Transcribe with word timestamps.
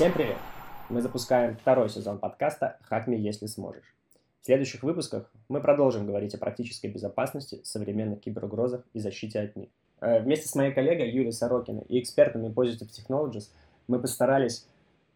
Всем 0.00 0.14
привет! 0.14 0.38
Мы 0.88 1.02
запускаем 1.02 1.58
второй 1.58 1.90
сезон 1.90 2.18
подкаста 2.18 2.78
«Хакми, 2.88 3.16
если 3.16 3.44
сможешь». 3.44 3.94
В 4.40 4.46
следующих 4.46 4.82
выпусках 4.82 5.30
мы 5.50 5.60
продолжим 5.60 6.06
говорить 6.06 6.34
о 6.34 6.38
практической 6.38 6.86
безопасности, 6.86 7.60
современных 7.64 8.20
киберугрозах 8.20 8.80
и 8.94 8.98
защите 8.98 9.38
от 9.40 9.56
них. 9.56 9.68
Э, 10.00 10.20
вместе 10.20 10.48
с 10.48 10.54
моей 10.54 10.72
коллегой 10.72 11.10
Юлией 11.10 11.34
Сорокиной 11.34 11.82
и 11.82 12.00
экспертами 12.00 12.48
Positive 12.48 12.88
Technologies 12.88 13.50
мы 13.88 14.00
постарались 14.00 14.66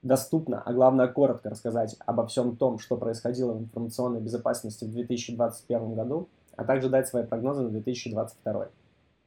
доступно, 0.02 0.60
а 0.60 0.74
главное 0.74 1.08
коротко 1.08 1.48
рассказать 1.48 1.96
обо 2.04 2.26
всем 2.26 2.54
том, 2.54 2.78
что 2.78 2.98
происходило 2.98 3.54
в 3.54 3.62
информационной 3.62 4.20
безопасности 4.20 4.84
в 4.84 4.92
2021 4.92 5.94
году, 5.94 6.28
а 6.56 6.64
также 6.64 6.90
дать 6.90 7.08
свои 7.08 7.24
прогнозы 7.24 7.62
на 7.62 7.70
2022. 7.70 8.68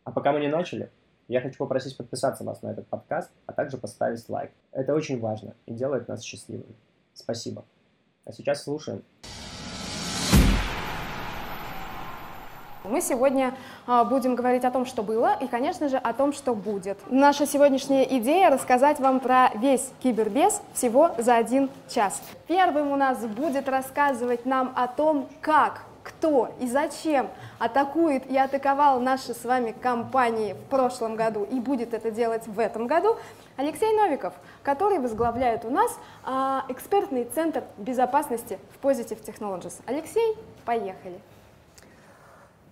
А 0.03 0.11
пока 0.11 0.33
мы 0.33 0.39
не 0.39 0.49
начали, 0.49 0.91
я 1.27 1.41
хочу 1.41 1.57
попросить 1.57 1.97
подписаться 1.97 2.43
вас 2.43 2.61
на 2.61 2.69
этот 2.69 2.87
подкаст, 2.87 3.29
а 3.45 3.53
также 3.53 3.77
поставить 3.77 4.27
лайк. 4.29 4.51
Это 4.71 4.93
очень 4.93 5.19
важно 5.19 5.53
и 5.65 5.73
делает 5.73 6.07
нас 6.07 6.23
счастливыми. 6.23 6.75
Спасибо. 7.13 7.65
А 8.25 8.31
сейчас 8.31 8.63
слушаем. 8.63 9.03
Мы 12.83 13.01
сегодня 13.01 13.53
а, 13.85 14.05
будем 14.05 14.35
говорить 14.35 14.63
о 14.63 14.71
том, 14.71 14.85
что 14.85 15.03
было, 15.03 15.35
и, 15.41 15.47
конечно 15.47 15.89
же, 15.89 15.97
о 15.97 16.13
том, 16.13 16.31
что 16.31 16.55
будет. 16.55 16.97
Наша 17.09 17.45
сегодняшняя 17.45 18.03
идея— 18.17 18.49
рассказать 18.51 18.99
вам 18.99 19.19
про 19.19 19.49
весь 19.55 19.89
кибербез 20.01 20.61
всего 20.73 21.11
за 21.17 21.35
один 21.35 21.69
час. 21.89 22.21
Первым 22.47 22.91
у 22.91 22.95
нас 22.95 23.19
будет 23.25 23.67
рассказывать 23.67 24.45
нам 24.45 24.71
о 24.75 24.87
том, 24.87 25.27
как 25.41 25.81
кто 26.07 26.49
и 26.59 26.67
зачем 26.67 27.27
атакует 27.59 28.25
и 28.27 28.37
атаковал 28.37 29.01
наши 29.01 29.33
с 29.33 29.43
вами 29.43 29.75
компании 29.79 30.53
в 30.53 30.69
прошлом 30.69 31.15
году 31.17 31.43
и 31.43 31.59
будет 31.59 31.93
это 31.93 32.11
делать 32.11 32.47
в 32.47 32.59
этом 32.59 32.87
году, 32.87 33.17
Алексей 33.57 33.93
Новиков, 33.93 34.33
который 34.63 34.99
возглавляет 34.99 35.65
у 35.65 35.69
нас 35.69 35.91
а, 36.23 36.63
экспертный 36.69 37.25
центр 37.25 37.63
безопасности 37.77 38.57
в 38.79 38.85
Positive 38.85 39.21
Technologies. 39.23 39.73
Алексей, 39.85 40.37
поехали. 40.63 41.19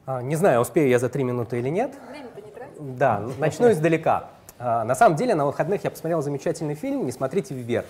А, 0.05 0.21
не 0.21 0.35
знаю, 0.35 0.61
успею 0.61 0.87
я 0.87 0.99
за 0.99 1.09
три 1.09 1.23
минуты 1.23 1.59
или 1.59 1.69
нет. 1.69 1.93
Время-то 2.09 2.41
не 2.41 2.51
тратить. 2.51 2.97
Да, 2.97 3.21
начну 3.37 3.69
издалека. 3.71 4.29
А, 4.59 4.85
на 4.85 4.95
самом 4.95 5.17
деле, 5.17 5.35
на 5.35 5.45
выходных 5.45 5.83
я 5.83 5.91
посмотрел 5.91 6.21
замечательный 6.21 6.75
фильм 6.75 7.05
«Не 7.05 7.11
смотрите 7.11 7.53
вверх». 7.53 7.85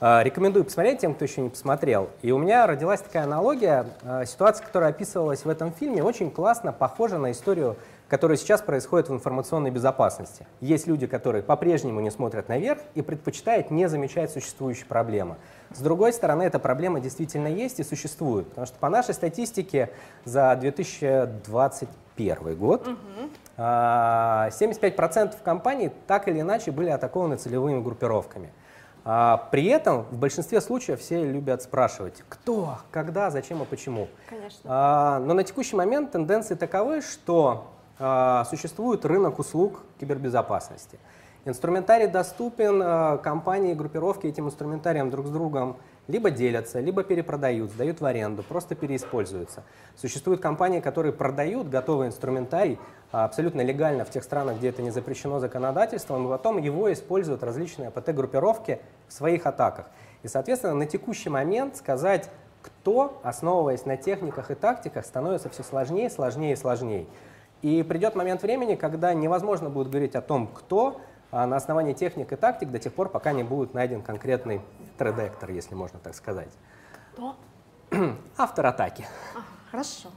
А, 0.00 0.22
рекомендую 0.22 0.64
посмотреть 0.64 1.00
тем, 1.00 1.14
кто 1.14 1.24
еще 1.24 1.40
не 1.40 1.48
посмотрел. 1.48 2.10
И 2.22 2.32
у 2.32 2.38
меня 2.38 2.66
родилась 2.66 3.00
такая 3.00 3.24
аналогия. 3.24 3.86
Ситуация, 4.26 4.66
которая 4.66 4.90
описывалась 4.90 5.44
в 5.44 5.48
этом 5.48 5.72
фильме, 5.72 6.02
очень 6.02 6.30
классно 6.30 6.72
похожа 6.72 7.18
на 7.18 7.32
историю 7.32 7.76
которое 8.08 8.36
сейчас 8.36 8.62
происходит 8.62 9.08
в 9.08 9.14
информационной 9.14 9.70
безопасности. 9.70 10.46
Есть 10.60 10.86
люди, 10.86 11.06
которые 11.06 11.42
по-прежнему 11.42 12.00
не 12.00 12.10
смотрят 12.10 12.48
наверх 12.48 12.80
и 12.94 13.02
предпочитают 13.02 13.70
не 13.70 13.88
замечать 13.88 14.30
существующие 14.30 14.86
проблемы. 14.86 15.36
С 15.74 15.80
другой 15.80 16.12
стороны, 16.12 16.44
эта 16.44 16.60
проблема 16.60 17.00
действительно 17.00 17.48
есть 17.48 17.80
и 17.80 17.84
существует, 17.84 18.48
потому 18.48 18.66
что 18.66 18.78
по 18.78 18.88
нашей 18.88 19.14
статистике 19.14 19.90
за 20.24 20.54
2021 20.56 22.56
год 22.56 22.86
угу. 22.86 22.96
75% 23.58 25.34
компаний 25.42 25.90
так 26.06 26.28
или 26.28 26.40
иначе 26.40 26.70
были 26.70 26.90
атакованы 26.90 27.36
целевыми 27.36 27.82
группировками. 27.82 28.52
А, 29.08 29.46
при 29.52 29.66
этом 29.66 30.02
в 30.10 30.18
большинстве 30.18 30.60
случаев 30.60 31.00
все 31.00 31.24
любят 31.24 31.62
спрашивать, 31.62 32.24
кто, 32.28 32.78
когда, 32.90 33.30
зачем 33.30 33.62
и 33.62 33.64
почему. 33.64 34.08
Конечно. 34.28 34.60
А, 34.64 35.20
но 35.20 35.32
на 35.32 35.44
текущий 35.44 35.76
момент 35.76 36.10
тенденции 36.10 36.56
таковы, 36.56 37.02
что 37.02 37.68
а, 38.00 38.44
существует 38.46 39.04
рынок 39.04 39.38
услуг 39.38 39.84
кибербезопасности. 40.00 40.98
Инструментарий 41.44 42.08
доступен, 42.08 42.82
а, 42.82 43.18
компании 43.18 43.70
и 43.70 43.74
группировки 43.76 44.26
этим 44.26 44.48
инструментарием 44.48 45.08
друг 45.08 45.28
с 45.28 45.30
другом 45.30 45.76
либо 46.08 46.30
делятся, 46.30 46.80
либо 46.80 47.02
перепродают, 47.02 47.70
сдают 47.70 48.00
в 48.00 48.04
аренду, 48.04 48.42
просто 48.42 48.74
переиспользуются. 48.74 49.62
Существуют 49.96 50.40
компании, 50.40 50.80
которые 50.80 51.12
продают 51.12 51.68
готовый 51.68 52.08
инструментарий 52.08 52.78
а, 53.12 53.24
абсолютно 53.24 53.60
легально 53.62 54.04
в 54.04 54.10
тех 54.10 54.22
странах, 54.24 54.58
где 54.58 54.68
это 54.68 54.82
не 54.82 54.90
запрещено 54.90 55.38
законодательством, 55.38 56.26
и 56.26 56.28
потом 56.28 56.58
его 56.58 56.92
используют 56.92 57.42
различные 57.42 57.88
АПТ-группировки 57.88 58.80
в 59.08 59.12
своих 59.12 59.46
атаках. 59.46 59.86
И, 60.22 60.28
соответственно, 60.28 60.74
на 60.74 60.86
текущий 60.86 61.28
момент 61.28 61.76
сказать, 61.76 62.30
кто, 62.62 63.20
основываясь 63.22 63.86
на 63.86 63.96
техниках 63.96 64.50
и 64.50 64.54
тактиках, 64.54 65.06
становится 65.06 65.48
все 65.48 65.62
сложнее, 65.62 66.10
сложнее 66.10 66.54
и 66.54 66.56
сложнее. 66.56 67.06
И 67.62 67.82
придет 67.82 68.14
момент 68.14 68.42
времени, 68.42 68.74
когда 68.74 69.14
невозможно 69.14 69.70
будет 69.70 69.88
говорить 69.88 70.14
о 70.14 70.20
том, 70.20 70.46
кто, 70.48 71.00
на 71.32 71.56
основании 71.56 71.92
техник 71.92 72.32
и 72.32 72.36
тактик 72.36 72.70
до 72.70 72.78
тех 72.78 72.92
пор, 72.92 73.08
пока 73.08 73.32
не 73.32 73.42
будет 73.42 73.74
найден 73.74 74.02
конкретный 74.02 74.60
тредектор, 74.96 75.50
если 75.50 75.74
можно 75.74 75.98
так 75.98 76.14
сказать. 76.14 76.50
Кто? 77.12 77.36
Автор 78.36 78.66
атаки. 78.66 79.06
А, 79.34 79.40
хорошо. 79.70 80.10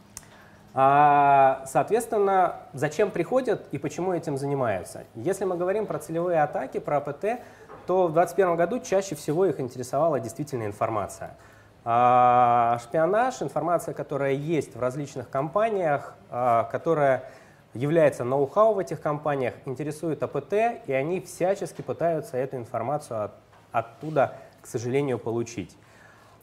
А, 0.74 1.64
соответственно, 1.66 2.58
зачем 2.74 3.12
приходят 3.12 3.68
и 3.72 3.78
почему 3.78 4.14
этим 4.14 4.38
занимаются? 4.38 5.04
Если 5.16 5.46
мы 5.46 5.58
говорим 5.58 5.88
про 5.88 6.00
целевые 6.00 6.42
атаки, 6.44 6.80
про 6.80 6.98
АПТ, 6.98 7.42
то 7.88 8.08
в 8.08 8.14
2021 8.14 8.56
году 8.56 8.80
чаще 8.80 9.16
всего 9.16 9.46
их 9.46 9.60
интересовала 9.60 10.20
действительно 10.20 10.66
информация. 10.66 11.36
А, 11.86 12.78
шпионаж, 12.84 13.42
информация, 13.42 13.94
которая 13.94 14.34
есть 14.34 14.76
в 14.76 14.80
различных 14.80 15.30
компаниях, 15.30 16.14
а, 16.30 16.66
которая 16.66 17.24
является 17.74 18.24
ноу-хау 18.24 18.74
в 18.74 18.80
этих 18.80 19.02
компаниях, 19.02 19.54
интересует 19.66 20.24
АПТ, 20.24 20.54
и 20.88 20.94
они 20.94 21.22
всячески 21.22 21.82
пытаются 21.82 22.38
эту 22.38 22.58
информацию 22.58 23.26
от, 23.26 23.32
оттуда, 23.72 24.38
к 24.62 24.68
сожалению, 24.68 25.20
получить. 25.20 25.76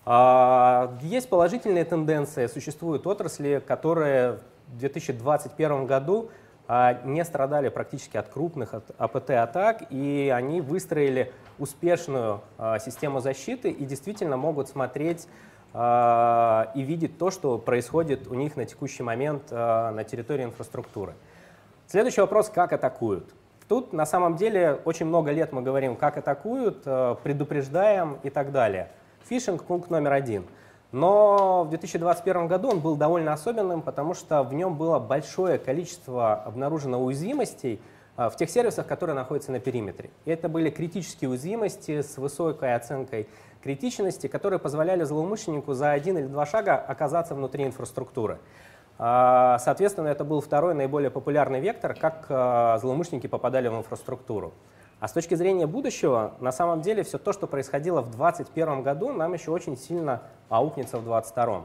А, 0.04 0.96
есть 1.02 1.28
положительные 1.28 1.84
тенденции, 1.84 2.46
существуют 2.46 3.06
отрасли, 3.06 3.62
которые 3.66 4.38
в 4.68 4.78
2021 4.78 5.86
году 5.86 6.30
не 7.04 7.24
страдали 7.24 7.68
практически 7.68 8.16
от 8.16 8.28
крупных 8.28 8.74
АПТ-атак, 8.98 9.84
и 9.90 10.32
они 10.34 10.60
выстроили 10.60 11.32
успешную 11.60 12.40
систему 12.80 13.20
защиты 13.20 13.70
и 13.70 13.84
действительно 13.84 14.36
могут 14.36 14.68
смотреть 14.68 15.28
а, 15.28 15.30
и 15.76 16.82
видеть 16.82 17.18
то, 17.18 17.30
что 17.30 17.58
происходит 17.58 18.28
у 18.28 18.34
них 18.34 18.56
на 18.56 18.64
текущий 18.64 19.02
момент 19.02 19.42
а, 19.50 19.92
на 19.92 20.04
территории 20.04 20.44
инфраструктуры. 20.44 21.12
Следующий 21.86 22.22
вопрос, 22.22 22.48
как 22.48 22.72
атакуют. 22.72 23.34
Тут 23.68 23.92
на 23.92 24.06
самом 24.06 24.36
деле 24.36 24.80
очень 24.86 25.04
много 25.04 25.32
лет 25.32 25.52
мы 25.52 25.60
говорим, 25.60 25.94
как 25.96 26.16
атакуют, 26.16 26.82
а, 26.86 27.16
предупреждаем 27.16 28.18
и 28.22 28.30
так 28.30 28.52
далее. 28.52 28.88
Фишинг– 29.28 29.64
пункт 29.66 29.90
номер 29.90 30.14
один. 30.14 30.46
Но 30.92 31.64
в 31.64 31.68
2021 31.68 32.48
году 32.48 32.70
он 32.70 32.80
был 32.80 32.96
довольно 32.96 33.34
особенным, 33.34 33.82
потому 33.82 34.14
что 34.14 34.42
в 34.44 34.54
нем 34.54 34.78
было 34.78 34.98
большое 34.98 35.58
количество 35.58 36.36
обнаружено 36.36 37.04
уязвимостей 37.04 37.82
в 38.16 38.32
тех 38.36 38.48
сервисах, 38.48 38.86
которые 38.86 39.14
находятся 39.14 39.52
на 39.52 39.60
периметре. 39.60 40.08
И 40.24 40.30
это 40.30 40.48
были 40.48 40.70
критические 40.70 41.28
уязвимости 41.28 42.00
с 42.00 42.16
высокой 42.16 42.74
оценкой 42.74 43.28
критичности, 43.66 44.28
которые 44.28 44.60
позволяли 44.60 45.02
злоумышленнику 45.02 45.72
за 45.72 45.90
один 45.90 46.16
или 46.18 46.26
два 46.26 46.46
шага 46.46 46.76
оказаться 46.76 47.34
внутри 47.34 47.64
инфраструктуры. 47.64 48.38
А, 48.96 49.58
соответственно, 49.58 50.06
это 50.06 50.22
был 50.22 50.40
второй 50.40 50.72
наиболее 50.74 51.10
популярный 51.10 51.58
вектор, 51.58 51.94
как 51.94 52.26
а, 52.28 52.78
злоумышленники 52.78 53.26
попадали 53.26 53.66
в 53.66 53.76
инфраструктуру. 53.76 54.52
А 55.00 55.08
с 55.08 55.12
точки 55.12 55.34
зрения 55.34 55.66
будущего, 55.66 56.34
на 56.38 56.52
самом 56.52 56.80
деле 56.80 57.02
все 57.02 57.18
то, 57.18 57.32
что 57.32 57.48
происходило 57.48 58.02
в 58.02 58.10
2021 58.12 58.84
году, 58.84 59.12
нам 59.12 59.32
еще 59.32 59.50
очень 59.50 59.76
сильно 59.76 60.22
аукнется 60.48 60.98
в 60.98 61.02
2022. 61.02 61.62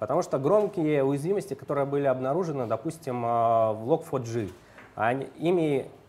Потому 0.00 0.22
что 0.22 0.40
громкие 0.40 1.04
уязвимости, 1.04 1.54
которые 1.54 1.86
были 1.86 2.06
обнаружены, 2.06 2.66
допустим, 2.66 3.22
а, 3.24 3.72
в 3.74 3.92
Log4j, 3.92 4.50
ими 5.38 5.86
Э, 5.86 6.03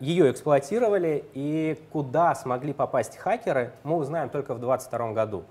ее 0.00 0.30
эксплуатировали 0.30 1.24
и 1.32 1.78
куда 1.92 2.34
смогли 2.34 2.72
попасть 2.72 3.16
хакеры, 3.16 3.72
мы 3.84 3.96
узнаем 3.96 4.28
только 4.28 4.54
в 4.54 4.60
2022 4.60 5.12
году. 5.12 5.44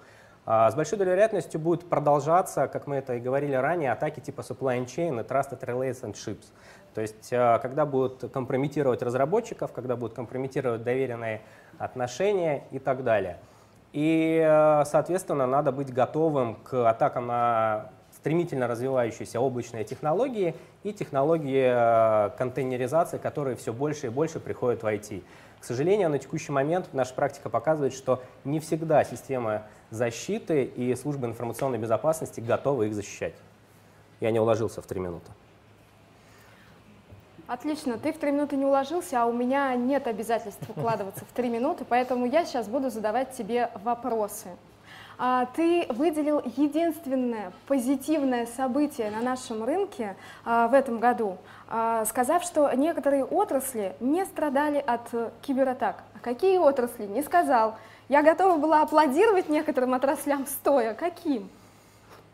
А, 0.52 0.72
с 0.72 0.76
большой 0.76 0.98
долей 0.98 1.12
вероятностью 1.12 1.60
будет 1.60 1.88
продолжаться, 1.88 2.68
как 2.68 2.88
мы 2.88 2.96
это 2.96 3.14
и 3.14 3.20
говорили 3.20 3.54
ранее, 3.54 3.92
атаки 3.92 4.20
типа 4.20 4.42
supply 4.42 4.84
chain 4.86 5.20
и 5.20 5.24
trusted 5.24 5.64
relays 5.64 6.02
and 6.02 6.14
ships. 6.14 6.46
То 6.96 7.02
есть, 7.02 7.32
э, 7.32 7.60
когда 7.62 7.86
будут 7.86 8.32
компрометировать 8.32 9.04
разработчиков, 9.04 9.72
когда 9.72 9.96
будут 9.96 10.16
компрометировать 10.16 10.84
доверенные 10.84 11.42
отношения 11.78 12.64
и 12.72 12.80
так 12.80 13.04
далее. 13.04 13.38
И, 13.94 14.44
э, 14.44 14.86
соответственно, 14.86 15.46
надо 15.46 15.72
быть 15.72 15.94
готовым 15.94 16.56
к 16.56 16.90
атакам 16.90 17.28
на 17.28 17.92
стремительно 18.20 18.68
развивающиеся 18.68 19.40
облачные 19.40 19.84
технологии 19.84 20.56
и 20.84 20.94
технологии 20.94 21.70
э, 21.70 22.30
контейнеризации, 22.38 23.18
которые 23.18 23.56
все 23.56 23.74
больше 23.74 24.08
и 24.08 24.10
больше 24.10 24.40
приходят 24.40 24.84
в 24.84 24.86
IT. 24.86 25.24
К 25.60 25.64
сожалению, 25.64 26.10
на 26.10 26.20
текущий 26.20 26.52
момент 26.52 26.90
наша 26.94 27.14
практика 27.14 27.50
показывает, 27.50 27.94
что 27.94 28.22
не 28.44 28.60
всегда 28.60 29.04
система 29.04 29.64
защиты 29.90 30.64
и 30.64 30.96
службы 30.96 31.28
информационной 31.28 31.78
безопасности 31.78 32.40
готовы 32.40 32.88
их 32.88 32.94
защищать. 32.94 33.36
Я 34.20 34.32
не 34.32 34.40
уложился 34.40 34.82
в 34.82 34.86
три 34.86 35.00
минуты. 35.00 35.32
Отлично, 37.48 37.98
ты 37.98 38.14
в 38.14 38.18
три 38.20 38.32
минуты 38.32 38.56
не 38.58 38.66
уложился, 38.66 39.24
а 39.24 39.26
у 39.26 39.34
меня 39.34 39.74
нет 39.76 40.06
обязательств 40.06 40.70
укладываться 40.70 41.26
в 41.26 41.34
три 41.34 41.50
минуты, 41.50 41.84
поэтому 41.84 42.28
я 42.28 42.46
сейчас 42.46 42.68
буду 42.68 42.92
задавать 42.92 43.32
тебе 43.32 43.72
вопросы. 43.84 44.50
А, 45.22 45.48
ты 45.48 45.86
выделил 45.90 46.42
единственное 46.56 47.52
позитивное 47.68 48.46
событие 48.46 49.12
на 49.12 49.22
нашем 49.22 49.66
рынке 49.66 50.16
а, 50.46 50.70
в 50.70 50.74
этом 50.74 51.00
году, 51.00 51.38
а, 51.68 52.06
сказав, 52.06 52.42
что 52.42 52.72
некоторые 52.72 53.26
отрасли 53.26 53.98
не 54.00 54.24
страдали 54.24 54.78
от 54.78 55.10
кибератак. 55.42 56.04
А 56.16 56.20
какие 56.20 56.58
отрасли? 56.58 57.06
Не 57.06 57.22
сказал. 57.22 57.76
Я 58.08 58.24
готова 58.24 58.58
была 58.58 58.82
аплодировать 58.82 59.50
некоторым 59.50 59.94
отраслям 59.94 60.48
стоя. 60.48 60.94
Каким? 60.94 61.50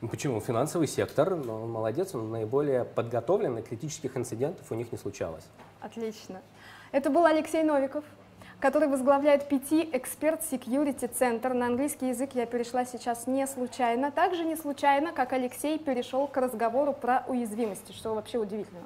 Ну, 0.02 0.08
почему? 0.08 0.40
Финансовый 0.40 0.88
сектор, 0.88 1.34
он 1.34 1.72
молодец, 1.72 2.14
он 2.14 2.30
наиболее 2.30 2.86
подготовлен, 2.86 3.58
и 3.58 3.62
критических 3.64 4.16
инцидентов 4.16 4.68
у 4.70 4.76
них 4.76 4.92
не 4.92 5.00
случалось. 5.00 5.46
Отлично. 5.82 6.40
Это 6.92 7.10
был 7.10 7.26
Алексей 7.26 7.64
Новиков, 7.64 8.04
который 8.60 8.88
возглавляет 8.88 9.52
PT 9.52 9.92
Expert 9.92 10.42
Security 10.50 11.10
Center. 11.20 11.54
На 11.54 11.68
английский 11.68 12.10
язык 12.10 12.32
я 12.34 12.46
перешла 12.46 12.86
сейчас 12.86 13.28
не 13.28 13.46
случайно. 13.48 14.12
Также 14.12 14.44
не 14.44 14.56
случайно, 14.56 15.12
как 15.12 15.34
Алексей 15.34 15.78
перешел 15.78 16.28
к 16.28 16.38
разговору 16.38 16.94
про 16.94 17.24
уязвимости, 17.28 17.92
что 17.92 18.14
вообще 18.14 18.38
удивительно. 18.38 18.82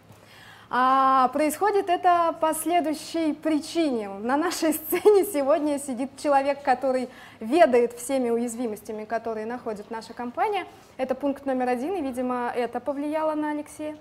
А 0.72 1.30
происходит 1.30 1.90
это 1.90 2.36
по 2.40 2.54
следующей 2.54 3.34
причине. 3.34 4.10
На 4.10 4.38
нашей 4.38 4.74
сцене 4.74 5.26
сегодня 5.26 5.80
сидит 5.80 6.12
человек, 6.22 6.62
который 6.62 7.10
ведает 7.40 7.94
всеми 7.94 8.30
уязвимостями, 8.30 9.06
которые 9.06 9.48
находит 9.48 9.90
наша 9.90 10.14
компания. 10.14 10.66
Это 10.98 11.16
пункт 11.16 11.48
номер 11.48 11.70
один, 11.70 11.96
и, 11.96 12.02
видимо, 12.02 12.52
это 12.56 12.80
повлияло 12.80 13.34
на 13.34 13.52
Алексея. 13.52 13.98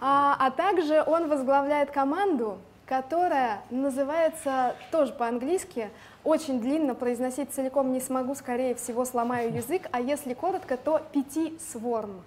А, 0.00 0.36
а 0.38 0.50
также 0.50 1.02
он 1.06 1.28
возглавляет 1.28 1.92
команду, 1.92 2.58
которая 2.92 3.62
называется 3.70 4.76
тоже 4.90 5.14
по-английски, 5.14 5.88
очень 6.24 6.60
длинно 6.60 6.94
произносить 6.94 7.50
целиком 7.50 7.90
не 7.90 8.02
смогу, 8.02 8.34
скорее 8.34 8.74
всего 8.74 9.06
сломаю 9.06 9.50
язык, 9.50 9.88
а 9.92 10.00
если 10.02 10.34
коротко, 10.34 10.76
то 10.76 11.00
пяти 11.10 11.58
сворм. 11.72 12.22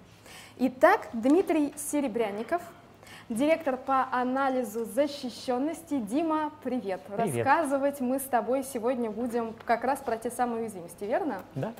Итак, 0.58 1.08
Дмитрий 1.12 1.72
Серебрянников– 1.76 2.60
директор 3.28 3.76
по 3.76 4.08
анализу 4.10 4.84
защищенности. 4.86 6.00
Дима, 6.00 6.50
привет. 6.64 7.00
привет. 7.06 7.46
Рассказывать 7.46 8.00
мы 8.00 8.18
с 8.18 8.24
тобой 8.24 8.64
сегодня 8.64 9.08
будем 9.08 9.54
как 9.66 9.84
раз 9.84 10.00
про 10.00 10.16
те 10.16 10.32
самые 10.32 10.62
уязвимости, 10.62 11.04
верно? 11.04 11.42
Да. 11.54 11.74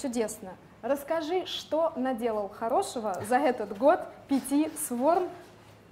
Чудесно. 0.00 0.50
Расскажи, 0.82 1.44
что 1.46 1.92
наделал 1.96 2.48
хорошего 2.48 3.20
за 3.28 3.38
этот 3.38 3.76
год 3.76 3.98
пяти 4.28 4.70
сворм 4.86 5.28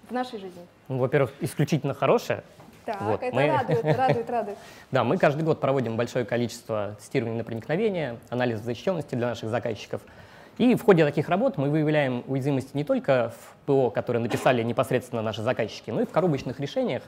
в 0.08 0.12
нашей 0.12 0.38
жизни? 0.38 0.64
Ну, 0.90 0.98
во-первых, 0.98 1.32
исключительно 1.40 1.94
хорошее. 1.94 2.42
Так, 2.84 3.00
вот, 3.00 3.22
это 3.22 3.34
мы... 3.34 3.46
радует, 3.46 3.84
радует, 3.96 4.28
радует. 4.28 4.58
Да, 4.90 5.04
мы 5.04 5.16
каждый 5.16 5.42
год 5.44 5.58
проводим 5.58 5.96
большое 5.96 6.26
количество 6.26 6.96
тестирований 6.98 7.38
на 7.38 7.44
проникновение, 7.44 8.18
анализ 8.28 8.60
защищенности 8.60 9.14
для 9.14 9.28
наших 9.28 9.48
заказчиков– 9.48 10.02
и 10.60 10.74
в 10.74 10.82
ходе 10.82 11.06
таких 11.06 11.30
работ 11.30 11.56
мы 11.56 11.70
выявляем 11.70 12.22
уязвимости 12.26 12.72
не 12.74 12.84
только 12.84 13.32
в 13.34 13.56
ПО, 13.64 13.88
которые 13.88 14.20
написали 14.20 14.62
непосредственно 14.62 15.22
наши 15.22 15.40
заказчики, 15.40 15.90
но 15.90 16.02
и 16.02 16.04
в 16.04 16.10
коробочных 16.10 16.60
решениях, 16.60 17.02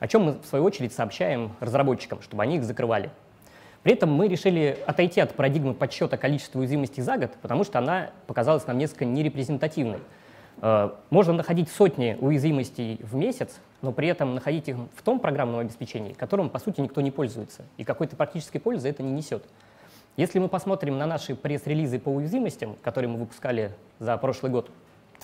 о 0.00 0.08
чем 0.08 0.22
мы, 0.24 0.32
в 0.32 0.44
свою 0.44 0.64
очередь, 0.64 0.92
сообщаем 0.92 1.52
разработчикам, 1.60 2.20
чтобы 2.22 2.42
они 2.42 2.56
их 2.56 2.64
закрывали. 2.64 3.10
При 3.84 3.92
этом 3.92 4.12
мы 4.12 4.26
решили 4.26 4.76
отойти 4.84 5.20
от 5.20 5.32
парадигмы 5.32 5.74
подсчета 5.74 6.16
количества 6.16 6.58
уязвимостей 6.58 7.00
за 7.00 7.18
год, 7.18 7.30
потому 7.40 7.62
что 7.62 7.78
она 7.78 8.10
показалась 8.26 8.66
нам 8.66 8.78
несколько 8.78 9.04
нерепрезентативной. 9.04 10.00
Э, 10.60 10.90
можно 11.10 11.32
находить 11.32 11.70
сотни 11.70 12.16
уязвимостей 12.20 12.98
в 13.02 13.14
месяц, 13.14 13.60
но 13.82 13.92
при 13.92 14.08
этом 14.08 14.34
находить 14.34 14.68
их 14.68 14.76
в 14.94 15.02
том 15.02 15.20
программном 15.20 15.60
обеспечении, 15.60 16.12
которым, 16.12 16.50
по 16.50 16.58
сути, 16.58 16.80
никто 16.80 17.00
не 17.00 17.10
пользуется, 17.10 17.64
и 17.76 17.84
какой-то 17.84 18.16
практической 18.16 18.58
пользы 18.58 18.88
это 18.88 19.02
не 19.02 19.12
несет. 19.12 19.44
Если 20.16 20.40
мы 20.40 20.48
посмотрим 20.48 20.98
на 20.98 21.06
наши 21.06 21.36
пресс-релизы 21.36 22.00
по 22.00 22.08
уязвимостям, 22.08 22.74
которые 22.82 23.08
мы 23.08 23.18
выпускали 23.18 23.72
за 24.00 24.16
прошлый 24.16 24.50
год, 24.50 24.68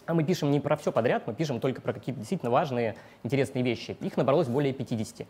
а 0.06 0.14
мы 0.14 0.22
пишем 0.22 0.50
не 0.52 0.60
про 0.60 0.76
все 0.76 0.92
подряд, 0.92 1.24
мы 1.26 1.34
пишем 1.34 1.58
только 1.58 1.80
про 1.80 1.92
какие-то 1.92 2.20
действительно 2.20 2.50
важные, 2.50 2.94
интересные 3.24 3.64
вещи. 3.64 3.96
Их 4.00 4.16
набралось 4.16 4.46
более 4.46 4.72
50. 4.72 5.26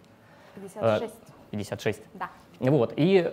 56. 0.55 1.15
56. 1.50 2.03
Да. 2.15 2.31
Вот. 2.61 2.93
И 2.97 3.33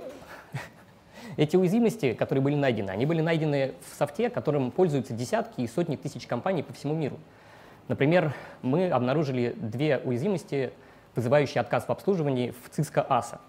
эти 1.38 1.56
уязвимости, 1.56 2.14
которые 2.14 2.44
были 2.44 2.56
найдены, 2.56 2.90
они 2.90 3.06
были 3.06 3.22
найдены 3.22 3.74
в 3.90 3.98
софте, 3.98 4.30
которым 4.30 4.72
пользуются 4.72 5.14
десятки 5.14 5.62
и 5.62 5.68
сотни 5.68 5.96
тысяч 5.96 6.28
компаний 6.28 6.64
по 6.64 6.74
всему 6.74 6.94
миру. 6.94 7.20
Например, 7.88 8.34
мы 8.62 8.90
обнаружили 8.90 9.56
две 9.58 9.98
уязвимости, 9.98 10.72
вызывающие 11.16 11.62
отказ 11.62 11.86
в 11.86 11.90
обслуживании 11.90 12.52
в 12.52 12.78
Cisco 12.78 13.06
ASA. 13.08 13.40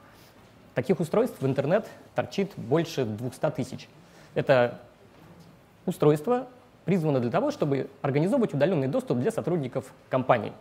Таких 0.75 1.01
устройств 1.01 1.41
в 1.41 1.47
интернет 1.47 1.87
торчит 2.15 2.53
больше 2.57 3.05
200 3.05 3.51
тысяч. 3.51 3.89
Это 4.35 4.81
устройство 5.85 6.47
призвано 6.85 7.21
для 7.21 7.31
того, 7.31 7.51
чтобы 7.51 7.89
организовывать 8.01 8.55
удаленный 8.55 8.89
доступ 8.89 9.19
для 9.19 9.31
сотрудников 9.31 9.93
компании. 10.09 10.53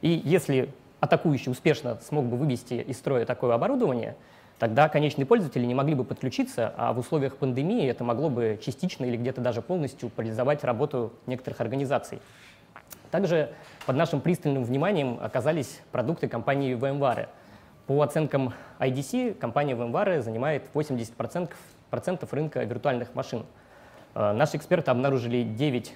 И 0.00 0.20
если 0.24 0.70
атакующий 1.00 1.50
успешно 1.50 1.98
смог 2.02 2.26
бы 2.26 2.36
вывести 2.36 2.74
из 2.74 2.98
строя 2.98 3.24
такое 3.24 3.54
оборудование, 3.54 4.16
тогда 4.58 4.88
конечные 4.88 5.26
пользователи 5.26 5.64
не 5.64 5.74
могли 5.74 5.94
бы 5.94 6.04
подключиться, 6.04 6.72
а 6.76 6.92
в 6.92 6.98
условиях 6.98 7.36
пандемии 7.36 7.88
это 7.88 8.04
могло 8.04 8.30
бы 8.30 8.58
частично 8.62 9.04
или 9.04 9.16
где-то 9.16 9.40
даже 9.40 9.62
полностью 9.62 10.08
парализовать 10.10 10.64
работу 10.64 11.12
некоторых 11.26 11.60
организаций. 11.60 12.20
Также 13.10 13.52
под 13.86 13.96
нашим 13.96 14.20
пристальным 14.20 14.64
вниманием 14.64 15.18
оказались 15.20 15.80
продукты 15.90 16.28
компании 16.28 16.76
VMware– 16.76 17.28
по 17.86 18.00
оценкам 18.00 18.54
IDC, 18.78 19.34
компания 19.34 19.74
VMware 19.74 20.22
занимает 20.22 20.70
80% 20.72 21.50
процентов 21.90 22.32
рынка 22.32 22.62
виртуальных 22.62 23.14
машин. 23.14 23.44
Э, 24.14 24.32
наши 24.32 24.56
эксперты 24.56 24.90
обнаружили 24.90 25.42
9 25.42 25.92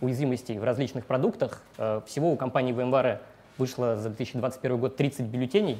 уязвимостей 0.00 0.58
в 0.58 0.64
различных 0.64 1.06
продуктах. 1.06 1.62
Э, 1.78 2.00
всего 2.04 2.32
у 2.32 2.36
компании 2.36 2.74
VMware 2.74 3.20
вышло 3.58 3.96
за 3.96 4.08
2021 4.08 4.78
год 4.78 4.96
30 4.96 5.26
бюллетеней. 5.26 5.78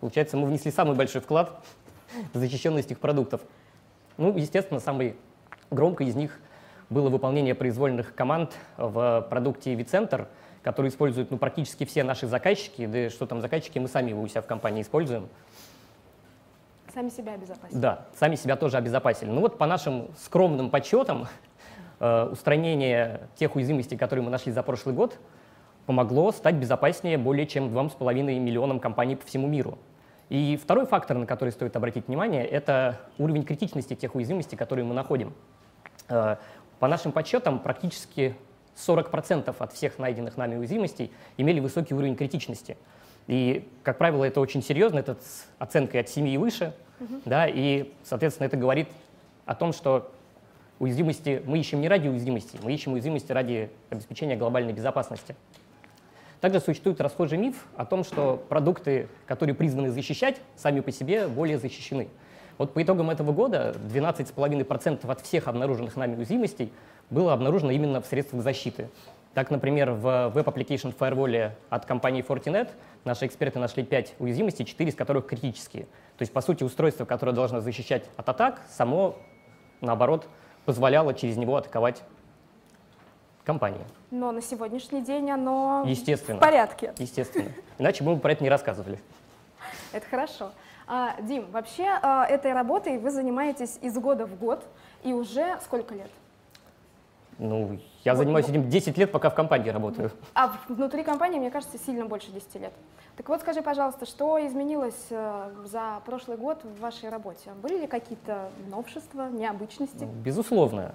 Получается, 0.00 0.36
мы 0.36 0.46
внесли 0.46 0.70
самый 0.70 0.96
большой 0.96 1.20
вклад 1.20 1.62
в 2.32 2.38
защищенность 2.38 2.90
их 2.90 2.98
продуктов. 2.98 3.40
Ну, 4.16 4.36
естественно, 4.36 4.80
самой 4.80 5.16
громкой 5.70 6.08
из 6.08 6.16
них 6.16 6.40
было 6.88 7.08
выполнение 7.08 7.54
произвольных 7.54 8.14
команд 8.14 8.52
в 8.76 9.26
продукте 9.30 9.74
vCenter— 9.74 10.26
который 10.62 10.88
используют 10.88 11.30
ну, 11.30 11.38
практически 11.38 11.84
все 11.84 12.04
наши 12.04 12.26
заказчики, 12.26 12.86
да 12.86 13.10
что 13.10 13.26
там 13.26 13.40
заказчики, 13.40 13.78
мы 13.78 13.88
сами 13.88 14.10
его 14.10 14.22
у 14.22 14.28
себя 14.28 14.42
в 14.42 14.46
компании 14.46 14.82
используем. 14.82 15.28
Сами 16.92 17.08
себя 17.08 17.34
обезопасили. 17.34 17.78
Да, 17.78 18.06
сами 18.18 18.34
себя 18.34 18.56
тоже 18.56 18.76
обезопасили. 18.76 19.30
Ну 19.30 19.40
вот 19.40 19.58
по 19.58 19.66
нашим 19.66 20.08
скромным 20.18 20.70
подсчетам, 20.70 21.28
э, 22.00 22.28
устранение 22.32 23.28
тех 23.36 23.54
уязвимостей, 23.54 23.96
которые 23.96 24.24
мы 24.24 24.30
нашли 24.30 24.52
за 24.52 24.62
прошлый 24.62 24.94
год, 24.94 25.18
помогло 25.86 26.32
стать 26.32 26.56
безопаснее 26.56 27.16
более 27.16 27.46
чем 27.46 27.68
2,5 27.68 28.40
миллионам 28.40 28.80
компаний 28.80 29.16
по 29.16 29.24
всему 29.24 29.46
миру. 29.46 29.78
И 30.30 30.56
второй 30.56 30.86
фактор, 30.86 31.18
на 31.18 31.26
который 31.26 31.50
стоит 31.50 31.76
обратить 31.76 32.06
внимание, 32.06 32.46
это 32.46 33.00
уровень 33.18 33.44
критичности 33.44 33.94
тех 33.94 34.14
уязвимостей, 34.14 34.56
которые 34.56 34.84
мы 34.84 34.94
находим. 34.94 35.34
Э, 36.08 36.36
по 36.78 36.88
нашим 36.88 37.10
подсчетам, 37.12 37.58
практически 37.58 38.36
40% 38.76 39.54
от 39.58 39.72
всех 39.72 39.98
найденных 39.98 40.36
нами 40.36 40.56
уязвимостей 40.56 41.12
имели 41.36 41.58
высокий 41.58 41.94
уровень 41.94 42.14
критичности. 42.14 42.76
И, 43.26 43.68
как 43.82 43.98
правило, 43.98 44.24
это 44.24 44.40
очень 44.40 44.62
серьезно, 44.62 45.00
это 45.00 45.14
с 45.14 45.46
оценкой 45.58 46.00
от 46.00 46.08
7 46.08 46.26
и 46.28 46.38
выше, 46.38 46.74
угу. 47.00 47.20
да, 47.24 47.46
и, 47.48 47.92
соответственно, 48.04 48.46
это 48.46 48.56
говорит 48.56 48.88
о 49.46 49.54
том, 49.56 49.72
что 49.72 50.12
уязвимости 50.78 51.42
мы 51.44 51.58
ищем 51.58 51.80
не 51.80 51.88
ради 51.88 52.08
уязвимости, 52.08 52.58
мы 52.62 52.72
ищем 52.72 52.92
уязвимости 52.92 53.32
ради 53.32 53.70
обеспечения 53.90 54.36
глобальной 54.36 54.72
безопасности. 54.72 55.34
Также 56.40 56.60
существует 56.60 57.00
расхожий 57.00 57.36
миф 57.36 57.66
о 57.76 57.84
том, 57.84 58.02
что 58.02 58.42
продукты, 58.48 59.08
которые 59.26 59.54
призваны 59.54 59.90
защищать, 59.90 60.40
сами 60.56 60.80
по 60.80 60.90
себе 60.90 61.28
более 61.28 61.58
защищены. 61.58 62.08
Вот 62.56 62.72
по 62.72 62.82
итогам 62.82 63.10
этого 63.10 63.32
года 63.32 63.74
12,5% 63.92 65.10
от 65.10 65.20
всех 65.20 65.48
обнаруженных 65.48 65.96
нами 65.96 66.16
уязвимостей 66.16 66.72
было 67.10 67.32
обнаружено 67.32 67.72
именно 67.72 68.00
в 68.00 68.06
средствах 68.06 68.42
защиты. 68.42 68.88
Так, 69.34 69.50
например, 69.50 69.92
в 69.92 70.06
Web 70.06 70.44
Application 70.44 70.94
Firewall 70.96 71.52
от 71.68 71.86
компании 71.86 72.24
Fortinet 72.26 72.68
наши 73.04 73.26
эксперты 73.26 73.58
нашли 73.58 73.84
5 73.84 74.14
уязвимостей, 74.18 74.64
4 74.64 74.90
из 74.90 74.94
которых 74.96 75.26
критические. 75.26 75.84
То 75.84 76.22
есть, 76.22 76.32
по 76.32 76.40
сути, 76.40 76.64
устройство, 76.64 77.04
которое 77.04 77.32
должно 77.32 77.60
защищать 77.60 78.04
от 78.16 78.28
атак, 78.28 78.62
само, 78.68 79.16
наоборот, 79.80 80.26
позволяло 80.64 81.14
через 81.14 81.36
него 81.36 81.56
атаковать 81.56 82.02
компании. 83.50 83.84
Но 84.12 84.30
на 84.30 84.40
сегодняшний 84.42 85.02
день 85.02 85.28
оно 85.28 85.82
Естественно. 85.84 86.36
в 86.38 86.40
порядке. 86.40 86.94
Естественно. 86.98 87.50
Иначе 87.78 88.04
мы 88.04 88.14
бы 88.14 88.20
про 88.20 88.30
это 88.30 88.44
не 88.44 88.48
рассказывали. 88.50 89.00
Это 89.92 90.06
хорошо. 90.08 90.52
А, 90.86 91.16
Дим, 91.20 91.50
вообще 91.50 91.98
а, 92.00 92.26
этой 92.26 92.52
работой 92.52 92.98
вы 92.98 93.10
занимаетесь 93.10 93.76
из 93.82 93.98
года 93.98 94.24
в 94.26 94.38
год, 94.38 94.64
и 95.02 95.12
уже 95.12 95.58
сколько 95.64 95.94
лет? 95.94 96.10
Ну, 97.42 97.78
я 98.04 98.16
занимаюсь 98.16 98.46
этим 98.48 98.68
10 98.68 98.98
лет, 98.98 99.10
пока 99.10 99.30
в 99.30 99.34
компании 99.34 99.70
работаю. 99.70 100.12
А 100.34 100.52
внутри 100.68 101.02
компании, 101.02 101.38
мне 101.38 101.50
кажется, 101.50 101.78
сильно 101.78 102.04
больше 102.04 102.30
10 102.30 102.54
лет. 102.56 102.72
Так 103.16 103.30
вот, 103.30 103.40
скажи, 103.40 103.62
пожалуйста, 103.62 104.04
что 104.04 104.46
изменилось 104.46 105.06
э, 105.08 105.50
за 105.64 106.00
прошлый 106.04 106.36
год 106.36 106.60
в 106.62 106.80
вашей 106.80 107.08
работе? 107.08 107.50
Были 107.62 107.80
ли 107.80 107.86
какие-то 107.86 108.50
новшества, 108.68 109.30
необычности? 109.30 110.04
Ну, 110.04 110.12
безусловно. 110.22 110.92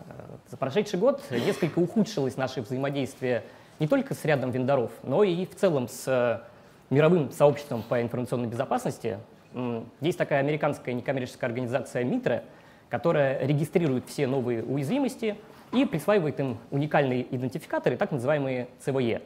За 0.47 0.55
прошедший 0.55 0.99
год 0.99 1.19
несколько 1.31 1.79
ухудшилось 1.79 2.37
наше 2.37 2.61
взаимодействие 2.61 3.43
не 3.79 3.87
только 3.87 4.13
с 4.13 4.23
рядом 4.23 4.51
вендоров, 4.51 4.91
но 5.01 5.23
и 5.23 5.47
в 5.47 5.55
целом 5.55 5.87
с 5.87 6.07
э, 6.07 6.93
мировым 6.93 7.31
сообществом 7.31 7.81
по 7.81 8.03
информационной 8.03 8.47
безопасности. 8.47 9.17
Есть 9.99 10.19
такая 10.19 10.41
американская 10.41 10.93
некоммерческая 10.93 11.49
организация 11.49 12.03
МИТРА, 12.03 12.43
которая 12.89 13.43
регистрирует 13.47 14.05
все 14.07 14.27
новые 14.27 14.63
уязвимости 14.63 15.37
и 15.75 15.85
присваивает 15.85 16.39
им 16.39 16.57
уникальные 16.71 17.23
идентификаторы, 17.35 17.97
так 17.97 18.11
называемые 18.11 18.67
ЦВЕ. 18.79 19.21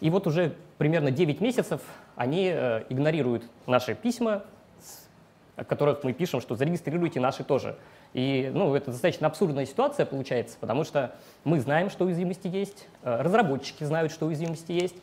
И 0.00 0.10
вот 0.10 0.26
уже 0.26 0.54
примерно 0.76 1.10
9 1.10 1.40
месяцев 1.40 1.80
они 2.16 2.50
э, 2.52 2.84
игнорируют 2.90 3.44
наши 3.66 3.94
письма, 3.94 4.44
в 5.56 5.64
которых 5.64 6.04
мы 6.04 6.12
пишем, 6.12 6.42
что 6.42 6.54
зарегистрируйте 6.54 7.18
наши 7.18 7.44
тоже. 7.44 7.78
И 8.12 8.50
ну, 8.52 8.74
это 8.74 8.90
достаточно 8.90 9.26
абсурдная 9.26 9.64
ситуация 9.64 10.04
получается, 10.04 10.58
потому 10.60 10.84
что 10.84 11.14
мы 11.44 11.60
знаем, 11.60 11.88
что 11.88 12.04
уязвимости 12.04 12.46
есть, 12.46 12.88
э, 13.02 13.22
разработчики 13.22 13.84
знают, 13.84 14.12
что 14.12 14.26
уязвимости 14.26 14.72
есть, 14.72 14.96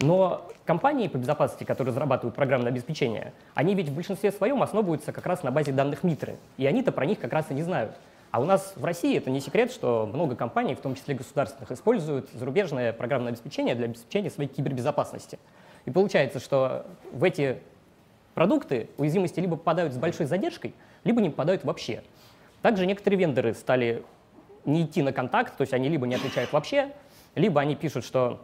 но 0.00 0.46
компании 0.66 1.08
по 1.08 1.16
безопасности, 1.16 1.64
которые 1.64 1.92
разрабатывают 1.92 2.34
программное 2.34 2.70
обеспечение, 2.70 3.32
они 3.54 3.74
ведь 3.74 3.88
в 3.88 3.94
большинстве 3.94 4.30
своем 4.30 4.62
основываются 4.62 5.12
как 5.12 5.24
раз 5.24 5.42
на 5.42 5.50
базе 5.50 5.72
данных 5.72 6.02
МИТРы, 6.02 6.36
и 6.58 6.66
они-то 6.66 6.92
про 6.92 7.06
них 7.06 7.18
как 7.18 7.32
раз 7.32 7.46
и 7.50 7.54
не 7.54 7.62
знают. 7.62 7.96
А 8.36 8.38
у 8.38 8.44
нас 8.44 8.74
в 8.76 8.84
России 8.84 9.16
это 9.16 9.30
не 9.30 9.40
секрет, 9.40 9.72
что 9.72 10.06
много 10.12 10.36
компаний, 10.36 10.74
в 10.74 10.80
том 10.82 10.94
числе 10.94 11.14
государственных, 11.14 11.72
используют 11.72 12.28
зарубежное 12.34 12.92
программное 12.92 13.30
обеспечение 13.30 13.74
для 13.74 13.86
обеспечения 13.86 14.28
своей 14.28 14.50
кибербезопасности. 14.50 15.38
И 15.86 15.90
получается, 15.90 16.38
что 16.38 16.84
в 17.12 17.24
эти 17.24 17.60
продукты 18.34 18.90
уязвимости 18.98 19.40
либо 19.40 19.56
попадают 19.56 19.94
с 19.94 19.96
большой 19.96 20.26
задержкой, 20.26 20.74
либо 21.04 21.22
не 21.22 21.30
попадают 21.30 21.64
вообще. 21.64 22.02
Также 22.60 22.84
некоторые 22.84 23.18
вендоры 23.18 23.54
стали 23.54 24.04
не 24.66 24.82
идти 24.82 25.00
на 25.02 25.14
контакт, 25.14 25.56
то 25.56 25.62
есть 25.62 25.72
они 25.72 25.88
либо 25.88 26.06
не 26.06 26.16
отвечают 26.16 26.52
вообще, 26.52 26.92
либо 27.36 27.62
они 27.62 27.74
пишут, 27.74 28.04
что 28.04 28.42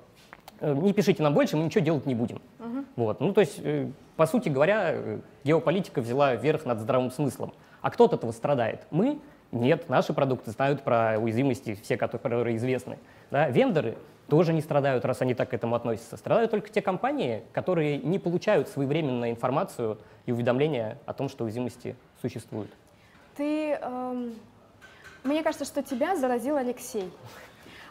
Э, 0.63 0.75
не 0.75 0.93
пишите 0.93 1.25
нам 1.25 1.35
больше, 1.35 1.57
мы 1.57 1.65
ничего 1.65 1.85
делать 1.85 2.07
не 2.07 2.15
будем. 2.15 2.41
Угу. 2.61 2.85
Вот. 2.95 3.21
Ну, 3.21 3.33
то 3.33 3.41
есть, 3.41 3.59
э, 3.59 3.89
по 4.17 4.27
сути 4.27 4.49
говоря, 4.49 4.93
э, 4.93 5.19
геополитика 5.43 6.01
взяла 6.01 6.37
верх 6.37 6.65
над 6.65 6.79
здравым 6.79 7.11
смыслом. 7.11 7.53
А 7.81 7.91
кто 7.91 8.05
от 8.05 8.13
этого 8.13 8.31
страдает? 8.31 8.87
Мы? 8.93 9.19
Нет, 9.53 9.89
наши 9.89 10.13
продукты 10.13 10.51
знают 10.51 10.83
про 10.83 11.19
уязвимости, 11.19 11.79
все, 11.83 11.97
которые 11.97 12.57
известны. 12.57 12.99
Да? 13.31 13.49
Вендоры 13.49 13.97
тоже 14.29 14.53
не 14.53 14.63
страдают, 14.63 15.05
раз 15.05 15.21
они 15.21 15.35
так 15.35 15.51
к 15.51 15.55
этому 15.55 15.75
относятся. 15.75 16.17
Страдают 16.17 16.51
только 16.51 16.71
те 16.71 16.81
компании, 16.81 17.43
которые 17.53 17.99
не 17.99 18.19
получают 18.19 18.69
своевременно 18.69 19.31
информацию 19.31 19.99
и 20.27 20.33
уведомления 20.33 20.99
о 21.07 21.13
том, 21.13 21.29
что 21.29 21.45
уязвимости 21.45 21.97
существуют. 22.21 22.71
Ты, 23.37 23.73
эм, 23.73 24.35
мне 25.23 25.43
кажется, 25.43 25.67
что 25.67 25.83
тебя 25.83 26.17
заразил 26.17 26.57
Алексей 26.57 27.11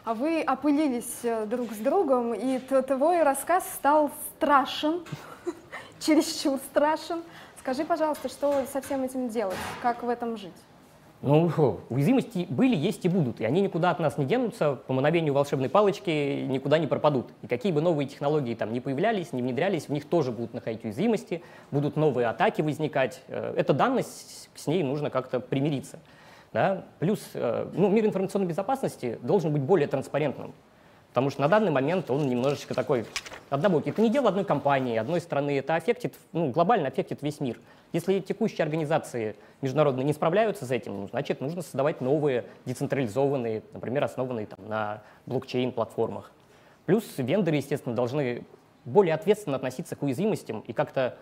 а 0.04 0.14
вы 0.14 0.42
опылились 0.42 1.20
э, 1.22 1.46
друг 1.46 1.72
с 1.72 1.76
другом, 1.76 2.34
и 2.34 2.58
твой 2.58 3.22
рассказ 3.22 3.64
стал 3.74 4.10
страшен, 4.36 5.04
чересчур 6.00 6.58
страшен. 6.58 7.22
Скажи, 7.60 7.84
пожалуйста, 7.84 8.28
что 8.28 8.64
со 8.72 8.80
всем 8.80 9.04
этим 9.04 9.28
делать, 9.28 9.56
как 9.80 10.02
в 10.02 10.08
этом 10.08 10.36
жить? 10.36 10.52
Ну, 11.22 11.78
уязвимости 11.88 12.48
были, 12.50 12.74
есть 12.74 13.04
и 13.04 13.08
будут, 13.08 13.40
и 13.40 13.44
они 13.44 13.60
никуда 13.60 13.90
от 13.90 14.00
нас 14.00 14.18
не 14.18 14.24
денутся, 14.24 14.74
по 14.74 14.92
мановению 14.92 15.32
волшебной 15.34 15.68
палочки 15.68 16.44
никуда 16.48 16.78
не 16.78 16.88
пропадут. 16.88 17.28
И 17.42 17.46
какие 17.46 17.70
бы 17.70 17.80
новые 17.80 18.08
технологии 18.08 18.56
там 18.56 18.72
не 18.72 18.80
появлялись, 18.80 19.32
не 19.32 19.40
внедрялись, 19.40 19.86
в 19.86 19.90
них 19.90 20.04
тоже 20.08 20.32
будут 20.32 20.52
находить 20.52 20.84
уязвимости, 20.84 21.44
будут 21.70 21.94
новые 21.94 22.26
атаки 22.26 22.60
возникать. 22.60 23.22
Э, 23.28 23.54
эта 23.56 23.72
данность, 23.72 24.50
с 24.56 24.66
ней 24.66 24.82
нужно 24.82 25.10
как-то 25.10 25.38
примириться. 25.38 26.00
Да? 26.52 26.86
Плюс 26.98 27.20
э, 27.34 27.70
ну, 27.72 27.88
мир 27.88 28.04
информационной 28.04 28.48
безопасности 28.48 29.20
должен 29.22 29.52
быть 29.52 29.62
более 29.62 29.86
транспарентным. 29.86 30.52
Потому 31.10 31.30
что 31.30 31.42
на 31.42 31.48
данный 31.48 31.70
момент 31.70 32.10
он 32.10 32.26
немножечко 32.28 32.74
такой 32.74 33.04
однобокий. 33.48 33.92
Это 33.92 34.02
не 34.02 34.10
дело 34.10 34.30
одной 34.30 34.44
компании, 34.44 34.96
одной 34.96 35.20
страны, 35.20 35.56
это 35.56 35.76
аффектит, 35.76 36.14
ну, 36.32 36.50
глобально 36.50 36.88
аффектит 36.88 37.22
весь 37.22 37.38
мир. 37.38 37.60
Если 37.92 38.20
текущие 38.20 38.64
организации 38.64 39.36
международные 39.60 40.04
не 40.04 40.12
справляются 40.12 40.64
с 40.64 40.70
этим, 40.70 41.02
ну, 41.02 41.08
значит, 41.08 41.40
нужно 41.40 41.62
создавать 41.62 42.00
новые, 42.00 42.46
децентрализованные, 42.64 43.62
например, 43.72 44.04
основанные 44.04 44.46
там, 44.46 44.66
на 44.66 45.02
блокчейн-платформах. 45.26 46.32
Плюс 46.86 47.04
вендоры, 47.18 47.56
естественно, 47.56 47.94
должны 47.94 48.44
более 48.84 49.14
ответственно 49.14 49.56
относиться 49.56 49.94
к 49.94 50.02
уязвимостям 50.02 50.60
и 50.60 50.72
как-то, 50.72 51.16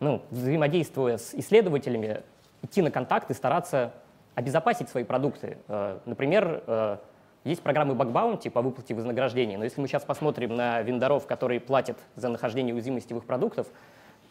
ну, 0.00 0.22
взаимодействуя 0.30 1.18
с 1.18 1.34
исследователями, 1.34 2.22
идти 2.62 2.82
на 2.82 2.90
контакт 2.90 3.30
и 3.30 3.34
стараться 3.34 3.92
обезопасить 4.34 4.88
свои 4.88 5.04
продукты. 5.04 5.58
Э, 5.68 5.98
например, 6.04 6.62
э, 6.66 6.96
есть 7.44 7.62
программы 7.62 7.94
бакбаунти 7.94 8.48
по 8.48 8.60
выплате 8.60 8.94
вознаграждения, 8.94 9.56
но 9.56 9.64
если 9.64 9.80
мы 9.80 9.88
сейчас 9.88 10.04
посмотрим 10.04 10.54
на 10.54 10.82
вендоров, 10.82 11.26
которые 11.26 11.60
платят 11.60 11.96
за 12.16 12.28
нахождение 12.28 12.74
уязвимости 12.74 13.12
в 13.12 13.18
их 13.18 13.24
продуктах, 13.24 13.66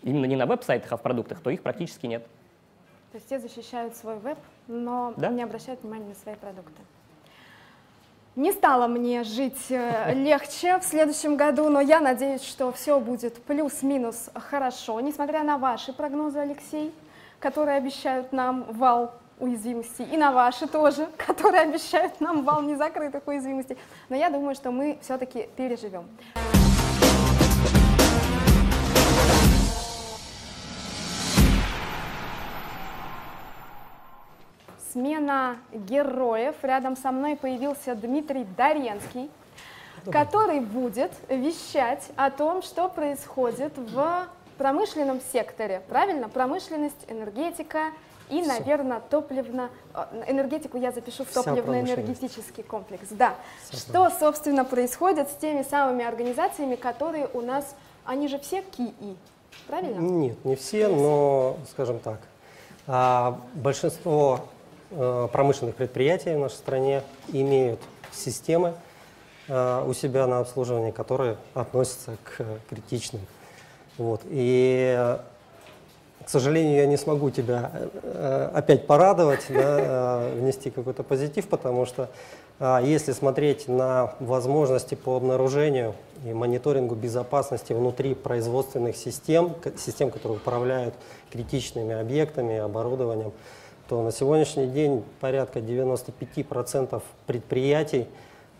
именно 0.04 0.25
не 0.25 0.36
на 0.36 0.46
веб-сайтах, 0.46 0.92
а 0.92 0.98
в 0.98 1.01
продуктах, 1.01 1.39
то 1.42 1.50
их 1.50 1.62
практически 1.62 2.06
нет. 2.06 2.25
То 3.12 3.18
есть 3.18 3.30
те 3.30 3.39
защищают 3.39 3.96
свой 3.96 4.18
веб, 4.20 4.38
но 4.68 5.13
да? 5.18 5.30
не 5.30 5.44
обращают 5.44 5.82
внимания 5.82 6.10
на 6.10 6.16
свои 6.16 6.36
продукты. 6.36 6.82
Не 8.36 8.51
стало 8.51 8.86
мне 8.88 9.24
жить 9.24 9.72
э, 9.72 10.13
легче 10.16 10.77
в 10.77 10.84
следующем 10.84 11.38
году, 11.38 11.70
но 11.70 11.82
я 11.82 12.00
надеюсь, 12.00 12.44
что 12.44 12.72
все 12.72 13.00
будет 13.00 13.42
плюс-минус 13.44 14.30
хорошо, 14.36 15.00
несмотря 15.00 15.44
на 15.44 15.58
ваши 15.58 15.92
прогнозы, 15.94 16.39
Алексей, 16.39 16.94
которые 17.39 17.77
обещают 17.77 18.32
нам 18.34 18.66
вал 18.74 19.13
уязвимостей, 19.39 20.06
и 20.06 20.18
на 20.18 20.32
ваши 20.32 20.68
тоже, 20.68 21.08
которые 21.18 21.62
обещают 21.62 22.22
нам 22.22 22.44
вал 22.44 22.62
незакрытых 22.62 23.25
уязвимостей. 23.27 23.77
Но 24.10 24.16
я 24.16 24.30
думаю, 24.30 24.54
что 24.54 24.72
мы 24.72 25.00
все-таки 25.01 25.50
переживем. 25.56 26.06
Смена 34.91 35.58
героев. 35.72 36.56
Рядом 36.62 36.96
со 36.96 37.12
мной 37.12 37.36
появился 37.36 37.96
Дмитрий 37.96 38.46
Даренский, 38.58 39.29
который 40.12 40.60
будет 40.60 41.12
вещать 41.29 42.03
о 42.15 42.32
том, 42.32 42.62
что 42.62 42.88
происходит 42.89 43.74
в 43.77 44.27
промышленном 44.58 45.22
секторе. 45.32 45.82
Правильно? 45.88 46.29
Промышленность, 46.29 47.06
энергетика, 47.08 47.91
и, 48.29 48.41
Все. 48.41 48.51
наверное, 48.51 49.00
топливно... 49.00 49.70
А, 49.94 50.10
энергетику 50.27 50.77
я 50.77 50.91
запишу 50.91 51.24
в 51.24 51.29
топливно-энергетический 51.29 52.63
комплекс. 52.63 53.08
Да. 53.12 53.36
Вся 53.70 53.77
Что, 53.77 54.10
собственно, 54.10 54.65
происходит 54.65 55.29
с 55.29 55.36
теми 55.36 55.63
самыми 55.63 56.03
организациями, 56.03 56.75
которые 56.75 57.29
у 57.34 57.41
нас... 57.41 57.75
Они 58.03 58.27
же 58.27 58.39
все 58.39 58.62
КИИ, 58.62 59.17
правильно? 59.67 60.00
Нет, 60.00 60.44
не 60.46 60.56
все, 60.56 60.88
но, 60.88 61.58
скажем 61.72 62.00
так, 62.00 62.20
а, 62.86 63.38
большинство 63.53 64.39
э, 64.39 64.56
промышленных 64.89 65.75
предприятий 65.75 66.34
в 66.34 66.39
нашей 66.39 66.56
стране 66.56 67.03
имеют 67.29 67.79
системы 68.12 68.74
э, 69.48 69.86
у 69.88 69.94
себя 69.94 70.27
на 70.27 70.39
обслуживании, 70.39 70.91
которые 70.91 71.38
относятся 71.53 72.17
к 72.24 72.46
критичным. 72.70 73.22
Вот. 73.98 74.22
И 74.25 75.17
к 76.27 76.29
сожалению, 76.29 76.75
я 76.75 76.88
не 76.88 76.98
смогу 76.98 77.29
тебя 77.29 77.72
э, 78.03 78.50
опять 78.53 78.86
порадовать, 78.86 79.46
да, 79.48 79.77
э, 79.79 80.34
внести 80.38 80.70
какой-то 80.70 81.01
позитив, 81.01 81.48
потому 81.48 81.86
что 81.86 82.10
э, 82.60 82.79
если 82.84 83.13
смотреть 83.13 83.70
на 83.70 84.13
возможности 84.20 84.96
по 84.96 85.15
обнаружению 85.15 85.96
и 86.25 86.34
мониторингу 86.34 86.96
безопасности 86.96 87.72
внутри 87.72 88.13
производственных 88.13 88.98
систем, 88.98 89.56
систем, 89.77 90.12
которые 90.12 90.39
управляют 90.39 90.96
критичными 91.32 91.98
объектами, 91.98 92.58
оборудованием, 92.58 93.32
то 93.88 94.03
на 94.03 94.12
сегодняшний 94.12 94.67
день 94.67 95.03
порядка 95.20 95.60
95% 95.60 97.01
предприятий 97.25 98.08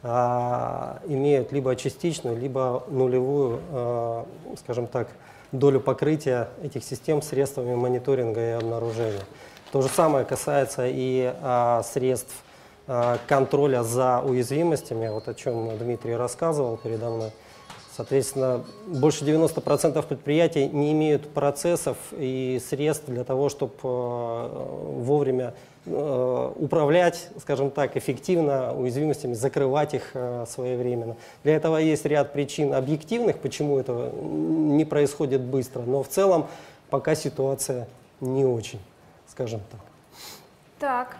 а, 0.04 1.00
имеют 1.06 1.52
либо 1.52 1.76
частичную, 1.76 2.38
либо 2.38 2.84
нулевую, 2.88 3.60
а, 3.72 4.26
скажем 4.64 4.88
так, 4.88 5.10
долю 5.52 5.80
покрытия 5.80 6.50
этих 6.64 6.84
систем 6.84 7.22
средствами 7.22 7.76
мониторинга 7.76 8.42
и 8.42 8.52
обнаружения. 8.52 9.24
То 9.72 9.82
же 9.82 9.90
самое 9.90 10.26
касается 10.26 10.88
и 10.88 11.34
а, 11.42 11.84
средств 11.84 12.44
контроля 13.28 13.84
за 13.84 14.22
уязвимостями, 14.22 15.10
вот 15.10 15.28
о 15.28 15.34
чем 15.34 15.78
Дмитрий 15.78 16.16
рассказывал 16.16 16.78
передо 16.78 17.10
мной. 17.10 17.32
Соответственно, 17.98 18.64
больше 18.86 19.26
90% 19.26 20.06
предприятий 20.06 20.70
не 20.70 20.92
имеют 20.92 21.28
процессов 21.32 21.98
и 22.12 22.62
средств 22.64 23.08
для 23.08 23.24
того, 23.24 23.50
чтобы 23.50 23.74
вовремя 23.82 25.56
управлять, 25.86 27.30
скажем 27.42 27.72
так, 27.72 27.98
эффективно 27.98 28.72
уязвимостями, 28.78 29.34
закрывать 29.34 29.96
их 29.96 30.12
своевременно. 30.48 31.16
Для 31.44 31.56
этого 31.56 31.78
есть 31.78 32.06
ряд 32.06 32.34
причин 32.34 32.76
объективных, 32.76 33.40
почему 33.40 33.80
это 33.80 34.12
не 34.22 34.86
происходит 34.86 35.42
быстро, 35.42 35.82
но 35.82 36.04
в 36.04 36.08
целом 36.08 36.46
пока 36.92 37.16
ситуация 37.16 37.88
не 38.22 38.46
очень, 38.46 38.80
скажем 39.28 39.62
так. 39.72 39.80
Так, 40.78 41.18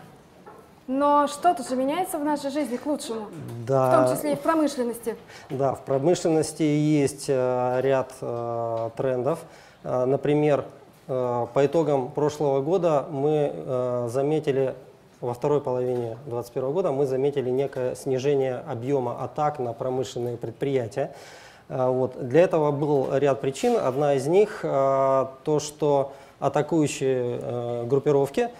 но 0.88 1.26
что-то 1.26 1.62
же 1.62 1.76
меняется 1.76 2.18
в 2.18 2.24
нашей 2.24 2.50
жизни 2.50 2.78
к 2.78 2.86
лучшему, 2.86 3.26
да. 3.66 3.90
в 3.90 4.06
том 4.06 4.16
числе 4.16 4.32
и 4.32 4.36
в 4.36 4.40
промышленности. 4.40 5.16
Да, 5.50 5.74
в 5.74 5.82
промышленности 5.82 6.62
есть 6.62 7.26
э, 7.28 7.80
ряд 7.82 8.14
э, 8.22 8.90
трендов. 8.96 9.38
Э, 9.84 10.06
например, 10.06 10.64
по 11.06 11.50
итогам 11.56 12.10
прошлого 12.10 12.60
года 12.60 13.06
мы 13.10 14.06
заметили, 14.10 14.74
во 15.22 15.32
второй 15.32 15.62
половине 15.62 16.18
2021 16.26 16.70
года 16.70 16.92
мы 16.92 17.06
заметили 17.06 17.48
некое 17.48 17.94
снижение 17.94 18.62
объема 18.68 19.24
атак 19.24 19.58
на 19.58 19.72
промышленные 19.72 20.36
предприятия. 20.36 21.14
Вот. 21.70 22.28
Для 22.28 22.42
этого 22.42 22.72
был 22.72 23.08
ряд 23.16 23.40
причин. 23.40 23.78
Одна 23.78 24.16
из 24.16 24.26
них 24.26 24.58
то, 24.60 25.60
что 25.60 26.12
атакующие 26.40 27.86
группировки 27.86 28.50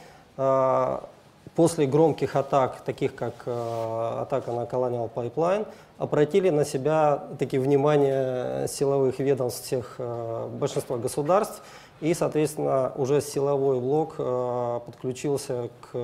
после 1.59 1.87
громких 1.87 2.37
атак, 2.37 2.83
таких 2.85 3.17
как 3.17 3.35
э, 3.45 4.21
атака 4.21 4.53
на 4.53 4.61
Colonial 4.61 5.11
Pipeline, 5.13 5.67
обратили 5.99 6.51
на 6.51 6.65
себя 6.65 7.25
такие 7.37 7.61
внимание 7.61 8.69
силовых 8.69 9.19
ведомств 9.19 9.67
всех 9.67 9.97
э, 9.99 10.49
большинства 10.53 10.99
государств, 10.99 11.61
и, 12.01 12.15
соответственно, 12.15 12.93
уже 12.95 13.21
силовой 13.21 13.81
блок 13.81 14.15
э, 14.19 14.81
подключился 14.87 15.69
к, 15.81 15.99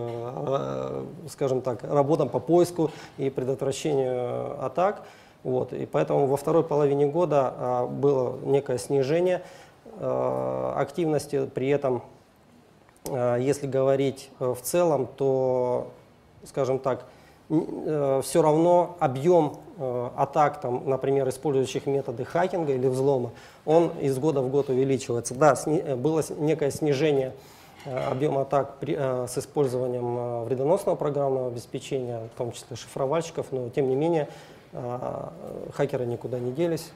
скажем 1.31 1.61
так, 1.61 1.85
работам 1.85 2.29
по 2.29 2.41
поиску 2.41 2.91
и 3.17 3.31
предотвращению 3.31 4.61
атак. 4.61 5.03
Вот, 5.45 5.73
и 5.73 5.87
поэтому 5.87 6.27
во 6.27 6.37
второй 6.37 6.65
половине 6.65 7.07
года 7.07 7.87
было 7.93 8.41
некое 8.43 8.79
снижение 8.79 9.43
активности, 10.01 11.49
при 11.55 11.69
этом 11.69 12.03
если 13.07 13.67
говорить 13.67 14.31
э, 14.41 14.55
в 14.55 14.63
целом, 14.63 15.07
то, 15.07 15.89
скажем 16.45 16.79
так, 16.79 17.05
э, 17.51 18.21
все 18.25 18.43
равно 18.43 18.97
объем 18.99 19.59
атак, 20.17 20.61
там, 20.61 20.89
например, 20.89 21.29
использующих 21.29 21.87
методы 21.87 22.25
хакинга 22.25 22.75
или 22.75 22.87
взлома, 22.87 23.33
он 23.67 23.91
из 24.01 24.17
года 24.19 24.41
в 24.41 24.49
год 24.49 24.71
увеличивается. 24.71 25.35
Да, 25.35 25.57
было 25.97 26.23
некое 26.39 26.71
снижение 26.71 27.33
объема 27.85 28.43
атак 28.43 28.77
с 28.81 29.37
использованием 29.37 30.45
вредоносного 30.45 30.95
программного 30.95 31.49
обеспечения, 31.49 32.21
в 32.33 32.39
том 32.39 32.53
числе 32.53 32.77
шифровальщиков, 32.77 33.47
но 33.51 33.69
тем 33.69 33.89
не 33.89 33.97
менее 33.97 34.29
хакеры 35.73 36.07
никуда 36.07 36.39
не 36.39 36.53
делись, 36.53 36.93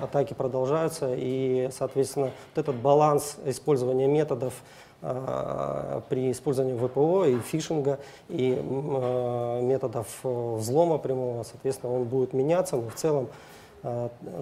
атаки 0.00 0.32
продолжаются, 0.34 1.12
и, 1.16 1.68
соответственно, 1.76 2.26
вот 2.54 2.60
этот 2.60 2.76
баланс 2.76 3.38
использования 3.44 4.06
методов 4.06 4.54
Э, 4.54 4.89
при 5.00 6.30
использовании 6.30 6.76
ВПО 6.76 7.24
и 7.24 7.38
фишинга, 7.38 7.98
и 8.28 8.52
э, 8.52 9.60
методов 9.62 10.06
э, 10.24 10.54
взлома 10.56 10.98
прямого, 10.98 11.42
соответственно, 11.42 11.94
он 11.94 12.04
будет 12.04 12.34
меняться, 12.34 12.76
но 12.76 12.88
в 12.88 12.94
целом 12.94 13.28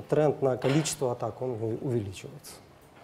тренд 0.08 0.42
на 0.42 0.56
количество 0.56 1.12
атак, 1.12 1.40
он 1.40 1.52
увеличивается. 1.80 2.54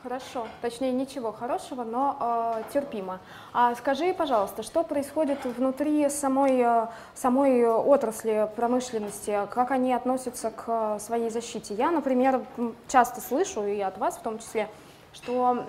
Хорошо, 0.03 0.49
точнее 0.63 0.91
ничего 0.91 1.31
хорошего, 1.31 1.85
но 1.85 2.17
э, 2.59 2.73
терпимо. 2.73 3.21
А 3.53 3.73
скажи, 3.77 4.13
пожалуйста, 4.13 4.65
что 4.65 4.83
происходит 4.83 5.45
внутри 5.45 6.09
самой, 6.11 6.89
самой 7.15 7.65
отрасли 7.65 8.51
промышленности, 8.57 9.47
как 9.51 9.71
они 9.71 9.93
относятся 9.93 10.51
к 10.51 10.99
своей 10.99 11.31
защите? 11.31 11.73
Я, 11.75 11.93
например, 11.93 12.43
часто 12.89 13.21
слышу, 13.21 13.65
и 13.65 13.79
от 13.79 13.97
вас 13.97 14.17
в 14.17 14.23
том 14.23 14.41
числе, 14.41 14.69
что 15.13 15.65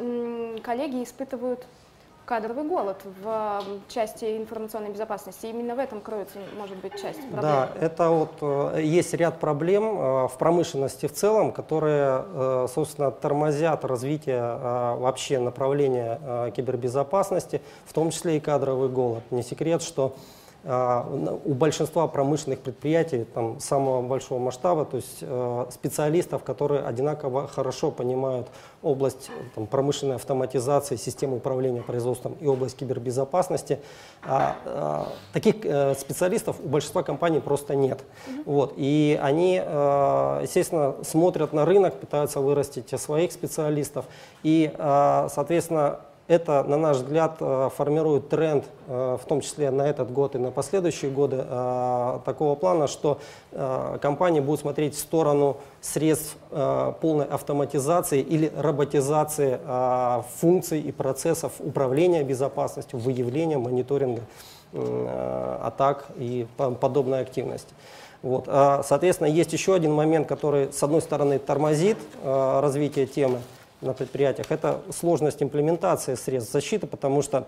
коллеги 0.63 1.03
испытывают 1.03 1.65
кадровый 2.25 2.65
голод 2.65 2.97
в 3.23 3.63
части 3.87 4.37
информационной 4.37 4.89
безопасности. 4.89 5.45
Именно 5.45 5.75
в 5.75 5.79
этом 5.79 6.01
кроется, 6.01 6.39
может 6.57 6.77
быть, 6.77 6.93
часть 6.93 7.21
проблем. 7.21 7.41
Да, 7.41 7.69
это 7.79 8.09
вот 8.09 8.33
э, 8.41 8.81
есть 8.83 9.13
ряд 9.13 9.39
проблем 9.39 9.83
э, 9.83 10.27
в 10.27 10.33
промышленности 10.37 11.05
в 11.05 11.13
целом, 11.13 11.51
которые, 11.51 12.25
э, 12.25 12.67
собственно, 12.73 13.11
тормозят 13.11 13.85
развитие 13.85 14.41
вообще 14.41 15.39
направления 15.39 16.51
кибербезопасности, 16.55 17.61
в 17.85 17.93
том 17.93 18.09
числе 18.11 18.37
и 18.37 18.39
кадровый 18.39 18.89
голод. 18.89 19.23
Не 19.31 19.43
секрет, 19.43 19.81
что 19.81 20.15
у 20.65 21.53
большинства 21.53 22.07
промышленных 22.07 22.59
предприятий 22.59 23.23
там, 23.23 23.59
самого 23.59 24.01
большого 24.01 24.39
масштаба, 24.39 24.85
то 24.85 24.97
есть 24.97 25.17
э, 25.21 25.65
специалистов, 25.69 26.43
которые 26.43 26.81
одинаково 26.81 27.47
хорошо 27.47 27.91
понимают 27.91 28.47
область 28.81 29.29
там, 29.53 29.67
промышленной 29.67 30.15
автоматизации, 30.15 30.95
системы 30.95 31.37
управления 31.37 31.83
производством 31.83 32.35
и 32.39 32.47
область 32.47 32.77
кибербезопасности. 32.77 33.79
А, 34.23 34.55
а, 34.65 35.07
таких 35.33 35.63
э, 35.63 35.93
специалистов 35.93 36.55
у 36.63 36.67
большинства 36.67 37.03
компаний 37.03 37.41
просто 37.41 37.75
нет. 37.75 38.03
Вот, 38.45 38.73
и 38.75 39.19
они, 39.21 39.61
э, 39.63 40.39
естественно, 40.41 40.95
смотрят 41.03 41.53
на 41.53 41.65
рынок, 41.65 41.99
пытаются 41.99 42.39
вырастить 42.39 42.89
своих 42.99 43.31
специалистов. 43.31 44.05
И, 44.41 44.71
соответственно, 44.77 45.99
это, 46.27 46.63
на 46.63 46.77
наш 46.77 46.97
взгляд, 46.97 47.37
э, 47.39 47.69
формирует 47.75 48.29
тренд, 48.29 48.65
э, 48.87 49.17
в 49.21 49.25
том 49.27 49.41
числе 49.41 49.69
на 49.69 49.83
этот 49.83 50.11
год 50.11 50.33
и 50.35 50.39
на 50.39 50.49
последующие 50.49 51.11
годы, 51.11 51.37
э, 51.47 52.19
такого 52.25 52.55
плана, 52.55 52.87
что 52.87 53.19
компании 54.01 54.39
будут 54.39 54.61
смотреть 54.61 54.95
в 54.95 54.99
сторону 54.99 55.57
средств 55.79 56.35
полной 56.49 57.25
автоматизации 57.25 58.19
или 58.19 58.51
роботизации 58.55 59.59
функций 60.39 60.81
и 60.81 60.91
процессов 60.91 61.53
управления 61.59 62.23
безопасностью, 62.23 62.99
выявления, 62.99 63.57
мониторинга 63.57 64.23
атак 64.73 66.07
и 66.17 66.47
подобной 66.57 67.21
активности. 67.21 67.73
Вот. 68.21 68.45
Соответственно, 68.45 69.27
есть 69.27 69.53
еще 69.53 69.73
один 69.73 69.93
момент, 69.93 70.27
который, 70.27 70.73
с 70.73 70.83
одной 70.83 71.01
стороны, 71.01 71.39
тормозит 71.39 71.97
развитие 72.23 73.05
темы, 73.05 73.39
на 73.85 73.93
предприятиях, 73.93 74.51
это 74.51 74.81
сложность 74.91 75.41
имплементации 75.41 76.15
средств 76.15 76.51
защиты, 76.51 76.87
потому 76.87 77.21
что 77.21 77.47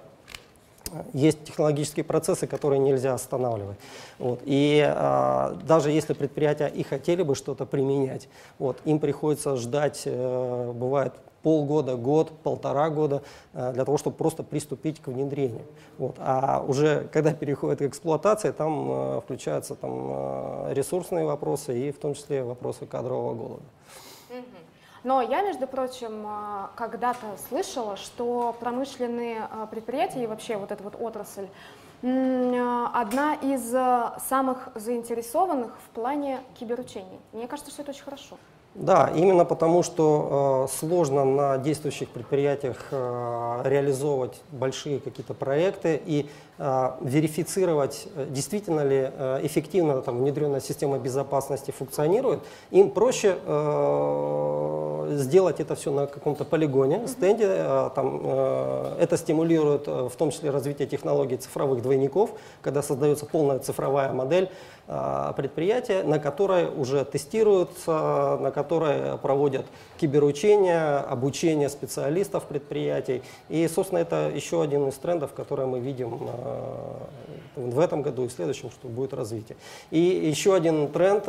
есть 1.14 1.44
технологические 1.44 2.06
процессы, 2.06 2.48
которые 2.48 2.80
нельзя 2.80 3.14
останавливать. 3.14 3.78
Вот. 4.20 4.40
И 4.46 4.82
а, 4.86 5.58
даже 5.64 5.92
если 5.92 6.14
предприятия 6.14 6.68
и 6.68 6.84
хотели 6.84 7.24
бы 7.24 7.36
что-то 7.36 7.66
применять, 7.66 8.30
вот, 8.58 8.78
им 8.86 9.00
приходится 9.00 9.58
ждать, 9.58 10.04
э, 10.06 10.72
бывает, 10.74 11.14
полгода, 11.44 11.96
год, 11.96 12.32
полтора 12.44 12.90
года 12.90 13.24
э, 13.54 13.72
для 13.74 13.86
того, 13.86 13.98
чтобы 13.98 14.18
просто 14.18 14.44
приступить 14.44 15.02
к 15.02 15.08
внедрению. 15.08 15.62
Вот. 15.98 16.16
А 16.20 16.64
уже 16.68 17.08
когда 17.14 17.34
переходит 17.34 17.80
к 17.80 17.82
эксплуатации, 17.84 18.52
там 18.52 18.88
э, 18.92 19.22
включаются 19.22 19.76
там, 19.76 19.92
э, 20.10 20.74
ресурсные 20.74 21.26
вопросы 21.26 21.88
и 21.88 21.92
в 21.92 22.00
том 22.00 22.16
числе 22.16 22.44
вопросы 22.44 22.86
кадрового 22.86 23.34
голода. 23.34 23.64
Но 25.08 25.22
я, 25.22 25.42
между 25.42 25.68
прочим, 25.68 26.26
а, 26.28 26.70
когда-то 26.76 27.28
слышала, 27.48 27.96
что 27.96 28.54
промышленные 28.60 29.48
а, 29.50 29.66
предприятия 29.66 30.26
и 30.26 30.28
вообще 30.28 30.58
вот 30.58 30.70
эта 30.74 30.84
вот 30.84 30.98
отрасль 31.00 31.48
а, 32.04 32.92
одна 32.94 33.36
из 33.36 33.72
самых 34.28 34.68
заинтересованных 34.76 35.72
в 35.86 35.96
плане 35.96 36.42
киберучений. 36.60 37.22
Мне 37.32 37.48
кажется, 37.48 37.72
что 37.72 37.84
это 37.84 37.92
очень 37.92 38.04
хорошо. 38.04 38.36
Да, 38.78 39.12
именно 39.16 39.44
потому, 39.44 39.82
что 39.82 40.68
э, 40.70 40.78
сложно 40.78 41.26
на 41.26 41.58
действующих 41.58 42.10
предприятиях 42.10 42.90
э, 42.92 43.62
реализовывать 43.64 44.40
большие 44.52 45.00
какие-то 45.00 45.34
проекты 45.34 46.00
и 46.06 46.24
э, 46.24 46.30
верифицировать, 46.58 48.08
э, 48.16 48.26
действительно 48.30 48.82
ли 48.84 49.12
э, 49.14 49.40
эффективно 49.44 50.02
там, 50.02 50.18
внедренная 50.20 50.60
система 50.60 50.98
безопасности 50.98 51.72
функционирует. 51.72 52.40
Им 52.72 52.90
проще 52.90 53.38
э, 53.46 55.08
сделать 55.18 55.60
это 55.60 55.76
все 55.76 55.92
на 55.92 56.08
каком-то 56.08 56.46
полигоне, 56.46 57.08
стенде. 57.08 57.46
Э, 57.48 57.90
там, 57.94 58.22
э, 58.24 58.98
это 59.00 59.18
стимулирует 59.18 59.88
в 59.88 60.12
том 60.18 60.32
числе 60.32 60.50
развитие 60.50 60.88
технологий 60.88 61.38
цифровых 61.38 61.82
двойников, 61.84 62.32
когда 62.62 62.82
создается 62.82 63.26
полная 63.26 63.60
цифровая 63.60 64.12
модель 64.12 64.50
предприятия, 65.36 66.04
на 66.04 66.18
которой 66.18 66.70
уже 66.74 67.04
тестируют, 67.04 67.72
э, 67.88 68.38
на 68.40 68.52
которой 68.52 69.18
проводят 69.18 69.66
киберучения, 69.98 71.00
обучение 71.00 71.68
специалистов 71.68 72.46
предприятий. 72.46 73.22
И, 73.50 73.68
собственно, 73.68 74.00
это 74.00 74.32
еще 74.34 74.62
один 74.62 74.88
из 74.88 74.94
трендов, 74.96 75.34
который 75.34 75.66
мы 75.66 75.82
видим 75.82 76.30
в 77.56 77.80
этом 77.80 78.02
году 78.02 78.26
и 78.26 78.28
в 78.28 78.32
следующем, 78.32 78.70
что 78.72 78.88
будет 78.88 79.14
развитие. 79.14 79.58
И 79.90 80.00
еще 80.00 80.54
один 80.56 80.90
тренд 80.90 81.26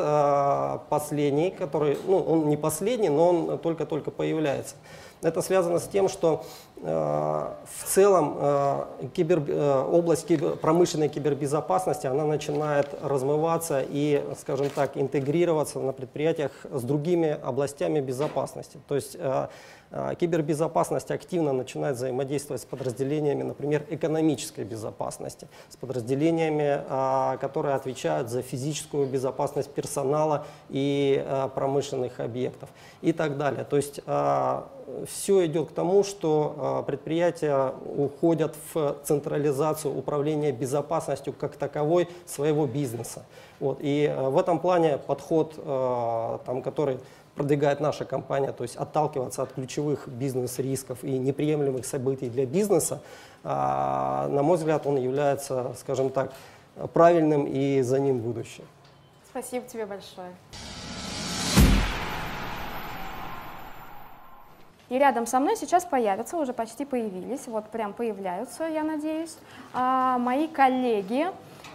последний, 0.88 1.50
который, 1.50 1.98
ну, 2.07 2.18
он 2.18 2.48
не 2.48 2.57
последний, 2.57 3.09
но 3.09 3.28
он 3.28 3.59
только-только 3.59 4.11
появляется. 4.11 4.74
Это 5.20 5.42
связано 5.42 5.81
с 5.81 5.88
тем, 5.88 6.09
что 6.09 6.44
э, 6.76 6.83
в 6.85 7.85
целом 7.85 8.37
э, 8.38 8.85
кибер, 9.14 9.42
э, 9.48 9.85
область 9.90 10.28
кибер, 10.28 10.54
промышленной 10.57 11.09
кибербезопасности 11.09 12.07
она 12.07 12.24
начинает 12.24 12.88
размываться 13.02 13.85
и, 13.88 14.24
скажем 14.38 14.70
так, 14.70 14.96
интегрироваться 14.96 15.81
на 15.81 15.92
предприятиях 15.92 16.52
с 16.70 16.83
другими 16.83 17.37
областями 17.42 17.98
безопасности. 17.98 18.78
То 18.87 18.94
есть 18.94 19.16
э, 19.18 19.18
э 19.18 19.46
кибербезопасность 20.18 21.11
активно 21.11 21.53
начинает 21.53 21.96
взаимодействовать 21.96 22.62
с 22.62 22.64
подразделениями, 22.64 23.42
например, 23.42 23.87
экономической 23.88 24.64
безопасности, 24.64 25.48
с 25.68 25.77
подразделениями, 25.77 26.83
э, 26.87 27.38
которые 27.38 27.74
отвечают 27.74 28.29
за 28.29 28.42
физическую 28.42 29.07
безопасность 29.07 29.70
персонала 29.70 30.46
и 30.68 31.24
промышленных 31.55 32.20
объектов 32.20 32.68
и 33.01 33.12
так 33.12 33.38
далее. 33.38 33.64
То 33.64 33.77
есть 33.77 34.01
все 35.07 35.46
идет 35.46 35.70
к 35.70 35.72
тому, 35.72 36.05
что 36.05 36.55
а, 36.57 36.83
предприятия 36.83 37.72
уходят 37.96 38.55
в 38.72 38.96
централизацию 39.05 39.96
управления 39.96 40.53
безопасностью 40.53 41.33
как 41.33 41.57
таковой 41.57 42.09
своего 42.27 42.66
бизнеса. 42.66 43.24
Вот. 43.61 43.79
И 43.81 44.07
а, 44.07 44.31
в 44.31 44.38
этом 44.38 44.59
плане 44.59 44.98
подход, 44.98 45.55
а, 45.59 46.38
там, 46.46 46.62
который 46.62 47.01
продвигает 47.38 47.81
наша 47.81 48.05
компания, 48.05 48.53
то 48.53 48.64
есть 48.64 48.77
отталкиваться 48.77 49.42
от 49.42 49.53
ключевых 49.53 50.09
бизнес-рисков 50.09 51.05
и 51.05 51.18
неприемлемых 51.18 51.87
событий 51.87 52.29
для 52.29 52.44
бизнеса, 52.44 53.01
на 53.44 54.42
мой 54.42 54.57
взгляд, 54.57 54.87
он 54.87 54.96
является, 54.96 55.72
скажем 55.79 56.11
так, 56.11 56.33
правильным 56.92 57.46
и 57.46 57.81
за 57.83 58.01
ним 58.01 58.18
будущее. 58.18 58.66
Спасибо 59.31 59.66
тебе 59.66 59.87
большое. 59.87 60.31
И 64.88 64.98
рядом 64.98 65.27
со 65.27 65.38
мной 65.38 65.57
сейчас 65.57 65.85
появятся, 65.85 66.38
уже 66.38 66.53
почти 66.53 66.85
появились, 66.87 67.46
вот 67.46 67.68
прям 67.68 67.92
появляются, 67.92 68.64
я 68.64 68.83
надеюсь, 68.83 69.37
а, 69.74 70.18
мои 70.18 70.48
коллеги, 70.48 71.27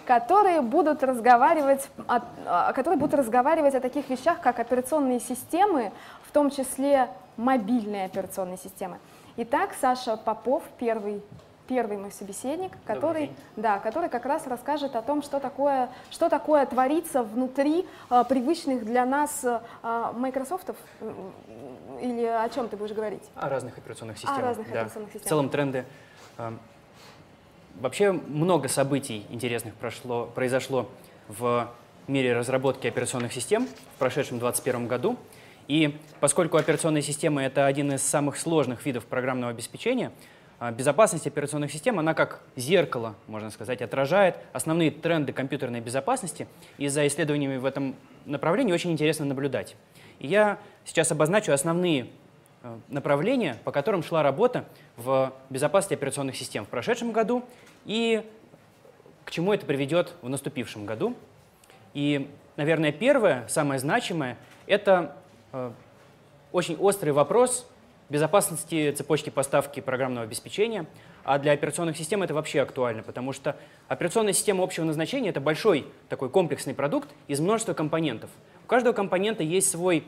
которые 0.06 0.62
будут 0.62 1.04
разговаривать, 1.04 1.90
о, 2.08 2.22
а, 2.46 2.74
которые 2.74 3.00
будут 3.00 3.16
разговаривать 3.16 3.76
о 3.76 3.80
таких 3.80 4.10
вещах, 4.10 4.42
как 4.42 4.60
операционные 4.60 5.20
системы, 5.20 5.92
в 6.28 6.32
том 6.32 6.50
числе 6.50 7.10
мобильные 7.38 8.06
операционные 8.06 8.58
системы. 8.58 9.00
Итак, 9.38 9.72
Саша 9.80 10.18
Попов, 10.18 10.64
первый 10.78 11.22
первый 11.68 11.98
мой 11.98 12.12
собеседник, 12.12 12.74
который, 12.86 13.32
да, 13.56 13.80
который 13.80 14.10
как 14.10 14.26
раз 14.26 14.48
расскажет 14.48 14.96
о 14.98 15.02
том, 15.02 15.22
что 15.22 15.40
такое, 15.40 15.90
что 16.12 16.30
такое 16.30 16.66
творится 16.66 17.24
внутри 17.24 17.88
а, 18.10 18.26
привычных 18.26 18.86
для 18.86 19.06
нас 19.06 19.46
а, 19.82 20.12
Microsoft, 20.14 20.70
или 22.02 22.26
о 22.26 22.50
чем 22.50 22.68
ты 22.68 22.76
будешь 22.76 22.94
говорить? 22.94 23.24
О 23.36 23.50
разных 23.50 23.78
операционных 23.78 24.18
системах. 24.18 24.40
О 24.40 24.42
разных 24.42 24.68
да. 24.68 24.82
операционных 24.82 25.14
системах. 25.14 25.26
В 25.26 25.30
целом 25.30 25.50
тренды. 25.50 25.86
Вообще 27.80 28.12
много 28.12 28.68
событий 28.68 29.26
интересных 29.30 29.74
прошло, 29.74 30.30
произошло 30.34 30.90
в 31.28 31.72
мире 32.08 32.34
разработки 32.34 32.88
операционных 32.88 33.34
систем 33.34 33.68
в 33.96 34.00
прошедшем 34.00 34.40
2021 34.40 34.88
году. 34.88 35.18
И 35.68 35.98
поскольку 36.20 36.58
операционные 36.58 37.02
системы— 37.02 37.42
это 37.44 37.66
один 37.66 37.92
из 37.94 38.04
самых 38.04 38.38
сложных 38.38 38.86
видов 38.86 39.06
программного 39.06 39.52
обеспечения, 39.52 40.12
а, 40.60 40.72
безопасность 40.72 41.26
операционных 41.26 41.72
систем, 41.72 42.00
она 42.00 42.14
как 42.14 42.42
зеркало, 42.56 43.16
можно 43.28 43.50
сказать, 43.50 43.82
отражает 43.82 44.38
основные 44.54 44.92
тренды 44.92 45.34
компьютерной 45.34 45.82
безопасности, 45.82 46.48
и 46.78 46.88
за 46.90 47.08
исследованиями 47.08 47.58
в 47.58 47.66
этом 47.66 47.96
направлении 48.26 48.72
очень 48.72 48.92
интересно 48.92 49.26
наблюдать. 49.26 49.76
И 50.20 50.28
я 50.28 50.60
сейчас 50.86 51.12
обозначу 51.12 51.52
основные 51.52 52.08
направления, 52.88 53.58
по 53.64 53.72
которым 53.72 54.04
шла 54.04 54.24
работа 54.24 54.66
в 54.96 55.34
безопасности 55.50 55.94
операционных 55.94 56.36
систем 56.36 56.66
в 56.66 56.70
прошедшем 56.70 57.12
году 57.12 57.44
и 57.86 58.24
к 59.26 59.32
чему 59.32 59.54
это 59.54 59.66
приведет 59.66 60.14
в 60.22 60.30
наступившем 60.30 60.86
году. 60.86 61.16
И, 61.94 62.30
наверное, 62.56 62.92
первое, 62.92 63.48
самое 63.48 63.80
значимое, 63.80 64.38
это 64.68 65.16
а, 65.52 65.74
очень 66.52 66.76
острый 66.78 67.12
вопрос 67.12 67.68
безопасности 68.10 68.92
цепочки 68.92 69.30
поставки 69.30 69.80
программного 69.80 70.26
обеспечения, 70.26 70.86
а 71.24 71.40
для 71.40 71.54
операционных 71.54 71.98
систем 71.98 72.22
это 72.22 72.34
вообще 72.34 72.62
актуально, 72.62 73.02
потому 73.02 73.34
что 73.34 73.56
операционная 73.88 74.34
система 74.34 74.64
общего 74.64 74.84
назначения— 74.84 75.30
это 75.32 75.40
большой 75.40 75.88
такой 76.10 76.30
комплексный 76.30 76.74
продукт 76.74 77.10
из 77.28 77.40
множества 77.40 77.74
компонентов. 77.74 78.30
У 78.64 78.68
каждого 78.68 78.94
компонента 78.94 79.42
есть 79.42 79.70
свой 79.70 80.06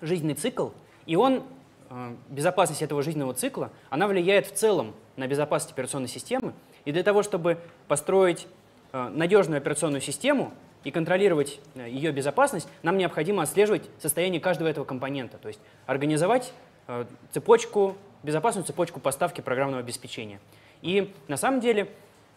жизненный 0.00 0.34
цикл, 0.34 0.70
и 1.06 1.16
он, 1.16 1.42
э, 1.90 2.14
безопасность 2.28 2.82
этого 2.82 3.02
жизненного 3.02 3.34
цикла, 3.34 3.70
она 3.90 4.06
влияет 4.06 4.46
в 4.46 4.52
целом 4.52 4.94
на 5.16 5.26
безопасность 5.26 5.72
операционной 5.72 6.08
системы. 6.08 6.52
И 6.84 6.92
для 6.92 7.02
того, 7.02 7.22
чтобы 7.22 7.58
построить 7.88 8.46
э, 8.92 9.08
надежную 9.08 9.58
операционную 9.58 10.00
систему 10.00 10.52
и 10.82 10.90
контролировать 10.90 11.60
э, 11.74 11.88
ее 11.88 12.12
безопасность, 12.12 12.68
нам 12.82 12.98
необходимо 12.98 13.42
отслеживать 13.42 13.88
состояние 13.98 14.40
каждого 14.40 14.68
этого 14.68 14.84
компонента, 14.84 15.38
то 15.38 15.48
есть 15.48 15.60
организовать 15.86 16.52
цепочку, 17.32 17.96
безопасную 18.22 18.66
цепочку 18.66 19.00
поставки 19.00 19.40
программного 19.40 19.80
обеспечения. 19.80 20.38
И 20.82 21.14
на 21.28 21.38
самом 21.38 21.60
деле 21.60 21.88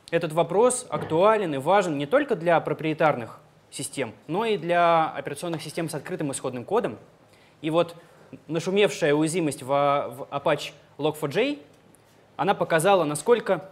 этот 0.09 0.31
вопрос 0.31 0.85
актуален 0.89 1.53
и 1.53 1.57
важен 1.57 1.97
не 1.97 2.05
только 2.05 2.37
для 2.37 2.61
проприетарных 2.61 3.41
систем, 3.69 4.13
но 4.27 4.45
и 4.45 4.57
для 4.57 5.09
операционных 5.09 5.61
систем 5.61 5.89
с 5.89 5.95
открытым 5.95 6.31
исходным 6.31 6.63
кодом. 6.63 6.97
И 7.61 7.69
вот 7.69 7.95
нашумевшая 8.47 9.13
уязвимость 9.13 9.61
в, 9.61 9.67
в 9.67 10.27
Apache 10.31 10.71
Log4j, 10.97 11.59
она 12.35 12.53
показала, 12.53 13.03
насколько 13.03 13.69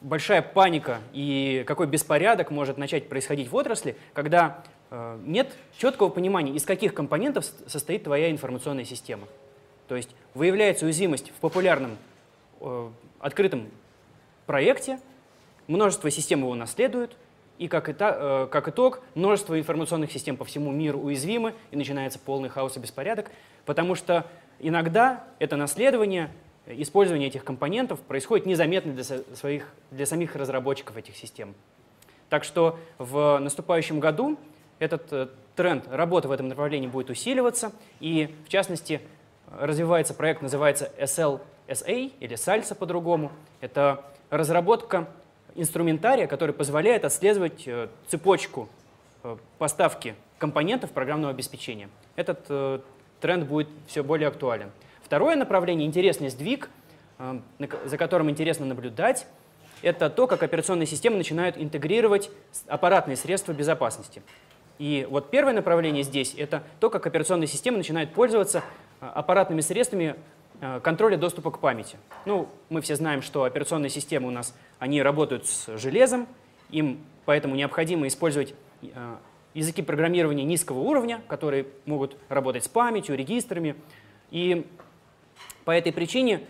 большая 0.00 0.42
паника 0.42 1.00
и 1.12 1.64
какой 1.66 1.86
беспорядок 1.86 2.50
может 2.50 2.78
начать 2.78 3.08
происходить 3.08 3.50
в 3.50 3.56
отрасли, 3.56 3.96
когда 4.12 4.62
э, 4.90 5.18
нет 5.24 5.52
четкого 5.78 6.08
понимания, 6.08 6.52
из 6.52 6.64
каких 6.64 6.94
компонентов 6.94 7.44
состоит 7.66 8.04
твоя 8.04 8.30
информационная 8.30 8.84
система. 8.84 9.26
То 9.88 9.96
есть 9.96 10.10
выявляется 10.34 10.84
уязвимость 10.84 11.30
в 11.30 11.40
популярном 11.40 11.96
э, 12.60 12.88
открытом 13.20 13.68
проекте, 14.46 15.00
множество 15.66 16.10
систем 16.10 16.40
его 16.40 16.54
наследуют, 16.54 17.16
и 17.58 17.68
как, 17.68 17.88
это, 17.88 18.16
э, 18.18 18.48
как 18.50 18.68
итог 18.68 19.00
множество 19.14 19.58
информационных 19.58 20.12
систем 20.12 20.36
по 20.36 20.44
всему 20.44 20.72
миру 20.72 21.00
уязвимы, 21.00 21.54
и 21.70 21.76
начинается 21.76 22.18
полный 22.18 22.48
хаос 22.48 22.76
и 22.76 22.80
беспорядок, 22.80 23.30
потому 23.66 23.94
что 23.94 24.26
иногда 24.58 25.24
это 25.38 25.56
наследование, 25.56 26.30
использование 26.66 27.28
этих 27.28 27.44
компонентов 27.44 28.00
происходит 28.00 28.46
незаметно 28.46 28.92
для, 28.92 29.04
своих, 29.04 29.72
для 29.90 30.06
самих 30.06 30.34
разработчиков 30.36 30.96
этих 30.96 31.16
систем. 31.16 31.54
Так 32.30 32.44
что 32.44 32.78
в 32.98 33.38
наступающем 33.38 34.00
году 34.00 34.38
этот 34.78 35.12
э, 35.12 35.28
тренд 35.54 35.86
работы 35.90 36.28
в 36.28 36.32
этом 36.32 36.48
направлении 36.48 36.88
будет 36.88 37.10
усиливаться, 37.10 37.72
и 38.00 38.34
в 38.46 38.48
частности 38.48 39.00
развивается 39.50 40.14
проект, 40.14 40.42
называется 40.42 40.90
SLSA 40.98 42.12
или 42.18 42.36
SALSA 42.36 42.74
по-другому. 42.74 43.30
Это 43.60 44.04
разработка 44.30 45.08
инструментария, 45.54 46.26
который 46.26 46.54
позволяет 46.54 47.04
отслеживать 47.04 47.66
э, 47.66 47.88
цепочку 48.08 48.68
э, 49.22 49.36
поставки 49.58 50.14
компонентов 50.38 50.90
программного 50.90 51.32
обеспечения. 51.32 51.88
Этот 52.16 52.44
э, 52.48 52.80
тренд 53.26 53.46
будет 53.46 53.68
все 53.86 54.02
более 54.02 54.28
актуален. 54.28 54.70
Второе 55.02 55.36
направление, 55.36 55.86
интересный 55.86 56.30
сдвиг, 56.30 56.70
за 57.18 57.98
которым 57.98 58.30
интересно 58.30 58.66
наблюдать, 58.66 59.26
это 59.82 60.10
то, 60.10 60.26
как 60.26 60.42
операционные 60.42 60.86
системы 60.86 61.16
начинают 61.16 61.56
интегрировать 61.58 62.30
аппаратные 62.66 63.16
средства 63.16 63.52
безопасности. 63.52 64.22
И 64.78 65.06
вот 65.10 65.30
первое 65.30 65.52
направление 65.52 66.02
здесь– 66.02 66.34
это 66.36 66.62
то, 66.80 66.90
как 66.90 67.06
операционные 67.06 67.46
системы 67.46 67.78
начинают 67.78 68.12
пользоваться 68.12 68.62
Э, 69.00 69.10
аппаратными 69.14 69.60
средствами 69.60 70.16
э, 70.60 70.80
контроля 70.80 71.16
доступа 71.18 71.50
к 71.50 71.58
памяти. 71.58 71.98
Ну, 72.24 72.48
мы 72.70 72.80
все 72.80 72.96
знаем, 72.96 73.20
что 73.20 73.44
операционные 73.44 73.90
системы 73.90 74.28
у 74.28 74.30
нас, 74.30 74.54
они 74.78 75.02
работают 75.02 75.46
с 75.46 75.76
железом, 75.76 76.26
им 76.70 77.04
поэтому 77.26 77.54
необходимо 77.56 78.06
использовать 78.06 78.54
э, 78.82 79.16
языки 79.58 79.82
программирования 79.82 80.44
низкого 80.44 80.78
уровня, 80.78 81.22
которые 81.28 81.66
могут 81.84 82.16
работать 82.28 82.64
с 82.64 82.68
памятью, 82.68 83.16
регистрами. 83.16 83.76
И 84.30 84.66
по 85.64 85.70
этой 85.70 85.92
причине 85.92 86.42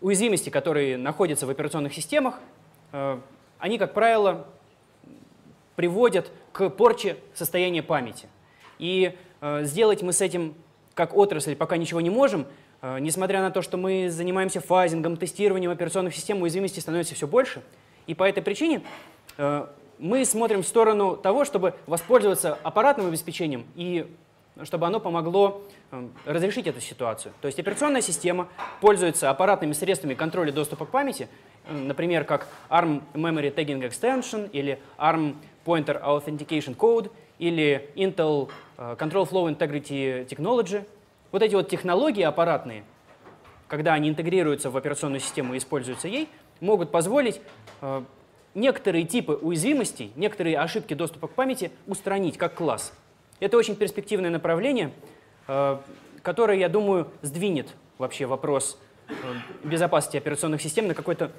уязвимости, 0.00 0.48
которые 0.48 0.96
находятся 0.96 1.46
в 1.46 1.50
операционных 1.50 1.92
системах, 1.92 2.38
они, 3.58 3.78
как 3.78 3.92
правило, 3.92 4.46
приводят 5.76 6.30
к 6.52 6.70
порче 6.70 7.16
состояния 7.34 7.82
памяти. 7.82 8.28
И 8.78 9.14
Э, 9.40 9.64
сделать 9.64 10.02
мы 10.02 10.12
с 10.12 10.20
этим 10.20 10.54
как 10.94 11.16
отрасль 11.16 11.56
пока 11.56 11.76
ничего 11.76 12.00
не 12.00 12.10
можем, 12.10 12.46
э, 12.82 12.98
несмотря 13.00 13.40
на 13.40 13.50
то, 13.50 13.62
что 13.62 13.76
мы 13.76 14.10
занимаемся 14.10 14.60
фазингом, 14.60 15.16
тестированием 15.16 15.70
операционных 15.70 16.14
систем, 16.14 16.42
уязвимости 16.42 16.80
становится 16.80 17.14
все 17.14 17.26
больше. 17.26 17.62
И 18.06 18.14
по 18.14 18.24
этой 18.24 18.42
причине 18.42 18.82
э, 19.38 19.66
мы 20.00 20.24
смотрим 20.24 20.62
в 20.62 20.66
сторону 20.66 21.16
того, 21.16 21.44
чтобы 21.44 21.74
воспользоваться 21.86 22.58
аппаратным 22.62 23.06
обеспечением 23.06 23.66
и 23.76 24.10
чтобы 24.64 24.86
оно 24.86 25.00
помогло 25.00 25.62
э, 25.90 26.08
разрешить 26.24 26.66
эту 26.66 26.80
ситуацию. 26.80 27.32
То 27.40 27.46
есть 27.46 27.58
операционная 27.58 28.00
система 28.00 28.48
пользуется 28.80 29.30
аппаратными 29.30 29.72
средствами 29.72 30.14
контроля 30.14 30.52
доступа 30.52 30.86
к 30.86 30.90
памяти, 30.90 31.28
э, 31.66 31.74
например, 31.74 32.24
как 32.24 32.48
ARM 32.68 33.02
Memory 33.14 33.54
Tagging 33.54 33.88
Extension 33.88 34.50
или 34.50 34.80
ARM 34.98 35.36
Pointer 35.64 36.02
Authentication 36.02 36.76
Code 36.76 37.10
или 37.38 37.90
Intel 37.94 38.50
э, 38.76 38.96
Control 38.98 39.28
Flow 39.28 39.48
Integrity 39.48 40.26
Technology. 40.26 40.84
Вот 41.32 41.42
эти 41.42 41.54
вот 41.54 41.68
технологии 41.68 42.22
аппаратные, 42.22 42.84
когда 43.68 43.94
они 43.94 44.08
интегрируются 44.08 44.70
в 44.70 44.76
операционную 44.76 45.20
систему 45.20 45.54
и 45.54 45.58
используются 45.58 46.08
ей, 46.08 46.28
могут 46.60 46.90
позволить 46.90 47.40
некоторые 48.54 49.04
типы 49.04 49.32
уязвимостей, 49.34 50.12
некоторые 50.16 50.58
ошибки 50.58 50.94
доступа 50.94 51.28
к 51.28 51.32
памяти 51.32 51.70
устранить 51.86 52.36
как 52.36 52.54
класс. 52.54 52.92
Это 53.38 53.56
очень 53.56 53.76
перспективное 53.76 54.30
направление, 54.30 54.92
э, 55.48 55.78
которое, 56.22 56.58
я 56.58 56.68
думаю, 56.68 57.08
сдвинет 57.22 57.68
вообще 57.98 58.26
вопрос 58.26 58.78
э, 59.08 59.12
безопасности 59.64 60.16
операционных 60.16 60.60
систем 60.60 60.88
на 60.88 60.94
какой-то, 60.94 61.32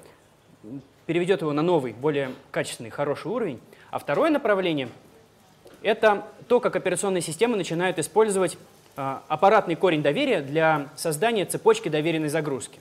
переведет 1.06 1.42
его 1.42 1.52
на 1.52 1.62
новый, 1.62 1.92
более 1.92 2.30
качественный, 2.50 2.90
хороший 2.90 3.30
уровень. 3.30 3.60
А 3.90 3.98
второе 3.98 4.30
направление— 4.30 4.88
это 5.82 6.24
то, 6.48 6.60
как 6.60 6.76
операционные 6.76 7.22
системы 7.22 7.56
начинают 7.56 7.98
использовать 7.98 8.56
э, 8.96 9.16
аппаратный 9.28 9.76
корень 9.76 10.02
доверия 10.02 10.40
для 10.40 10.88
создания 10.96 11.44
цепочки 11.44 11.88
доверенной 11.88 12.28
загрузки. 12.28 12.80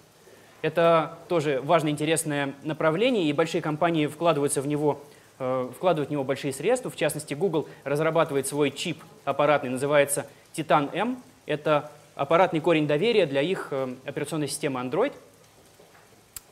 Это 0.62 1.18
тоже 1.28 1.60
важное, 1.64 1.92
интересное 1.92 2.54
направление, 2.64 3.24
и 3.24 3.34
большие 3.34 3.62
компании 3.62 4.06
вкладываются 4.06 4.62
в 4.62 4.68
него, 4.68 5.02
э, 5.40 5.70
вкладывают 5.76 6.10
в 6.10 6.12
него 6.12 6.24
большие 6.24 6.54
средства. 6.54 6.92
В 6.92 6.96
частности, 6.96 7.34
Google 7.34 7.68
разрабатывает 7.84 8.46
свой 8.46 8.70
чип 8.70 9.04
аппаратный, 9.26 9.70
называется 9.70 10.28
Titan 10.54 10.94
M. 10.94 11.22
Это 11.48 11.90
аппаратный 12.14 12.60
корень 12.60 12.86
доверия 12.86 13.26
для 13.26 13.42
их 13.42 13.70
э, 13.72 13.96
операционной 14.06 14.48
системы 14.48 14.80
Android. 14.80 15.14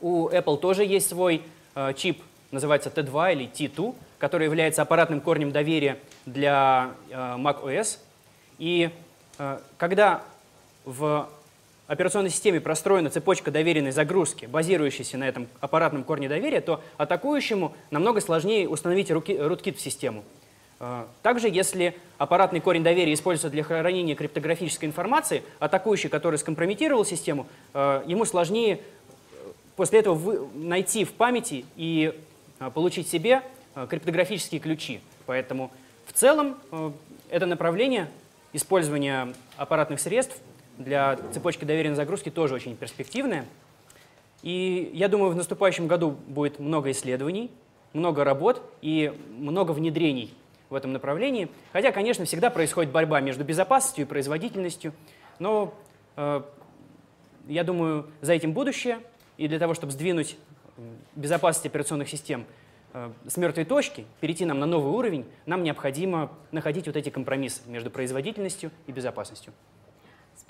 У 0.00 0.28
Apple 0.28 0.58
тоже 0.58 0.84
есть 0.84 1.08
свой 1.08 1.42
э, 1.76 1.92
чип, 1.94 2.20
называется 2.50 2.90
T2 2.90 3.32
или 3.32 3.48
T2, 3.48 3.94
который 4.18 4.46
является 4.46 4.82
аппаратным 4.82 5.20
корнем 5.20 5.52
доверия 5.52 5.98
для 6.26 6.90
macOS. 7.08 7.98
И 8.58 8.90
когда 9.78 10.22
в 10.84 11.28
операционной 11.90 12.30
системе 12.30 12.60
простроена 12.60 13.10
цепочка 13.10 13.50
доверенной 13.50 13.90
загрузки, 13.90 14.46
базирующаяся 14.46 15.18
на 15.18 15.26
этом 15.26 15.48
аппаратном 15.58 16.04
корне 16.04 16.28
доверия, 16.28 16.60
то 16.60 16.80
атакующему 16.98 17.74
намного 17.90 18.20
сложнее 18.20 18.68
установить 18.68 19.10
rootkit 19.10 19.74
в 19.74 19.80
систему. 19.80 20.22
А, 20.78 21.08
также, 21.22 21.48
если 21.48 21.96
аппаратный 22.16 22.60
корень 22.60 22.84
доверия 22.84 23.12
используется 23.12 23.50
для 23.50 23.64
хранения 23.64 24.14
криптографической 24.14 24.88
информации, 24.88 25.42
атакующий, 25.58 26.08
который 26.08 26.38
скомпрометировал 26.38 27.04
систему, 27.04 27.48
а, 27.74 28.04
ему 28.06 28.24
сложнее 28.24 28.78
э, 29.32 29.50
после 29.74 29.98
этого 29.98 30.48
найти 30.54 31.04
в 31.04 31.12
памяти 31.12 31.64
и 31.74 32.16
а, 32.60 32.70
получить 32.70 33.08
себе 33.08 33.42
криптографические 33.74 34.60
ключи. 34.60 35.00
Поэтому 35.26 35.72
в 36.06 36.12
целом 36.12 36.56
э, 36.70 36.92
это 37.30 37.46
направление 37.46 38.08
использования 38.52 39.34
аппаратных 39.56 39.98
средств 39.98 40.36
для 40.80 41.18
цепочки 41.32 41.64
доверенной 41.64 41.94
загрузки 41.96 42.30
тоже 42.30 42.54
очень 42.54 42.74
перспективная. 42.74 43.44
И 44.42 44.90
я 44.94 45.08
думаю, 45.08 45.30
в 45.30 45.36
наступающем 45.36 45.86
году 45.86 46.16
будет 46.26 46.58
много 46.58 46.90
исследований, 46.90 47.50
много 47.92 48.24
работ 48.24 48.62
и 48.80 49.12
много 49.36 49.72
внедрений 49.72 50.32
в 50.70 50.74
этом 50.74 50.92
направлении. 50.92 51.48
Хотя, 51.72 51.92
конечно, 51.92 52.24
всегда 52.24 52.48
происходит 52.48 52.90
борьба 52.90 53.20
между 53.20 53.44
безопасностью 53.44 54.06
и 54.06 54.08
производительностью, 54.08 54.94
но 55.38 55.74
э, 56.16 56.42
я 57.48 57.64
думаю, 57.64 58.08
за 58.22 58.32
этим 58.32 58.52
будущее. 58.52 59.00
И 59.36 59.48
для 59.48 59.58
того, 59.58 59.74
чтобы 59.74 59.92
сдвинуть 59.92 60.36
безопасность 61.14 61.66
операционных 61.66 62.08
систем 62.08 62.46
э, 62.94 63.10
с 63.26 63.36
мертвой 63.36 63.66
точки, 63.66 64.06
перейти 64.20 64.46
нам 64.46 64.58
на 64.60 64.66
новый 64.66 64.92
уровень, 64.92 65.26
нам 65.44 65.62
необходимо 65.62 66.30
находить 66.52 66.86
вот 66.86 66.96
эти 66.96 67.10
компромиссы 67.10 67.60
между 67.66 67.90
производительностью 67.90 68.70
и 68.86 68.92
безопасностью. 68.92 69.52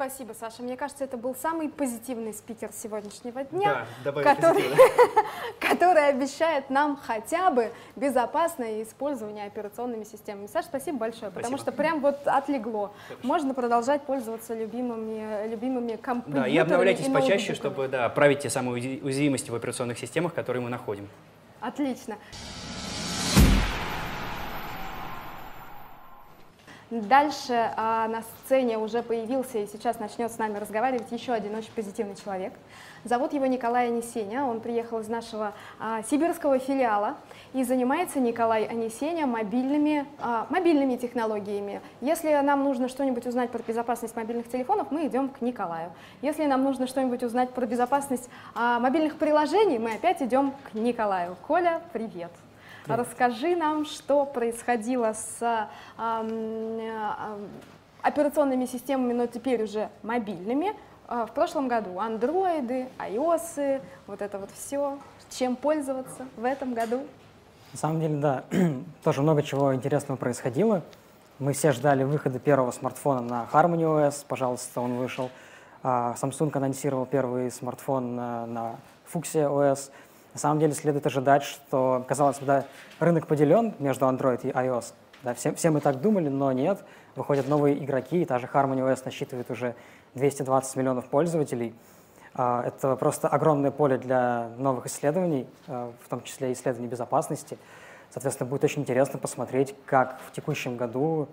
Спасибо, 0.01 0.33
Саша. 0.33 0.63
Мне 0.63 0.79
кажется, 0.79 1.05
это 1.05 1.19
был 1.19 1.35
самый 1.35 1.69
позитивный 1.69 2.33
спикер 2.33 2.71
сегодняшнего 2.73 3.45
дня, 3.45 3.85
да, 4.03 4.13
который, 4.13 4.65
который 5.61 6.09
обещает 6.09 6.71
нам 6.71 6.97
хотя 6.97 7.51
бы 7.51 7.71
безопасное 7.97 8.83
использование 8.83 9.45
операционными 9.45 10.05
системами. 10.05 10.47
Саша, 10.47 10.69
спасибо 10.69 10.97
большое, 10.97 11.31
спасибо. 11.31 11.41
потому 11.41 11.59
что 11.59 11.73
прям 11.73 12.01
вот 12.01 12.27
отлегло. 12.27 12.93
Хорошо. 13.09 13.29
Можно 13.29 13.53
продолжать 13.53 14.01
пользоваться 14.05 14.55
любимыми, 14.55 15.47
любимыми 15.47 15.97
компьютерами. 15.97 16.45
Да, 16.45 16.49
и 16.49 16.57
обновляйтесь 16.57 17.07
и 17.07 17.11
почаще, 17.11 17.53
чтобы 17.53 17.87
да, 17.89 18.09
править 18.09 18.39
те 18.39 18.49
самые 18.49 19.03
уязвимости 19.03 19.51
в 19.51 19.55
операционных 19.55 19.99
системах, 19.99 20.33
которые 20.33 20.63
мы 20.63 20.71
находим. 20.71 21.11
Отлично. 21.61 22.17
Дальше 26.91 27.73
а, 27.77 28.09
на 28.09 28.23
сцене 28.23 28.77
уже 28.77 29.05
появился 29.05 29.59
и 29.59 29.67
сейчас 29.69 30.01
начнет 30.01 30.33
с 30.33 30.39
нами 30.39 30.59
разговаривать 30.59 31.13
еще 31.13 31.33
один 31.33 31.55
очень 31.55 31.71
позитивный 31.73 32.17
человек. 32.17 32.53
Зовут 33.05 33.33
его 33.33 33.47
Николай 33.47 33.87
Анисеня, 33.87 34.45
он 34.45 34.61
приехал 34.61 34.99
из 34.99 35.07
нашего 35.07 35.55
а, 35.79 36.03
сибирского 36.03 36.59
филиала 36.59 37.15
и 37.53 37.63
занимается 37.63 38.19
Николай 38.19 38.65
Анисеня 38.65 39.29
мобильными, 39.29 40.05
а, 40.19 40.49
мобильными 40.51 40.97
технологиями. 40.97 41.81
Если 42.01 42.35
нам 42.41 42.65
нужно 42.65 42.89
что-нибудь 42.89 43.25
узнать 43.25 43.51
про 43.51 43.63
безопасность 43.63 44.17
мобильных 44.17 44.49
телефонов, 44.49 44.89
мы 44.91 45.07
идем 45.07 45.29
к 45.29 45.41
Николаю. 45.43 45.93
Если 46.23 46.45
нам 46.45 46.65
нужно 46.65 46.89
что-нибудь 46.89 47.23
узнать 47.23 47.51
про 47.51 47.67
безопасность 47.67 48.29
а, 48.53 48.81
мобильных 48.81 49.15
приложений, 49.15 49.79
мы 49.79 49.93
опять 49.93 50.21
идем 50.23 50.53
к 50.65 50.75
Николаю. 50.75 51.37
Коля, 51.47 51.83
привет! 51.93 52.33
Расскажи 52.97 53.57
нам, 53.57 53.85
что 53.85 54.25
происходило 54.25 55.13
с 55.13 55.69
э, 55.99 57.31
операционными 58.03 58.67
системами, 58.67 59.13
но 59.13 59.27
теперь 59.27 59.63
уже 59.63 59.89
мобильными, 60.03 60.75
э, 61.09 61.27
в 61.29 61.33
прошлом 61.33 61.69
году. 61.69 61.99
Андроиды, 61.99 62.89
iOS, 62.99 63.81
вот 64.07 64.23
это 64.23 64.39
вот 64.39 64.51
все. 64.51 64.99
Чем 65.31 65.57
пользоваться 65.57 66.27
в 66.37 66.45
этом 66.45 66.75
году? 66.75 67.03
На 67.73 67.79
самом 67.79 68.01
деле, 68.01 68.17
да, 68.17 68.45
тоже 69.05 69.23
много 69.23 69.43
чего 69.43 69.75
интересного 69.75 70.17
происходило. 70.17 70.83
Мы 71.39 71.53
все 71.53 71.73
ждали 71.73 72.05
выхода 72.05 72.39
первого 72.39 72.71
смартфона 72.71 73.21
на 73.21 73.49
Harmony 73.53 73.83
OS, 73.83 74.25
пожалуйста, 74.27 74.81
он 74.81 74.97
вышел. 74.97 75.31
А, 75.83 76.15
Samsung 76.21 76.51
анонсировал 76.55 77.07
первый 77.07 77.51
смартфон 77.51 78.15
на, 78.15 78.47
на 78.47 78.77
Fuchsia 79.13 79.49
OS. 79.49 79.91
На 80.33 80.39
самом 80.39 80.61
деле 80.61 80.75
следует 80.75 81.07
ожидать, 81.07 81.43
что, 81.43 82.05
казалось 82.07 82.39
бы, 82.39 82.47
да, 82.47 82.65
рынок 82.99 83.27
поделен 83.27 83.75
между 83.79 84.07
Android 84.07 84.41
и 84.43 84.51
iOS. 84.51 84.93
Да, 85.23 85.35
все, 85.35 85.53
все 85.55 85.71
мы 85.71 85.81
так 85.81 86.01
думали, 86.01 86.29
но 86.29 86.53
нет. 86.53 86.83
Выходят 87.17 87.49
новые 87.49 87.83
игроки, 87.83 88.23
и 88.23 88.25
та 88.25 88.39
же 88.39 88.49
Harmony 88.53 88.79
OS 88.79 89.03
насчитывает 89.05 89.51
уже 89.51 89.75
220 90.15 90.77
миллионов 90.77 91.07
пользователей. 91.07 91.75
А, 92.35 92.63
это 92.65 92.97
просто 92.97 93.29
огромное 93.29 93.71
поле 93.71 93.99
для 93.99 94.49
новых 94.57 94.87
исследований, 94.87 95.47
а, 95.67 95.93
в 96.05 96.09
том 96.09 96.23
числе 96.23 96.53
исследований 96.53 96.89
безопасности. 96.89 97.59
Соответственно, 98.11 98.49
будет 98.49 98.65
очень 98.65 98.83
интересно 98.83 99.19
посмотреть, 99.19 99.75
как 99.85 100.21
в 100.27 100.33
текущем 100.33 100.77
году 100.77 101.29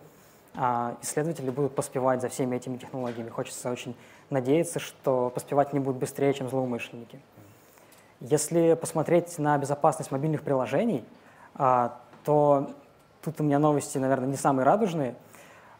а, 0.55 0.97
исследователи 1.01 1.49
будут 1.49 1.75
поспевать 1.75 2.21
за 2.21 2.29
всеми 2.29 2.55
этими 2.55 2.77
технологиями. 2.77 3.29
Хочется 3.29 3.69
очень 3.69 3.95
надеяться, 4.29 4.79
что 4.79 5.29
поспевать 5.29 5.71
не 5.73 5.79
будут 5.79 5.99
быстрее, 5.99 6.33
чем 6.33 6.49
злоумышленники. 6.49 7.19
Если 8.19 8.73
посмотреть 8.73 9.37
на 9.37 9.57
безопасность 9.59 10.09
мобильных 10.11 10.41
приложений, 10.41 11.05
а, 11.53 11.99
то 12.23 12.71
тут 13.21 13.39
у 13.39 13.43
меня 13.43 13.59
новости, 13.59 13.99
наверное, 13.99 14.27
не 14.27 14.37
самые 14.37 14.65
радужные. 14.65 15.13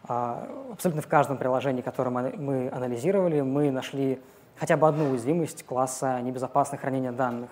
А, 0.08 0.48
абсолютно 0.72 1.02
в 1.02 1.08
каждом 1.08 1.38
приложении, 1.38 1.82
которое 1.82 2.12
мы 2.12 2.70
анализировали, 2.72 3.42
мы 3.42 3.72
нашли 3.72 4.22
хотя 4.56 4.78
бы 4.78 4.88
одну 4.88 5.10
уязвимость 5.10 5.66
класса 5.66 6.22
небезопасное 6.22 6.80
хранение 6.80 7.12
данных. 7.12 7.50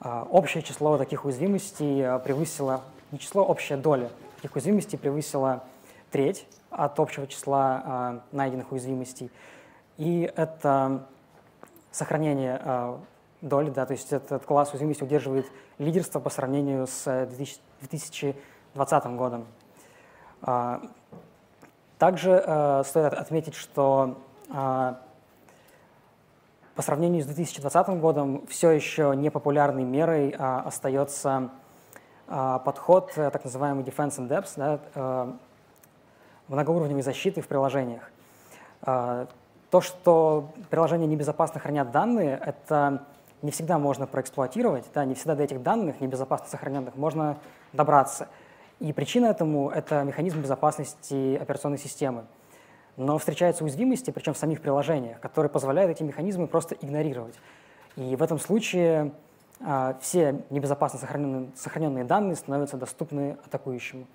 А, 0.00 0.28
общее 0.30 0.62
число 0.62 0.98
таких 0.98 1.24
уязвимостей 1.24 2.06
превысило, 2.24 2.82
не 3.10 3.18
число, 3.18 3.42
общая 3.42 3.78
доля 3.78 4.10
таких 4.36 4.54
уязвимостей 4.56 4.98
превысила 4.98 5.64
треть 6.10 6.46
от 6.68 7.00
общего 7.00 7.26
числа 7.26 8.20
найденных 8.32 8.70
уязвимостей. 8.70 9.30
И 9.96 10.30
это 10.36 11.06
сохранение 11.90 12.60
доли, 13.44 13.70
да, 13.70 13.86
то 13.86 13.92
есть 13.92 14.12
этот 14.12 14.44
класс 14.44 14.70
уязвимости 14.70 15.04
удерживает 15.04 15.46
лидерство 15.78 16.18
по 16.18 16.30
сравнению 16.30 16.86
с 16.86 17.28
2020 17.30 19.06
годом. 19.16 19.46
А, 20.42 20.82
также 21.98 22.42
э, 22.44 22.82
стоит 22.84 23.14
отметить, 23.14 23.54
что 23.54 24.18
а, 24.52 25.00
по 26.74 26.82
сравнению 26.82 27.22
с 27.22 27.26
2020 27.26 27.88
годом 28.00 28.46
все 28.48 28.70
еще 28.70 29.14
непопулярной 29.14 29.84
мерой 29.84 30.34
а, 30.36 30.62
остается 30.66 31.50
подход, 32.26 33.12
а, 33.16 33.30
так 33.30 33.44
называемый 33.44 33.84
defense 33.84 34.18
in 34.18 34.28
depth, 34.28 34.52
да, 34.56 35.36
многоуровневой 36.48 37.02
защиты 37.02 37.40
в 37.40 37.48
приложениях. 37.48 38.10
То, 38.82 39.80
что 39.80 40.50
приложения 40.68 41.06
небезопасно 41.06 41.58
хранят 41.58 41.90
данные, 41.90 42.38
это 42.44 43.06
не 43.44 43.50
всегда 43.50 43.78
можно 43.78 44.06
проэксплуатировать, 44.06 44.86
да, 44.94 45.04
не 45.04 45.14
всегда 45.14 45.34
до 45.34 45.42
этих 45.42 45.62
данных, 45.62 46.00
небезопасно 46.00 46.48
сохраненных, 46.48 46.96
можно 46.96 47.38
добраться. 47.74 48.28
И 48.80 48.92
причина 48.92 49.26
этому— 49.26 49.68
это 49.74 50.02
механизм 50.02 50.40
безопасности 50.40 51.36
операционной 51.36 51.78
системы. 51.78 52.24
Но 52.96 53.18
встречаются 53.18 53.62
уязвимости, 53.62 54.10
причем 54.10 54.32
в 54.32 54.38
самих 54.38 54.62
приложениях, 54.62 55.20
которые 55.20 55.50
позволяют 55.50 55.90
эти 55.90 56.02
механизмы 56.02 56.46
просто 56.46 56.74
игнорировать. 56.80 57.34
И 57.96 58.16
в 58.16 58.22
этом 58.22 58.38
случае 58.38 59.12
а, 59.60 59.96
все 60.00 60.42
небезопасно 60.48 60.98
сохраненные, 60.98 61.50
сохраненные 61.54 62.04
данные 62.04 62.36
становятся 62.36 62.78
доступны 62.78 63.36
атакующему. 63.44 64.06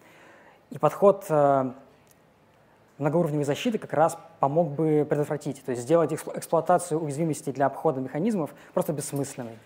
И 0.72 0.80
подход 0.80 1.26
а, 1.30 1.76
многоуровневой 3.00 3.46
защиты 3.46 3.78
как 3.78 3.94
раз 3.94 4.18
помог 4.40 4.70
бы 4.70 5.06
предотвратить, 5.10 5.64
то 5.64 5.72
есть 5.72 5.84
сделать 5.84 6.14
эксплуатацию 6.14 7.02
уязвимостей 7.02 7.52
для 7.52 7.66
обхода 7.66 8.02
механизмов 8.02 8.52
просто 8.74 8.94
бессмысленной. 8.94 9.58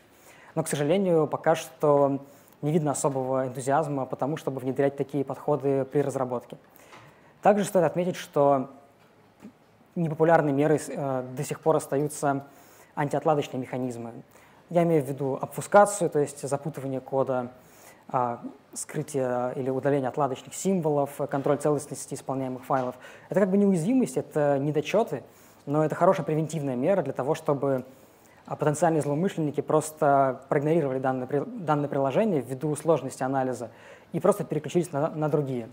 Но, 0.56 0.64
к 0.64 0.68
сожалению, 0.68 1.28
пока 1.28 1.56
что 1.56 2.24
не 2.62 2.72
видно 2.72 2.92
особого 2.92 3.48
энтузиазма 3.48 4.06
по 4.06 4.16
тому, 4.16 4.38
чтобы 4.38 4.62
внедрять 4.62 4.96
такие 4.96 5.26
подходы 5.26 5.84
при 5.84 6.00
разработке. 6.00 6.58
Также 7.42 7.66
стоит 7.66 7.84
отметить, 7.84 8.16
что 8.16 8.70
непопулярной 9.96 10.54
мерой 10.54 10.80
э, 10.88 11.26
до 11.36 11.44
сих 11.44 11.60
пор 11.60 11.76
остаются 11.76 12.46
антиотладочные 12.96 13.60
механизмы. 13.60 14.14
Я 14.70 14.84
имею 14.84 15.04
в 15.04 15.08
виду 15.08 15.38
обфускацию, 15.42 16.10
то 16.10 16.20
есть 16.20 16.48
запутывание 16.48 17.02
кода, 17.02 17.52
скрытие 18.74 19.54
или 19.56 19.70
удаление 19.70 20.10
отладочных 20.10 20.54
символов, 20.54 21.12
контроль 21.30 21.58
целостности 21.58 22.14
исполняемых 22.16 22.66
файлов. 22.66 22.96
Это 23.30 23.40
как 23.40 23.50
бы 23.50 23.58
неуязвимость, 23.58 24.18
это 24.18 24.58
недочеты, 24.60 25.24
но 25.66 25.84
это 25.86 25.96
хорошая 25.96 26.26
превентивная 26.26 26.76
мера 26.76 27.02
для 27.02 27.14
того, 27.14 27.36
чтобы 27.36 27.86
а, 28.46 28.56
потенциальные 28.56 29.02
злоумышленники 29.02 29.62
просто 29.62 30.42
проигнорировали 30.50 31.00
данное, 31.00 31.28
данное 31.46 31.88
приложение 31.88 32.42
ввиду 32.42 32.76
сложности 32.76 33.24
анализа 33.24 33.72
и 34.12 34.20
просто 34.20 34.44
переключились 34.44 34.92
на, 34.92 35.10
на 35.10 35.30
другие. 35.30 35.70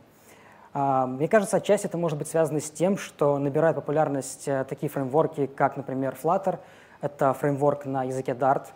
А, 0.73 1.07
мне 1.07 1.27
кажется, 1.27 1.57
отчасти 1.57 1.87
это 1.87 1.99
может 1.99 2.17
быть 2.17 2.29
связано 2.29 2.61
с 2.61 2.71
тем, 2.71 2.97
что 2.97 3.39
набирают 3.39 3.75
популярность 3.77 4.47
э, 4.47 4.65
такие 4.69 4.89
фреймворки, 4.89 5.47
как, 5.47 5.77
например, 5.77 6.17
Flutter. 6.23 6.61
Это 7.01 7.33
фреймворк 7.33 7.87
на 7.87 8.05
языке 8.05 8.33
Dart. 8.33 8.67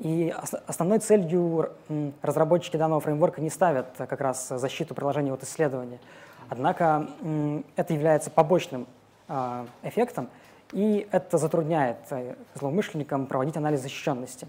И 0.00 0.34
основной 0.66 0.98
целью 0.98 1.72
разработчики 2.22 2.76
данного 2.76 3.00
фреймворка 3.00 3.40
не 3.40 3.50
ставят 3.50 3.86
как 3.96 4.20
раз 4.20 4.48
защиту 4.48 4.94
приложения 4.94 5.32
от 5.32 5.42
исследования. 5.42 6.00
Однако 6.48 7.06
это 7.76 7.92
является 7.92 8.30
побочным 8.30 8.86
а, 9.28 9.66
эффектом, 9.82 10.28
и 10.72 11.06
это 11.12 11.38
затрудняет 11.38 11.98
э, 12.10 12.34
злоумышленникам 12.54 13.26
проводить 13.26 13.56
анализ 13.56 13.80
защищенности. 13.80 14.48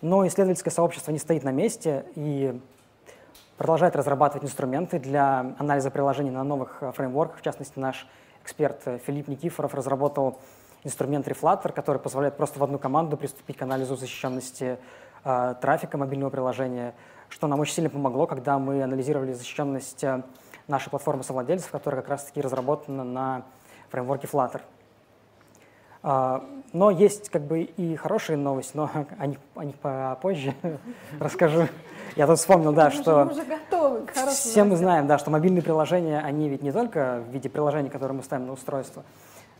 Но 0.00 0.26
исследовательское 0.26 0.72
сообщество 0.72 1.12
не 1.12 1.18
стоит 1.18 1.44
на 1.44 1.52
месте, 1.52 2.06
и 2.14 2.58
продолжает 3.56 3.94
разрабатывать 3.94 4.44
инструменты 4.44 4.98
для 4.98 5.54
анализа 5.58 5.90
приложений 5.90 6.30
на 6.30 6.44
новых 6.44 6.78
э, 6.80 6.92
фреймворках. 6.92 7.38
В 7.38 7.42
частности, 7.42 7.78
наш 7.78 8.08
эксперт 8.42 8.80
э, 8.86 8.98
Филипп 9.06 9.28
Никифоров 9.28 9.74
разработал 9.74 10.38
инструмент 10.84 11.26
Reflutter, 11.28 11.72
который 11.72 11.98
позволяет 11.98 12.36
просто 12.36 12.58
в 12.58 12.64
одну 12.64 12.78
команду 12.78 13.16
приступить 13.16 13.56
к 13.56 13.62
анализу 13.62 13.96
защищенности 13.96 14.78
э, 15.24 15.54
трафика 15.60 15.98
мобильного 15.98 16.30
приложения, 16.30 16.94
что 17.28 17.46
нам 17.46 17.60
очень 17.60 17.74
сильно 17.74 17.90
помогло, 17.90 18.26
когда 18.26 18.58
мы 18.58 18.82
анализировали 18.82 19.32
защищенность 19.32 20.04
э, 20.04 20.22
нашей 20.68 20.90
платформы 20.90 21.22
совладельцев, 21.22 21.70
которая 21.70 22.00
как 22.00 22.10
раз-таки 22.10 22.40
разработана 22.40 23.04
на 23.04 23.42
фреймворке 23.90 24.26
Flutter. 24.26 24.62
Uh, 26.02 26.42
но 26.72 26.90
есть 26.90 27.28
как 27.28 27.42
бы 27.42 27.60
и 27.60 27.94
хорошие 27.94 28.38
новости, 28.38 28.74
но 28.74 28.90
о 29.18 29.26
них, 29.26 29.38
о 29.54 29.64
них 29.64 29.76
попозже 29.76 30.54
расскажу. 31.20 31.68
Я 32.16 32.26
тут 32.26 32.38
вспомнил, 32.38 32.72
да, 32.72 32.90
что... 32.90 33.26
Мы 33.26 33.32
уже 33.32 33.44
готовы 33.44 34.06
к 34.06 34.12
Все 34.30 34.64
мы 34.64 34.76
знаем, 34.76 35.06
да, 35.06 35.18
что 35.18 35.30
мобильные 35.30 35.62
приложения, 35.62 36.20
они 36.20 36.48
ведь 36.48 36.62
не 36.62 36.72
только 36.72 37.22
в 37.28 37.32
виде 37.32 37.50
приложений, 37.50 37.90
которые 37.90 38.16
мы 38.16 38.22
ставим 38.22 38.46
на 38.46 38.52
устройство, 38.52 39.04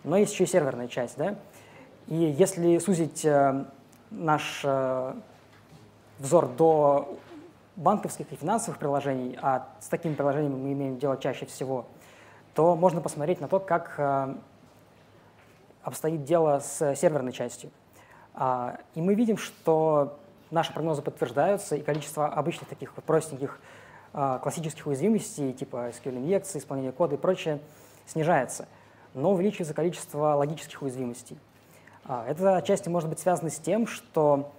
но 0.04 0.16
есть 0.16 0.32
еще 0.32 0.44
и 0.44 0.46
серверная 0.46 0.88
часть, 0.88 1.16
да. 1.16 1.36
И 2.06 2.14
если 2.14 2.78
сузить 2.78 3.24
э, 3.24 3.64
наш 4.10 4.62
э, 4.64 5.14
взор 6.18 6.48
до 6.48 7.16
банковских 7.76 8.32
и 8.32 8.36
финансовых 8.36 8.78
приложений, 8.78 9.38
а 9.40 9.68
с 9.80 9.88
такими 9.88 10.14
приложениями 10.14 10.56
мы 10.56 10.72
имеем 10.72 10.98
дело 10.98 11.16
чаще 11.16 11.46
всего, 11.46 11.86
то 12.54 12.74
можно 12.74 13.00
посмотреть 13.00 13.40
на 13.40 13.48
то, 13.48 13.60
как 13.60 13.94
э, 13.98 14.34
обстоит 15.82 16.24
дело 16.24 16.60
с 16.60 16.94
серверной 16.96 17.32
частью. 17.32 17.70
А, 18.34 18.78
и 18.94 19.00
мы 19.00 19.14
видим, 19.14 19.36
что 19.36 20.18
наши 20.50 20.72
прогнозы 20.72 21.02
подтверждаются, 21.02 21.76
и 21.76 21.82
количество 21.82 22.26
обычных 22.26 22.68
таких 22.68 22.92
вот 22.96 23.04
простеньких 23.04 23.60
классических 24.12 24.88
уязвимостей, 24.88 25.52
типа 25.52 25.90
SQL-инъекции, 25.90 26.58
исполнения 26.58 26.90
кода 26.90 27.14
и 27.14 27.18
прочее, 27.18 27.60
снижается, 28.06 28.66
но 29.14 29.32
увеличивается 29.32 29.74
количество 29.74 30.34
логических 30.34 30.82
уязвимостей. 30.82 31.38
Э, 32.04 32.24
это 32.28 32.56
отчасти 32.56 32.88
может 32.88 33.08
быть 33.08 33.18
связано 33.18 33.50
с 33.50 33.58
тем, 33.58 33.86
что 33.86 34.52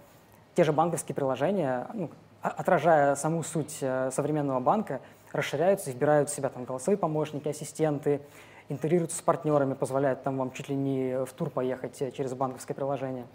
те 0.55 0.63
же 0.63 0.73
банковские 0.73 1.15
приложения, 1.15 1.87
ну, 1.93 2.09
отражая 2.41 3.15
саму 3.15 3.43
суть 3.43 3.77
э, 3.81 4.11
современного 4.11 4.59
банка, 4.59 5.01
расширяются 5.31 5.91
вбирают 5.91 6.29
в 6.29 6.35
себя 6.35 6.49
там 6.49 6.65
голосовые 6.65 6.97
помощники, 6.97 7.47
ассистенты, 7.47 8.21
интегрируются 8.69 9.17
с 9.17 9.21
партнерами, 9.21 9.73
позволяют 9.73 10.23
там 10.23 10.37
вам 10.37 10.51
чуть 10.51 10.69
ли 10.69 10.75
не 10.75 11.25
в 11.25 11.33
тур 11.33 11.49
поехать 11.49 12.01
э, 12.01 12.11
через 12.11 12.33
банковское 12.33 12.75
приложение. 12.75 13.25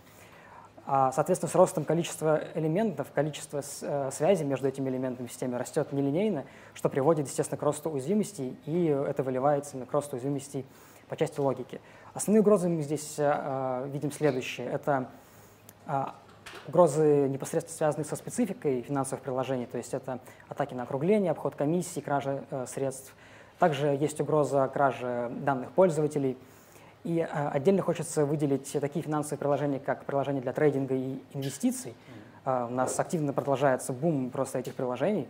А, 0.89 1.11
соответственно, 1.11 1.51
с 1.51 1.55
ростом 1.57 1.85
количества 1.85 2.43
элементов, 2.55 3.09
количество 3.13 3.61
э, 3.83 4.11
связей 4.13 4.45
между 4.45 4.69
этими 4.69 4.89
элементами 4.89 5.27
в 5.27 5.31
системе 5.31 5.57
растет 5.57 5.93
нелинейно, 5.93 6.45
что 6.75 6.89
приводит, 6.89 7.27
естественно, 7.27 7.59
к 7.59 7.63
росту 7.63 7.91
уязвимостей, 7.91 8.57
и 8.67 8.85
это 8.87 9.23
выливается 9.23 9.85
к 9.85 9.93
росту 9.93 10.17
уязвимостей 10.17 10.65
по 11.09 11.17
части 11.17 11.41
логики. 11.41 11.81
Основные 12.15 12.41
угрозы 12.41 12.69
мы 12.69 12.83
здесь 12.83 13.15
э, 13.19 13.89
видим 13.93 14.13
следующие. 14.13 14.67
Это 14.69 15.09
э, 15.87 16.05
угрозы 16.69 17.29
непосредственно 17.29 17.77
связанные 17.77 18.05
со 18.07 18.17
спецификой 18.17 18.83
финансовых 18.83 19.23
приложений, 19.23 19.69
то 19.71 19.79
есть 19.79 19.95
это 19.95 20.21
атаки 20.49 20.75
на 20.75 20.85
округление, 20.85 21.31
обход 21.31 21.55
комиссий, 21.55 22.01
кража 22.01 22.45
э, 22.51 22.67
средств. 22.67 23.15
Также 23.59 23.89
есть 23.89 24.21
угроза 24.21 24.69
кражи 24.73 25.31
данных 25.41 25.71
пользователей– 25.73 26.37
и 27.07 27.21
а, 27.21 27.51
отдельно 27.51 27.83
хочется 27.83 28.27
выделить 28.27 28.73
такие 28.81 29.01
финансовые 29.01 29.39
приложения, 29.39 29.79
как 29.79 30.05
приложения 30.05 30.41
для 30.41 30.53
трейдинга 30.53 30.97
и 30.97 31.21
инвестиций. 31.35 31.95
А, 32.45 32.67
у 32.67 32.75
нас 32.75 32.99
активно 32.99 33.33
продолжается 33.33 33.93
бум 33.93 34.29
просто 34.31 34.59
этих 34.59 34.75
приложений. 34.75 35.29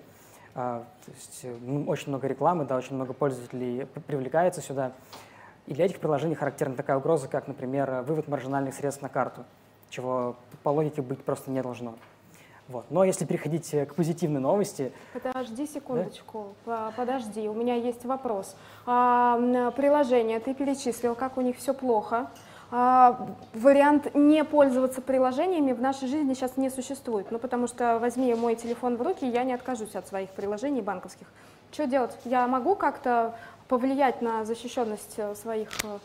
А, 0.54 0.86
то 1.04 1.12
есть, 1.12 1.60
ну, 1.60 1.84
очень 1.84 2.08
много 2.08 2.28
рекламы, 2.28 2.64
да, 2.64 2.78
очень 2.78 2.94
много 2.94 3.12
пользователей 3.12 3.84
привлекается 4.06 4.62
сюда. 4.62 4.92
И 5.66 5.74
для 5.74 5.87
этих 5.87 5.98
приложений 5.98 6.37
характерна 6.37 6.76
такая 6.76 6.96
угроза, 6.96 7.29
как, 7.29 7.48
например, 7.48 8.02
вывод 8.07 8.29
маржинальных 8.29 8.74
средств 8.74 9.02
на 9.02 9.09
карту, 9.09 9.44
чего 9.90 10.37
по 10.62 10.68
логике 10.68 11.02
быть 11.02 11.22
просто 11.22 11.50
не 11.50 11.61
должно. 11.61 11.94
Вот. 12.68 12.85
Но 12.90 13.05
если 13.05 13.24
переходить 13.24 13.72
э, 13.74 13.87
к 13.87 13.94
позитивной 13.94 14.40
новости... 14.40 14.92
Подожди 15.12 15.66
секундочку, 15.66 16.48
да? 16.66 16.92
подожди, 16.96 17.48
у 17.48 17.55
меня 17.55 17.76
есть 17.76 18.05
вопрос. 18.05 18.57
А, 18.87 19.70
приложение 19.76 20.40
ты 20.40 20.52
перечислил, 20.52 21.14
как 21.14 21.37
у 21.37 21.42
них 21.42 21.57
все 21.59 21.74
плохо. 21.74 22.29
А, 22.72 23.29
вариант 23.55 24.12
не 24.14 24.42
пользоваться 24.42 25.00
приложениями 25.00 25.72
в 25.72 25.81
нашей 25.81 26.09
жизни 26.09 26.35
сейчас 26.35 26.57
не 26.57 26.68
существует. 26.68 27.31
Ну, 27.31 27.38
потому 27.38 27.68
что 27.68 28.00
возьми 28.00 28.35
мой 28.35 28.57
телефон 28.57 28.96
в 28.96 29.02
руки, 29.02 29.24
я 29.24 29.44
не 29.44 29.52
откажусь 29.52 29.94
от 29.94 30.09
своих 30.09 30.31
приложений 30.31 30.83
банковских. 30.83 31.29
Что 31.70 31.87
делать? 31.87 32.16
Я 32.24 32.48
могу 32.48 32.74
как-то 32.74 33.37
повлиять 33.68 34.22
на 34.22 34.44
защищенность 34.44 35.14
э, 35.18 35.35
своих 35.35 35.68
э, 35.85 35.98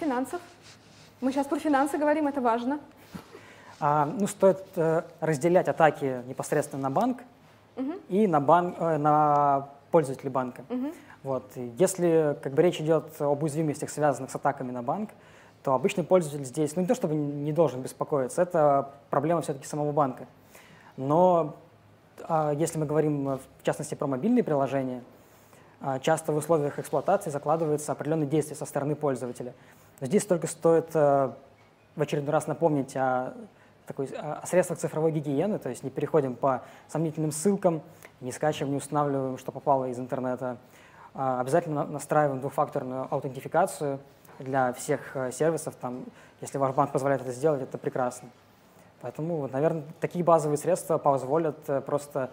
финансов? 0.00 0.40
Мы 1.20 1.32
сейчас 1.32 1.46
про 1.46 1.58
финансы 1.58 1.98
говорим, 1.98 2.26
это 2.26 2.40
важно. 2.40 2.80
А, 3.80 4.06
ну, 4.06 4.26
стоит 4.26 4.62
э, 4.76 5.02
разделять 5.20 5.68
атаки 5.68 6.22
непосредственно 6.26 6.82
на 6.82 6.90
банк 6.90 7.18
угу. 7.76 7.92
и 8.08 8.26
на, 8.26 8.40
бан, 8.40 8.74
э, 8.78 8.96
на 8.98 9.68
пользователей 9.90 10.30
банка. 10.30 10.64
Угу. 10.68 10.92
Вот. 11.22 11.44
если 11.78 12.36
как 12.42 12.52
бы, 12.52 12.62
речь 12.62 12.80
идет 12.80 13.06
об 13.18 13.42
уязвимостях, 13.42 13.88
связанных 13.88 14.30
с 14.30 14.34
атаками 14.34 14.70
на 14.70 14.82
банк, 14.82 15.10
то 15.62 15.72
обычный 15.72 16.04
пользователь 16.04 16.44
здесь, 16.44 16.76
ну 16.76 16.82
не 16.82 16.88
то 16.88 16.94
чтобы 16.94 17.14
не 17.14 17.52
должен 17.52 17.80
беспокоиться, 17.80 18.42
это 18.42 18.90
проблема 19.08 19.40
все-таки 19.40 19.66
самого 19.66 19.92
банка. 19.92 20.26
Но 20.98 21.56
а, 22.28 22.52
если 22.52 22.78
мы 22.78 22.84
говорим 22.84 23.38
в 23.38 23.62
частности 23.62 23.94
про 23.94 24.06
мобильные 24.06 24.44
приложения, 24.44 25.02
часто 26.02 26.32
в 26.32 26.36
условиях 26.36 26.78
эксплуатации 26.78 27.30
закладываются 27.30 27.92
определенные 27.92 28.28
действия 28.28 28.56
со 28.56 28.64
стороны 28.64 28.94
пользователя. 28.94 29.52
Здесь 30.00 30.24
только 30.24 30.46
стоит 30.46 30.88
а, 30.94 31.36
в 31.96 32.02
очередной 32.02 32.32
раз 32.32 32.46
напомнить 32.46 32.96
о, 32.96 33.34
такой, 33.86 34.06
о 34.06 34.44
средствах 34.46 34.78
цифровой 34.78 35.12
гигиены, 35.12 35.58
то 35.58 35.68
есть 35.68 35.84
не 35.84 35.90
переходим 35.90 36.34
по 36.34 36.62
сомнительным 36.88 37.32
ссылкам, 37.32 37.82
не 38.20 38.32
скачиваем, 38.32 38.72
не 38.72 38.78
устанавливаем, 38.78 39.38
что 39.38 39.52
попало 39.52 39.86
из 39.86 39.98
интернета. 39.98 40.56
А, 41.14 41.40
обязательно 41.40 41.84
настраиваем 41.84 42.40
двухфакторную 42.40 43.06
аутентификацию 43.10 44.00
для 44.38 44.72
всех 44.72 45.16
э, 45.16 45.30
сервисов. 45.30 45.74
Там, 45.80 46.04
если 46.40 46.58
ваш 46.58 46.74
банк 46.74 46.90
позволяет 46.90 47.22
это 47.22 47.32
сделать, 47.32 47.62
это 47.62 47.78
прекрасно. 47.78 48.30
Поэтому, 49.00 49.48
наверное, 49.48 49.84
такие 50.00 50.24
базовые 50.24 50.58
средства 50.58 50.98
позволят 50.98 51.58
э, 51.68 51.80
просто 51.80 52.30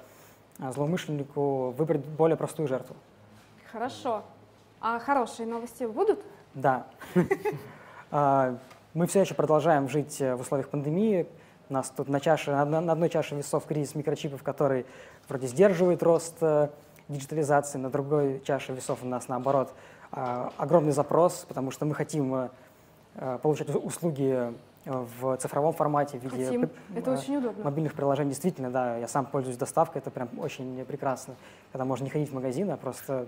э, 0.57 0.71
злоумышленнику 0.71 1.71
выбрать 1.77 2.03
более 2.05 2.37
простую 2.37 2.67
жертву. 2.67 2.95
Хорошо. 3.71 4.23
А 4.81 4.99
хорошие 4.99 5.47
новости 5.47 5.83
будут? 5.85 6.19
Да. 6.53 6.87
А, 8.13 8.57
мы 8.93 9.07
все 9.07 9.21
еще 9.21 9.35
продолжаем 9.35 9.87
жить 9.87 10.19
в 10.19 10.41
условиях 10.41 10.67
пандемии. 10.67 11.27
У 11.69 11.73
нас 11.73 11.89
тут 11.95 12.09
на, 12.09 12.19
чаше, 12.19 12.51
на 12.51 12.91
одной 12.91 13.07
чаше 13.07 13.35
весов 13.35 13.65
кризис 13.65 13.95
микрочипов, 13.95 14.43
который 14.43 14.85
вроде 15.29 15.47
сдерживает 15.47 16.03
рост 16.03 16.35
диджитализации, 17.07 17.77
на 17.77 17.89
другой 17.89 18.41
чаше 18.43 18.73
весов 18.73 18.99
у 19.01 19.05
нас, 19.05 19.29
наоборот, 19.29 19.73
а, 20.11 20.51
огромный 20.57 20.91
запрос, 20.91 21.45
потому 21.47 21.71
что 21.71 21.85
мы 21.85 21.95
хотим 21.95 22.49
э, 23.15 23.39
получать 23.41 23.73
услуги 23.73 24.53
э, 24.83 25.05
в 25.21 25.37
цифровом 25.37 25.71
формате 25.71 26.19
в 26.19 26.23
виде 26.23 26.45
Хотим. 26.45 26.69
Это 26.93 27.13
очень 27.13 27.37
удобно. 27.37 27.63
мобильных 27.63 27.93
приложений. 27.93 28.31
Действительно, 28.31 28.71
да, 28.71 28.97
я 28.97 29.07
сам 29.07 29.25
пользуюсь 29.25 29.57
доставкой, 29.57 30.01
это 30.01 30.11
прям 30.11 30.27
очень 30.37 30.83
прекрасно, 30.83 31.35
когда 31.71 31.85
можно 31.85 32.03
не 32.03 32.09
ходить 32.09 32.29
в 32.29 32.33
магазин, 32.33 32.69
а 32.71 32.75
просто 32.75 33.27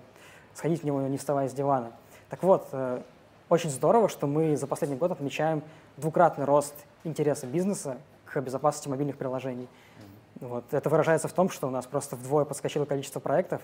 сходить 0.53 0.81
в 0.81 0.85
него, 0.85 1.01
не 1.01 1.17
вставая 1.17 1.49
с 1.49 1.53
дивана. 1.53 1.91
Так 2.29 2.43
вот, 2.43 2.67
э, 2.71 3.01
очень 3.49 3.69
здорово, 3.69 4.09
что 4.09 4.27
мы 4.27 4.55
за 4.57 4.67
последний 4.67 4.97
год 4.97 5.11
отмечаем 5.11 5.61
двукратный 5.97 6.45
рост 6.45 6.73
интереса 7.03 7.45
бизнеса 7.45 7.97
к 8.25 8.41
безопасности 8.41 8.89
мобильных 8.89 9.17
приложений. 9.17 9.67
Вот. 10.39 10.73
Это 10.73 10.89
выражается 10.89 11.27
в 11.27 11.33
том, 11.33 11.49
что 11.49 11.67
у 11.67 11.69
нас 11.69 11.85
просто 11.85 12.15
вдвое 12.15 12.45
подскочило 12.45 12.85
количество 12.85 13.19
проектов, 13.19 13.61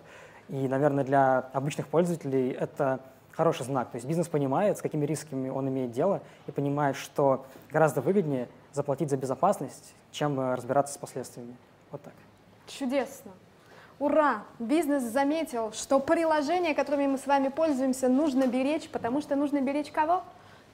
и, 0.48 0.68
наверное, 0.68 1.04
для 1.04 1.40
обычных 1.54 1.88
пользователей 1.88 2.52
это 2.52 3.00
хороший 3.32 3.66
знак. 3.66 3.90
То 3.90 3.96
есть 3.96 4.08
бизнес 4.08 4.28
понимает, 4.28 4.78
с 4.78 4.82
какими 4.82 5.06
рисками 5.06 5.50
он 5.50 5.68
имеет 5.70 5.92
дело, 5.92 6.22
и 6.48 6.52
понимает, 6.52 6.96
что 6.96 7.46
гораздо 7.72 8.02
выгоднее 8.02 8.48
заплатить 8.74 9.10
за 9.10 9.18
безопасность, 9.18 9.94
чем 10.12 10.40
э, 10.40 10.56
разбираться 10.56 10.94
с 10.94 10.98
последствиями. 10.98 11.56
Вот 11.92 12.02
так. 12.02 12.14
Чудесно. 12.68 13.32
Ура! 14.00 14.44
Бизнес 14.60 15.04
заметил, 15.04 15.74
что 15.74 16.00
приложения, 16.00 16.74
которыми 16.74 17.08
мы 17.08 17.18
с 17.18 17.28
вами 17.28 17.50
пользуемся, 17.50 18.08
нужно 18.08 18.48
беречь, 18.48 18.88
потому 18.90 19.20
что 19.20 19.36
нужно 19.36 19.60
беречь 19.60 19.92
кого? 19.92 20.24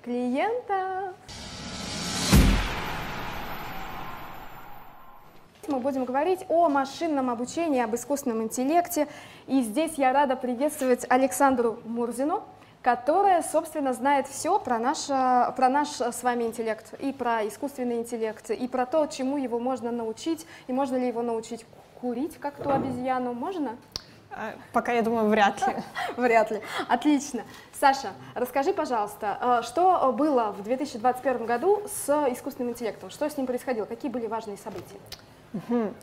Клиента. 0.04 1.16
Мы 5.68 5.80
будем 5.80 6.06
говорить 6.06 6.46
о 6.50 6.70
машинном 6.70 7.32
обучении, 7.32 7.82
об 7.82 7.96
искусственном 7.96 8.44
интеллекте. 8.44 9.08
И 9.48 9.62
здесь 9.62 9.94
я 9.96 10.14
рада 10.14 10.36
приветствовать 10.36 11.08
Александру 11.10 11.80
Мурзину, 11.84 12.44
которая, 12.84 13.42
собственно, 13.42 13.94
знает 13.94 14.28
все 14.28 14.60
про 14.60 14.78
наш, 14.78 15.08
про 15.08 15.70
наш 15.70 15.88
с 16.00 16.22
вами 16.22 16.44
интеллект, 16.44 16.94
и 17.00 17.12
про 17.12 17.48
искусственный 17.48 17.98
интеллект, 17.98 18.52
и 18.52 18.68
про 18.68 18.86
то, 18.86 19.08
чему 19.08 19.38
его 19.38 19.58
можно 19.58 19.90
научить, 19.92 20.46
и 20.68 20.74
можно 20.74 20.98
ли 20.98 21.08
его 21.08 21.24
научить 21.24 21.66
курить, 22.06 22.38
как 22.39 22.62
ту 22.62 22.70
обезьяну, 22.70 23.34
можно? 23.34 23.78
А, 24.30 24.53
пока, 24.74 24.91
я 24.91 25.01
думаю, 25.01 25.28
вряд 25.28 25.60
ли. 25.68 25.74
Вряд 26.18 26.51
ли. 26.51 26.62
Отлично. 26.88 27.41
Саша, 27.80 28.10
расскажи, 28.36 28.74
пожалуйста, 28.74 29.39
э, 29.41 29.66
что 29.66 30.14
было 30.16 30.51
в 30.51 30.62
2021 30.62 31.47
году 31.47 31.82
с 31.88 32.10
искусственным 32.32 32.74
интеллектом? 32.74 33.10
Что 33.10 33.28
с 33.28 33.38
ним 33.38 33.47
происходило? 33.47 33.86
Какие 33.86 34.12
были 34.12 34.28
важные 34.28 34.58
события? 34.58 34.99
Угу. 35.53 35.93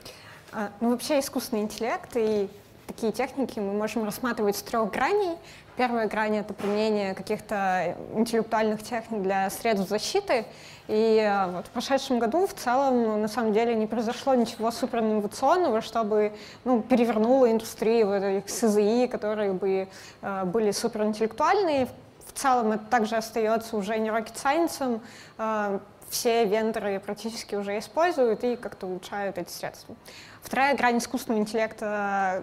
Ну, 0.81 0.91
вообще 0.91 1.21
искусственный 1.21 1.63
интеллект 1.63 2.11
и 2.17 2.51
такие 2.89 3.13
техники 3.13 3.61
мы 3.61 3.73
можем 3.73 4.05
рассматривать 4.05 4.57
с 4.57 4.63
трех 4.63 4.91
граней. 4.91 5.37
Первая 5.77 6.07
грань— 6.07 6.37
это 6.39 6.53
применение 6.53 7.15
каких-то 7.15 7.97
интеллектуальных 8.15 8.83
техник 8.83 9.23
для 9.23 9.49
средств 9.49 9.89
защиты. 9.89 10.45
И 10.87 11.19
э, 11.19 11.51
вот 11.51 11.67
в 11.67 11.71
прошедшем 11.71 12.19
году 12.19 12.47
в 12.47 12.53
целом 12.53 13.23
на 13.23 13.29
самом 13.29 13.55
деле 13.55 13.75
не 13.75 13.87
произошло 13.87 14.35
ничего 14.35 14.71
суперинновационного, 14.71 15.81
чтобы 15.81 16.33
ну, 16.65 16.83
перевернуло 16.83 17.51
индустрию 17.51 18.09
вот 18.09 18.23
этих 18.23 18.51
СЗИ, 18.51 19.07
которые 19.07 19.53
бы 19.55 19.89
э, 20.21 20.45
были 20.45 20.73
суперинтеллектуальные. 20.73 21.89
В 22.27 22.33
целом 22.39 22.73
это 22.73 22.85
также 22.85 23.17
остается 23.17 23.77
уже 23.77 23.99
не 23.99 24.11
rocket 24.11 24.35
science, 24.35 25.01
э, 25.39 25.79
все 26.11 26.45
вендоры 26.45 27.01
практически 27.01 27.55
уже 27.55 27.79
используют 27.79 28.45
и 28.45 28.57
как-то 28.57 28.87
улучшают 28.87 29.39
эти 29.39 29.51
средства. 29.51 29.97
Вторая 30.43 30.77
грань 30.77 30.99
искусственного 30.99 31.41
интеллекта, 31.41 32.43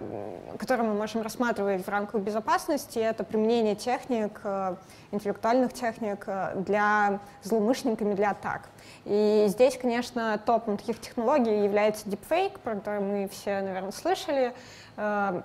которую 0.58 0.88
мы 0.88 0.94
можем 0.94 1.20
рассматривать 1.20 1.84
в 1.84 1.88
рамках 1.88 2.22
безопасности, 2.22 2.98
это 2.98 3.24
применение 3.24 3.74
техник, 3.76 4.40
э, 4.42 4.76
интеллектуальных 5.12 5.74
техник 5.74 6.24
э, 6.26 6.54
для 6.56 7.20
злоумышленниками, 7.42 8.14
для 8.14 8.30
атак. 8.30 8.70
И 9.04 9.44
здесь, 9.48 9.76
конечно, 9.76 10.40
топом 10.44 10.78
таких 10.78 10.98
технологий 11.00 11.62
является 11.62 12.08
deepfake, 12.08 12.58
про 12.58 12.76
который 12.76 13.00
мы 13.00 13.28
все, 13.28 13.60
наверное, 13.60 13.92
слышали. 13.92 14.54
Э, 14.96 15.42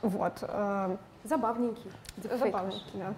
вот. 0.00 0.38
Забавненький. 1.24 1.90
Deepfake. 2.16 2.38
Забавненький, 2.38 2.84
да. 2.94 3.14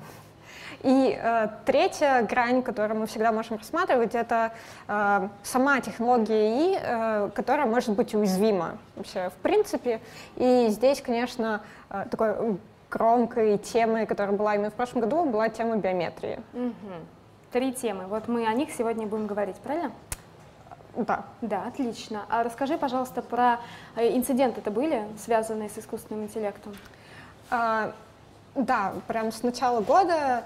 И 0.82 1.18
э, 1.20 1.48
третья 1.64 2.22
грань, 2.22 2.62
которую 2.62 3.00
мы 3.00 3.06
всегда 3.06 3.32
можем 3.32 3.58
рассматривать, 3.58 4.14
это 4.14 4.52
э, 4.88 5.28
сама 5.42 5.80
технология 5.80 6.50
ИИ, 6.50 6.78
э, 6.80 7.30
которая 7.34 7.66
может 7.66 7.90
быть 7.90 8.14
уязвима 8.14 8.78
вообще 8.96 9.30
в 9.30 9.42
принципе. 9.42 10.00
И 10.36 10.68
здесь, 10.70 11.00
конечно, 11.00 11.62
э, 11.90 12.06
такой 12.10 12.58
громкой 12.90 13.58
темой, 13.58 14.06
которая 14.06 14.36
была 14.36 14.54
именно 14.54 14.70
в 14.70 14.74
прошлом 14.74 15.00
году, 15.00 15.24
была 15.24 15.48
тема 15.48 15.76
биометрии. 15.76 16.40
Угу. 16.52 16.92
Три 17.52 17.72
темы. 17.72 18.04
Вот 18.06 18.28
мы 18.28 18.46
о 18.46 18.52
них 18.52 18.70
сегодня 18.72 19.06
будем 19.06 19.26
говорить, 19.26 19.56
правильно? 19.56 19.92
Да. 20.96 21.24
Да, 21.40 21.64
отлично. 21.66 22.26
А 22.28 22.42
расскажи, 22.42 22.76
пожалуйста, 22.76 23.22
про 23.22 23.60
э, 23.96 24.14
инциденты 24.16 24.60
это 24.60 24.70
были, 24.70 25.06
связанные 25.18 25.70
с 25.70 25.78
искусственным 25.78 26.24
интеллектом? 26.24 26.74
А, 27.50 27.92
да, 28.54 28.94
прям 29.06 29.32
с 29.32 29.42
начала 29.42 29.80
года 29.80 30.44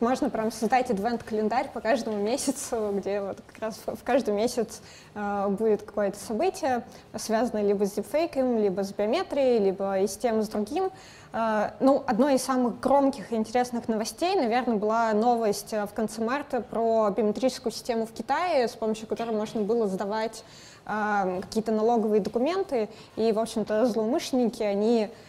можно 0.00 0.30
прям 0.30 0.52
создать 0.52 0.90
адвент-календарь 0.90 1.70
по 1.72 1.80
каждому 1.80 2.18
месяцу, 2.18 2.92
где 2.94 3.20
вот 3.20 3.38
как 3.46 3.62
раз 3.62 3.80
в 3.84 4.04
каждый 4.04 4.32
месяц 4.32 4.80
э, 5.14 5.48
будет 5.48 5.82
какое-то 5.82 6.18
событие, 6.18 6.84
связанное 7.16 7.64
либо 7.64 7.84
с 7.84 7.92
дипфейком, 7.92 8.58
либо 8.58 8.84
с 8.84 8.92
биометрией, 8.92 9.58
либо 9.58 9.98
и 9.98 10.06
с 10.06 10.16
тем, 10.16 10.40
и 10.40 10.42
с 10.44 10.48
другим. 10.48 10.90
Э, 11.32 11.70
ну, 11.80 12.02
одной 12.06 12.36
из 12.36 12.44
самых 12.44 12.78
громких 12.78 13.32
и 13.32 13.34
интересных 13.34 13.88
новостей, 13.88 14.36
наверное, 14.36 14.76
была 14.76 15.12
новость 15.14 15.72
в 15.72 15.90
конце 15.94 16.22
марта 16.22 16.60
про 16.60 17.10
биометрическую 17.10 17.72
систему 17.72 18.06
в 18.06 18.12
Китае, 18.12 18.68
с 18.68 18.76
помощью 18.76 19.08
которой 19.08 19.34
можно 19.34 19.62
было 19.62 19.88
сдавать 19.88 20.44
э, 20.86 21.40
какие-то 21.42 21.72
налоговые 21.72 22.20
документы, 22.20 22.88
и, 23.16 23.32
в 23.32 23.38
общем-то, 23.40 23.86
злоумышленники, 23.86 24.62
они 24.62 25.06
э, 25.06 25.27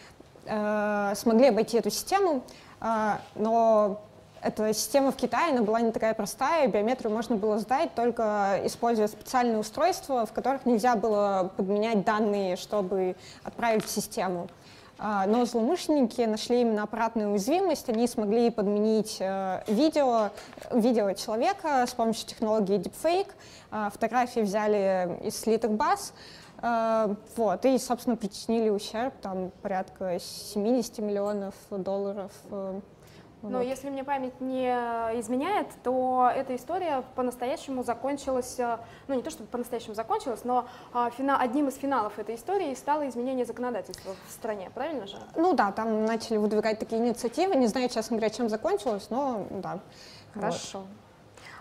смогли 1.14 1.48
обойти 1.48 1.78
эту 1.78 1.90
систему, 1.90 2.42
э, 2.80 3.12
но 3.36 4.00
эта 4.42 4.72
система 4.72 5.12
в 5.12 5.16
Китае, 5.16 5.52
она 5.52 5.62
была 5.62 5.80
не 5.80 5.92
такая 5.92 6.14
простая, 6.14 6.66
биометрию 6.66 7.12
можно 7.12 7.36
было 7.36 7.58
сдать 7.58 7.94
только 7.94 8.60
используя 8.64 9.06
специальные 9.06 9.58
устройства, 9.58 10.26
в 10.26 10.32
которых 10.32 10.66
нельзя 10.66 10.96
было 10.96 11.52
подменять 11.56 12.04
данные, 12.04 12.56
чтобы 12.56 13.16
отправить 13.44 13.84
в 13.84 13.90
систему. 13.90 14.48
А, 14.98 15.26
но 15.26 15.44
злоумышленники 15.44 16.22
нашли 16.22 16.62
именно 16.62 16.82
аппаратную 16.82 17.30
уязвимость, 17.30 17.88
они 17.88 18.06
смогли 18.06 18.50
подменить 18.50 19.16
э, 19.20 19.62
видео, 19.66 20.30
видео 20.72 21.12
человека 21.12 21.86
с 21.86 21.94
помощью 21.94 22.26
технологии 22.26 22.78
deepfake, 22.78 23.28
фотографии 23.92 24.40
взяли 24.40 25.18
из 25.22 25.38
слитых 25.38 25.70
баз, 25.70 26.12
э, 26.12 26.39
вот, 26.62 27.64
и, 27.64 27.78
собственно, 27.78 28.16
причинили 28.16 28.68
ущерб, 28.68 29.14
там, 29.22 29.50
порядка 29.62 30.18
70 30.18 30.98
миллионов 30.98 31.54
долларов 31.70 32.32
э, 32.50 32.80
но 33.42 33.58
вот. 33.58 33.66
если 33.66 33.88
мне 33.88 34.04
память 34.04 34.38
не 34.40 34.68
изменяет, 35.18 35.68
то 35.82 36.30
эта 36.34 36.54
история 36.56 37.02
по-настоящему 37.14 37.82
закончилась, 37.82 38.58
э, 38.58 38.78
ну 39.08 39.14
не 39.14 39.22
то 39.22 39.30
чтобы 39.30 39.48
по-настоящему 39.48 39.94
закончилась, 39.94 40.44
но 40.44 40.68
а, 40.92 41.10
финал, 41.10 41.38
одним 41.40 41.68
из 41.68 41.76
финалов 41.76 42.18
этой 42.18 42.34
истории 42.34 42.74
стало 42.74 43.08
изменение 43.08 43.46
законодательства 43.46 44.14
в 44.28 44.30
стране, 44.30 44.70
правильно 44.74 45.06
же? 45.06 45.16
Ну 45.36 45.54
да, 45.54 45.72
там 45.72 46.04
начали 46.04 46.36
выдвигать 46.36 46.78
такие 46.78 47.00
инициативы, 47.00 47.56
не 47.56 47.66
знаю, 47.66 47.88
честно 47.88 48.18
говоря, 48.18 48.30
чем 48.30 48.48
закончилось, 48.48 49.06
но 49.08 49.46
да. 49.50 49.80
Хорошо. 50.34 50.80
Вот. 50.80 50.86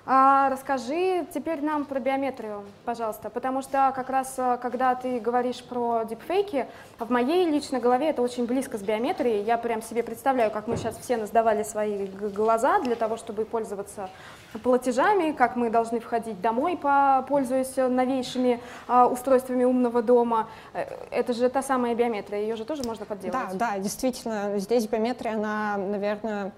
А 0.05 0.49
расскажи 0.49 1.25
теперь 1.33 1.61
нам 1.61 1.85
про 1.85 1.99
биометрию, 1.99 2.63
пожалуйста, 2.85 3.29
потому 3.29 3.61
что 3.61 3.91
как 3.95 4.09
раз, 4.09 4.33
э, 4.37 4.57
когда 4.61 4.95
ты 4.95 5.19
говоришь 5.19 5.63
про 5.63 6.03
дипфейки, 6.03 6.67
в 6.97 7.09
моей 7.11 7.45
личной 7.49 7.79
голове 7.79 8.09
это 8.09 8.21
очень 8.21 8.45
близко 8.45 8.77
с 8.77 8.81
биометрией. 8.81 9.43
Я 9.43 9.57
прям 9.57 9.81
себе 9.81 10.03
представляю, 10.03 10.51
как 10.51 10.67
мы 10.67 10.77
сейчас 10.77 10.97
все 10.97 11.17
насдавали 11.17 11.63
свои 11.63 12.07
глаза 12.07 12.79
для 12.79 12.95
того, 12.95 13.17
чтобы 13.17 13.45
пользоваться 13.45 14.09
платежами, 14.63 15.31
как 15.31 15.55
мы 15.55 15.69
должны 15.69 15.99
входить 15.99 16.41
домой, 16.41 16.79
пользуясь 17.27 17.75
новейшими 17.75 18.59
а, 18.87 19.07
устройствами 19.07 19.63
умного 19.63 20.01
дома. 20.01 20.47
Э, 20.73 20.85
это 21.11 21.33
же 21.33 21.49
та 21.49 21.61
самая 21.61 21.93
биометрия, 21.95 22.39
ее 22.41 22.55
же 22.55 22.65
тоже 22.65 22.83
можно 22.83 23.05
подделать. 23.05 23.33
Да, 23.33 23.49
да, 23.53 23.77
действительно, 23.79 24.57
здесь 24.57 24.87
биометрия, 24.87 25.33
она, 25.33 25.77
наверное, 25.77 26.51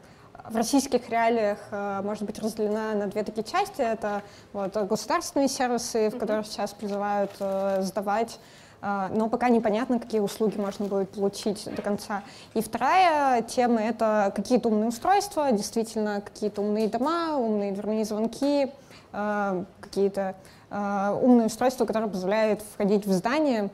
в 0.49 0.55
российских 0.55 1.09
реалиях 1.09 1.59
э, 1.71 2.01
может 2.03 2.23
быть 2.23 2.39
разделена 2.39 2.93
на 2.93 3.07
две 3.07 3.23
такие 3.23 3.43
части. 3.43 3.81
Это 3.81 4.23
вот, 4.53 4.75
государственные 4.75 5.47
сервисы, 5.47 6.09
в 6.09 6.17
которых 6.17 6.45
сейчас 6.45 6.71
призывают 6.73 7.31
э, 7.39 7.81
сдавать 7.81 8.39
э, 8.81 9.09
но 9.13 9.29
пока 9.29 9.49
непонятно, 9.49 9.99
какие 9.99 10.21
услуги 10.21 10.57
можно 10.57 10.85
будет 10.85 11.11
получить 11.11 11.67
до 11.75 11.81
конца. 11.81 12.23
И 12.53 12.61
вторая 12.61 13.41
тема— 13.43 13.81
это 13.83 14.31
какие-то 14.35 14.69
умные 14.69 14.89
устройства, 14.89 15.51
действительно, 15.51 16.21
какие-то 16.21 16.61
умные 16.61 16.87
дома, 16.87 17.37
умные 17.37 17.71
дверные 17.71 18.05
звонки, 18.05 18.71
какие-то 19.11 20.35
умные 20.69 21.47
устройства, 21.47 21.85
которые 21.85 22.09
позволяют 22.09 22.61
входить 22.61 23.05
в 23.05 23.11
здание, 23.11 23.69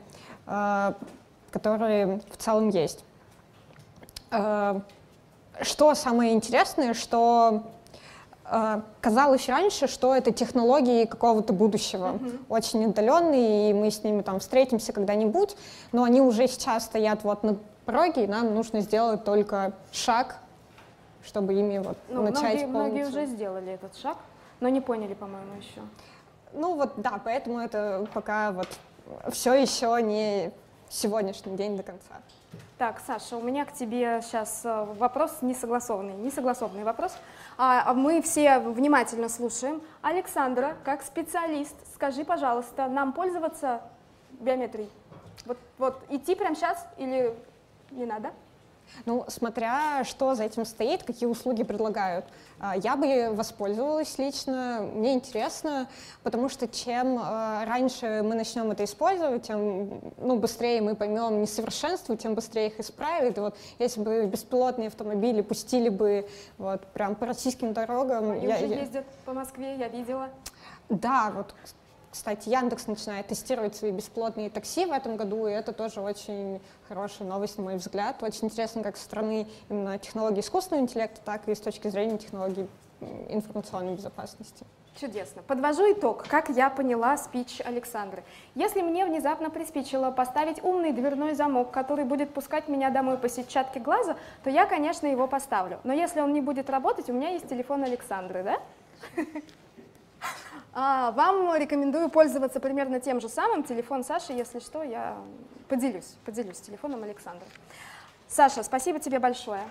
которые 1.52 2.20
в 2.28 2.36
целом 2.36 2.70
есть. 2.70 3.04
Что 5.60 5.94
самое 5.94 6.32
интересное, 6.32 6.94
что 6.94 7.62
э, 8.44 8.80
казалось 9.00 9.48
раньше, 9.48 9.88
что 9.88 10.14
это 10.14 10.32
технологии 10.32 11.04
какого-то 11.04 11.52
будущего, 11.52 12.12
mm-hmm. 12.12 12.44
очень 12.48 12.84
отдаленные, 12.86 13.70
и 13.70 13.74
мы 13.74 13.90
с 13.90 14.04
ними 14.04 14.22
там 14.22 14.40
встретимся 14.40 14.92
когда-нибудь, 14.92 15.56
но 15.92 16.04
они 16.04 16.20
уже 16.20 16.46
сейчас 16.46 16.84
стоят 16.84 17.24
вот 17.24 17.42
на 17.42 17.56
пороге, 17.84 18.24
и 18.24 18.26
нам 18.26 18.54
нужно 18.54 18.80
сделать 18.80 19.24
только 19.24 19.72
шаг, 19.92 20.36
чтобы 21.24 21.54
ими 21.54 21.78
вот 21.78 21.96
ну, 22.08 22.22
начать 22.22 22.66
многие, 22.66 22.66
многие 22.66 23.06
уже 23.06 23.26
сделали 23.26 23.72
этот 23.72 23.96
шаг, 23.96 24.16
но 24.60 24.68
не 24.68 24.80
поняли, 24.80 25.14
по-моему, 25.14 25.56
еще. 25.58 25.80
Ну 26.52 26.74
вот 26.74 26.92
да, 26.96 27.20
поэтому 27.22 27.58
это 27.58 28.06
пока 28.14 28.52
вот 28.52 28.68
все 29.32 29.54
еще 29.54 29.98
не 30.02 30.52
сегодняшний 30.88 31.56
день 31.56 31.76
до 31.76 31.82
конца. 31.82 32.14
Так, 32.78 33.00
Саша, 33.04 33.36
у 33.36 33.42
меня 33.42 33.64
к 33.64 33.72
тебе 33.72 34.20
сейчас 34.22 34.62
э, 34.64 34.84
вопрос 34.98 35.38
несогласованный, 35.42 36.14
несогласованный 36.14 36.84
вопрос. 36.84 37.12
А, 37.56 37.82
а, 37.90 37.94
мы 37.94 38.22
все 38.22 38.60
внимательно 38.60 39.28
слушаем. 39.28 39.82
Александра, 40.00 40.76
как 40.84 41.02
специалист, 41.02 41.74
скажи, 41.94 42.24
пожалуйста, 42.24 42.86
нам 42.86 43.12
пользоваться 43.12 43.82
биометрией? 44.30 44.88
Вот, 45.44 45.58
вот 45.78 46.00
идти 46.08 46.36
прямо 46.36 46.54
сейчас 46.54 46.86
или 46.98 47.34
не 47.90 48.06
надо? 48.06 48.30
Ну, 49.06 49.24
смотря 49.28 50.04
что 50.04 50.34
за 50.34 50.44
этим 50.44 50.64
стоит, 50.64 51.02
какие 51.02 51.28
услуги 51.28 51.62
предлагают. 51.62 52.24
А, 52.60 52.76
я 52.76 52.96
бы 52.96 53.30
воспользовалась 53.34 54.18
лично, 54.18 54.88
мне 54.94 55.14
интересно, 55.14 55.88
потому 56.22 56.48
что 56.48 56.66
чем 56.66 57.18
а, 57.20 57.64
раньше 57.64 58.22
мы 58.24 58.34
начнем 58.34 58.70
это 58.70 58.84
использовать, 58.84 59.42
тем 59.42 60.00
ну, 60.18 60.38
быстрее 60.38 60.80
мы 60.80 60.96
поймем 60.96 61.40
несовершенства, 61.40 62.16
тем 62.16 62.34
быстрее 62.34 62.68
их 62.68 62.80
исправят. 62.80 63.38
И 63.38 63.40
вот 63.40 63.56
если 63.78 64.00
бы 64.00 64.26
беспилотные 64.26 64.88
автомобили 64.88 65.40
пустили 65.40 65.88
бы 65.88 66.28
вот 66.58 66.86
прям 66.88 67.14
по 67.14 67.26
российским 67.26 67.72
дорогам... 67.72 68.30
Они 68.32 68.46
я, 68.46 68.56
уже 68.56 68.66
я... 68.66 68.80
ездят 68.80 69.06
по 69.24 69.32
Москве, 69.32 69.76
я 69.76 69.88
видела. 69.88 70.28
Да, 70.88 71.32
вот 71.34 71.54
кстати, 72.10 72.48
Яндекс 72.48 72.86
начинает 72.86 73.26
тестировать 73.26 73.76
свои 73.76 73.90
бесплатные 73.90 74.50
такси 74.50 74.86
в 74.86 74.92
этом 74.92 75.16
году, 75.16 75.46
и 75.46 75.52
это 75.52 75.72
тоже 75.72 76.00
очень 76.00 76.60
хорошая 76.88 77.28
новость, 77.28 77.58
на 77.58 77.64
мой 77.64 77.76
взгляд. 77.76 78.22
Очень 78.22 78.46
интересно, 78.46 78.82
как 78.82 78.96
со 78.96 79.04
стороны 79.04 79.46
именно 79.68 79.98
технологий 79.98 80.40
искусственного 80.40 80.84
интеллекта, 80.84 81.20
так 81.24 81.48
и 81.48 81.54
с 81.54 81.60
точки 81.60 81.88
зрения 81.88 82.18
технологий 82.18 82.68
информационной 83.28 83.94
безопасности. 83.94 84.64
Чудесно. 85.00 85.42
Подвожу 85.42 85.92
итог, 85.92 86.26
как 86.26 86.48
я 86.48 86.70
поняла 86.70 87.16
спич 87.18 87.60
Александры. 87.64 88.24
Если 88.56 88.82
мне 88.82 89.06
внезапно 89.06 89.48
приспичило 89.48 90.10
поставить 90.10 90.64
умный 90.64 90.90
дверной 90.92 91.34
замок, 91.34 91.70
который 91.70 92.04
будет 92.04 92.34
пускать 92.34 92.66
меня 92.66 92.90
домой 92.90 93.16
по 93.16 93.28
сетчатке 93.28 93.78
глаза, 93.78 94.16
то 94.42 94.50
я, 94.50 94.66
конечно, 94.66 95.06
его 95.06 95.28
поставлю. 95.28 95.78
Но 95.84 95.92
если 95.92 96.20
он 96.20 96.32
не 96.32 96.40
будет 96.40 96.68
работать, 96.68 97.08
у 97.10 97.12
меня 97.12 97.28
есть 97.28 97.48
телефон 97.48 97.84
Александры, 97.84 98.42
да? 98.42 99.24
А, 100.80 101.10
вам 101.10 101.56
рекомендую 101.56 102.08
пользоваться 102.08 102.60
примерно 102.60 103.00
тем 103.00 103.20
же 103.20 103.28
самым. 103.28 103.64
Телефон 103.64 104.04
Саши, 104.04 104.32
если 104.32 104.60
что, 104.60 104.84
я 104.84 105.16
поделюсь, 105.68 106.14
поделюсь 106.24 106.60
телефоном 106.60 107.02
Александра. 107.02 107.44
Саша, 108.28 108.62
спасибо 108.62 109.00
тебе 109.00 109.18
большое. 109.18 109.62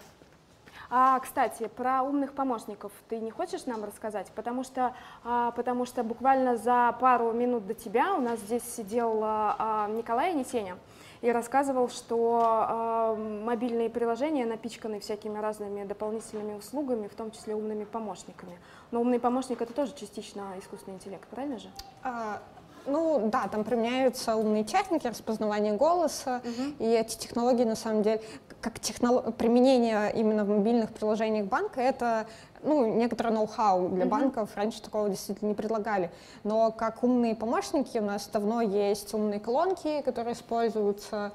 А, 0.90 1.18
кстати, 1.22 1.70
про 1.70 2.02
умных 2.04 2.34
помощников 2.34 2.92
ты 3.08 3.20
не 3.20 3.32
хочешь 3.32 3.66
нам 3.66 3.86
рассказать? 3.86 4.30
Потому 4.36 4.66
что, 4.66 4.94
а, 5.24 5.52
потому 5.52 5.86
что 5.86 6.04
буквально 6.04 6.58
за 6.58 6.94
пару 7.00 7.32
минут 7.32 7.66
до 7.66 7.74
тебя 7.74 8.14
у 8.14 8.20
нас 8.20 8.42
здесь 8.42 8.64
сидел 8.64 9.22
а, 9.24 9.88
Николай 9.90 10.34
Несеня 10.34 10.76
и 11.22 11.32
рассказывал, 11.32 11.90
что 11.90 13.16
э, 13.18 13.44
мобильные 13.44 13.90
приложения 13.90 14.46
напичканы 14.46 15.00
всякими 15.00 15.38
разными 15.40 15.84
дополнительными 15.84 16.56
услугами, 16.56 17.08
в 17.08 17.16
том 17.16 17.32
числе 17.32 17.56
умными 17.56 17.86
помощниками. 17.86 18.58
Но 18.92 19.02
умный 19.02 19.20
помощник 19.20 19.62
это 19.62 19.74
тоже 19.74 19.94
частично 19.96 20.54
искусственный 20.60 20.96
интеллект, 20.96 21.28
правильно 21.30 21.60
же? 21.60 21.70
А, 22.04 22.40
ну 22.86 23.30
да, 23.30 23.48
там 23.48 23.64
применяются 23.64 24.36
умные 24.36 24.64
техники 24.64 25.08
распознавания 25.08 25.74
голоса, 25.74 26.42
угу. 26.44 26.76
и 26.80 26.88
эти 26.88 27.18
технологии 27.18 27.66
на 27.66 27.76
самом 27.76 28.02
деле, 28.02 28.22
как 28.62 28.80
технолог... 28.80 29.36
применение 29.36 30.12
именно 30.14 30.46
в 30.46 30.50
мобильных 30.50 30.92
приложениях 30.92 31.48
банка, 31.48 31.82
это 31.82 32.28
ну, 32.68 32.86
некоторое 32.96 33.32
ноу-хау 33.32 33.90
для 33.90 34.06
mm-hmm. 34.06 34.10
банков, 34.10 34.50
раньше 34.56 34.82
такого 34.82 35.10
действительно 35.10 35.50
не 35.50 35.56
предлагали. 35.56 36.12
Но 36.44 36.72
как 36.72 37.04
умные 37.04 37.36
помощники 37.36 37.98
у 37.98 38.04
нас 38.04 38.28
давно 38.28 38.62
есть 38.62 39.14
умные 39.14 39.40
колонки, 39.40 40.02
которые 40.02 40.34
используются. 40.34 41.32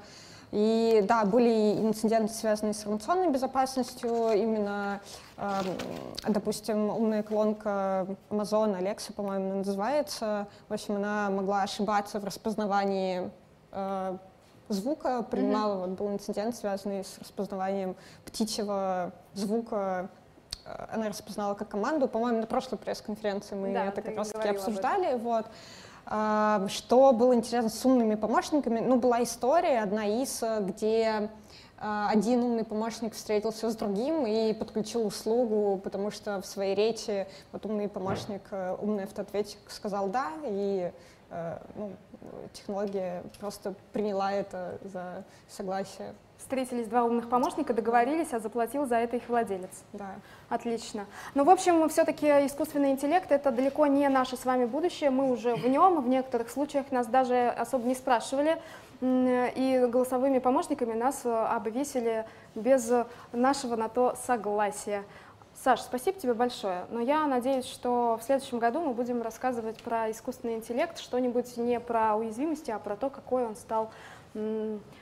И 0.51 1.03
да, 1.07 1.25
были 1.25 1.81
инциденты, 1.81 2.31
связанные 2.31 2.75
с 2.75 2.81
информационной 2.81 3.31
безопасностью, 3.31 4.33
именно, 4.33 5.01
э, 5.37 5.49
допустим, 6.27 6.91
умная 6.91 7.23
колонка 7.23 8.05
Amazon, 8.29 8.79
Alexa, 8.79 9.13
по-моему, 9.13 9.55
называется. 9.55 10.47
В 10.69 10.73
общем, 10.73 10.97
она 10.97 11.31
могла 11.31 11.63
ошибаться 11.63 12.19
в 12.19 12.23
распознавании 12.23 13.31
э, 13.71 14.17
звука, 14.69 15.23
принимала, 15.23 15.73
mm-hmm. 15.73 15.87
вот 15.87 15.89
был 15.89 16.11
инцидент, 16.11 16.55
связанный 16.55 17.03
с 17.03 17.17
распознаванием 17.17 17.95
птичьего 18.23 19.11
звука 19.33 20.11
она 20.91 21.09
распознала 21.09 21.53
как 21.53 21.69
команду. 21.69 22.07
По-моему, 22.07 22.39
на 22.41 22.47
прошлой 22.47 22.77
пресс-конференции 22.77 23.55
мы 23.55 23.73
да, 23.73 23.85
это 23.85 24.01
как 24.01 24.17
раз-таки 24.17 24.49
обсуждали. 24.49 25.17
Вот. 25.17 25.45
А, 26.05 26.65
что 26.67 27.13
было 27.13 27.33
интересно 27.33 27.69
с 27.69 27.85
умными 27.85 28.15
помощниками? 28.15 28.79
Ну, 28.79 28.97
была 28.97 29.23
история, 29.23 29.81
одна 29.81 30.05
из, 30.05 30.43
где 30.61 31.29
а, 31.85 32.09
один 32.09 32.41
умный 32.43 32.63
помощник 32.63 33.13
встретился 33.13 33.69
с 33.69 33.75
другим 33.75 34.25
и 34.25 34.53
подключил 34.53 35.05
услугу, 35.05 35.79
потому 35.83 36.11
что 36.11 36.41
в 36.41 36.45
своей 36.45 36.75
речи 36.75 37.27
вот 37.51 37.65
умный 37.65 37.89
помощник, 37.89 38.41
э, 38.51 38.77
умный 38.79 39.03
автоответчик 39.03 39.59
сказал 39.67 40.07
«да», 40.07 40.31
и 40.45 40.93
э, 41.29 41.57
ну, 41.75 41.91
технология 42.53 43.23
просто 43.37 43.73
приняла 43.91 44.31
это 44.31 44.79
за 44.83 45.25
согласие 45.49 46.13
встретились 46.43 46.87
два 46.87 47.03
умных 47.03 47.29
помощника, 47.29 47.73
договорились, 47.73 48.33
а 48.33 48.39
заплатил 48.39 48.85
за 48.85 48.97
это 48.97 49.15
их 49.15 49.23
владелец. 49.27 49.83
Да. 49.93 50.15
Отлично. 50.49 51.05
Ну, 51.33 51.43
в 51.43 51.49
общем, 51.49 51.89
все-таки 51.89 52.27
искусственный 52.45 52.91
интеллект— 52.91 53.25
это 53.31 53.51
далеко 53.51 53.87
не 53.87 54.07
наше 54.09 54.37
с 54.37 54.45
вами 54.45 54.65
будущее, 54.65 55.09
мы 55.09 55.31
уже 55.31 55.55
в 55.55 55.67
нем, 55.67 56.01
в 56.01 56.07
некоторых 56.07 56.49
случаях 56.49 56.91
нас 56.91 57.07
даже 57.07 57.47
особо 57.47 57.87
не 57.87 57.95
спрашивали, 57.95 58.61
и 59.01 59.87
голосовыми 59.89 60.39
помощниками 60.39 60.93
нас 60.93 61.21
э, 61.25 61.29
обвесили 61.29 62.25
без 62.55 62.89
нашего 63.33 63.75
на 63.75 63.89
то 63.89 64.15
согласия. 64.25 65.03
Саш, 65.61 65.81
спасибо 65.81 66.19
тебе 66.19 66.33
большое. 66.33 66.85
Но 66.89 66.99
я 66.99 67.25
надеюсь, 67.27 67.65
что 67.65 68.17
в 68.21 68.25
следующем 68.25 68.59
году 68.59 68.81
мы 68.81 68.93
будем 68.93 69.21
рассказывать 69.21 69.81
про 69.81 70.09
искусственный 70.11 70.55
интеллект, 70.55 70.99
что-нибудь 70.99 71.57
не 71.57 71.79
про 71.79 72.15
уязвимости, 72.15 72.71
а 72.71 72.79
про 72.79 72.95
то, 72.95 73.09
какой 73.09 73.45
он 73.45 73.55
стал 73.55 73.91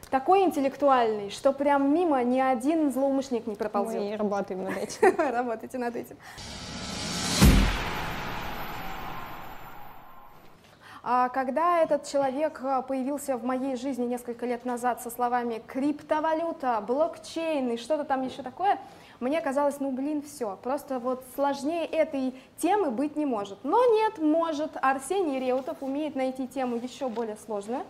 такой 0.09 0.43
интеллектуальный, 0.43 1.29
что 1.29 1.53
прям 1.53 1.93
мимо 1.93 2.21
ни 2.23 2.39
один 2.39 2.91
злоумышленник 2.91 3.47
не 3.47 3.55
проползет. 3.55 4.01
Мы 4.01 4.17
работаем 4.17 4.63
над 4.63 4.77
этим. 4.77 5.15
Работайте 5.31 5.77
над 5.77 5.95
этим. 5.95 6.17
А 11.03 11.29
когда 11.29 11.81
этот 11.81 12.05
человек 12.05 12.61
а, 12.63 12.83
появился 12.83 13.35
в 13.35 13.43
моей 13.43 13.75
жизни 13.75 14.05
несколько 14.05 14.45
лет 14.45 14.65
назад 14.65 15.01
со 15.01 15.09
словами 15.09 15.61
криптовалюта, 15.65 16.79
блокчейн 16.85 17.71
и 17.71 17.77
что-то 17.77 18.03
там 18.03 18.21
еще 18.21 18.43
такое, 18.43 18.77
мне 19.19 19.41
казалось, 19.41 19.79
ну 19.79 19.91
блин, 19.91 20.21
все, 20.21 20.59
просто 20.61 20.99
вот 20.99 21.23
сложнее 21.33 21.85
этой 21.85 22.35
темы 22.57 22.91
быть 22.91 23.15
не 23.15 23.25
может. 23.25 23.63
Но 23.63 23.83
нет, 23.95 24.19
может. 24.19 24.77
Арсений 24.79 25.39
Реутов 25.39 25.77
умеет 25.81 26.15
найти 26.15 26.47
тему 26.47 26.75
еще 26.75 27.09
более 27.09 27.37
сложную. 27.37 27.83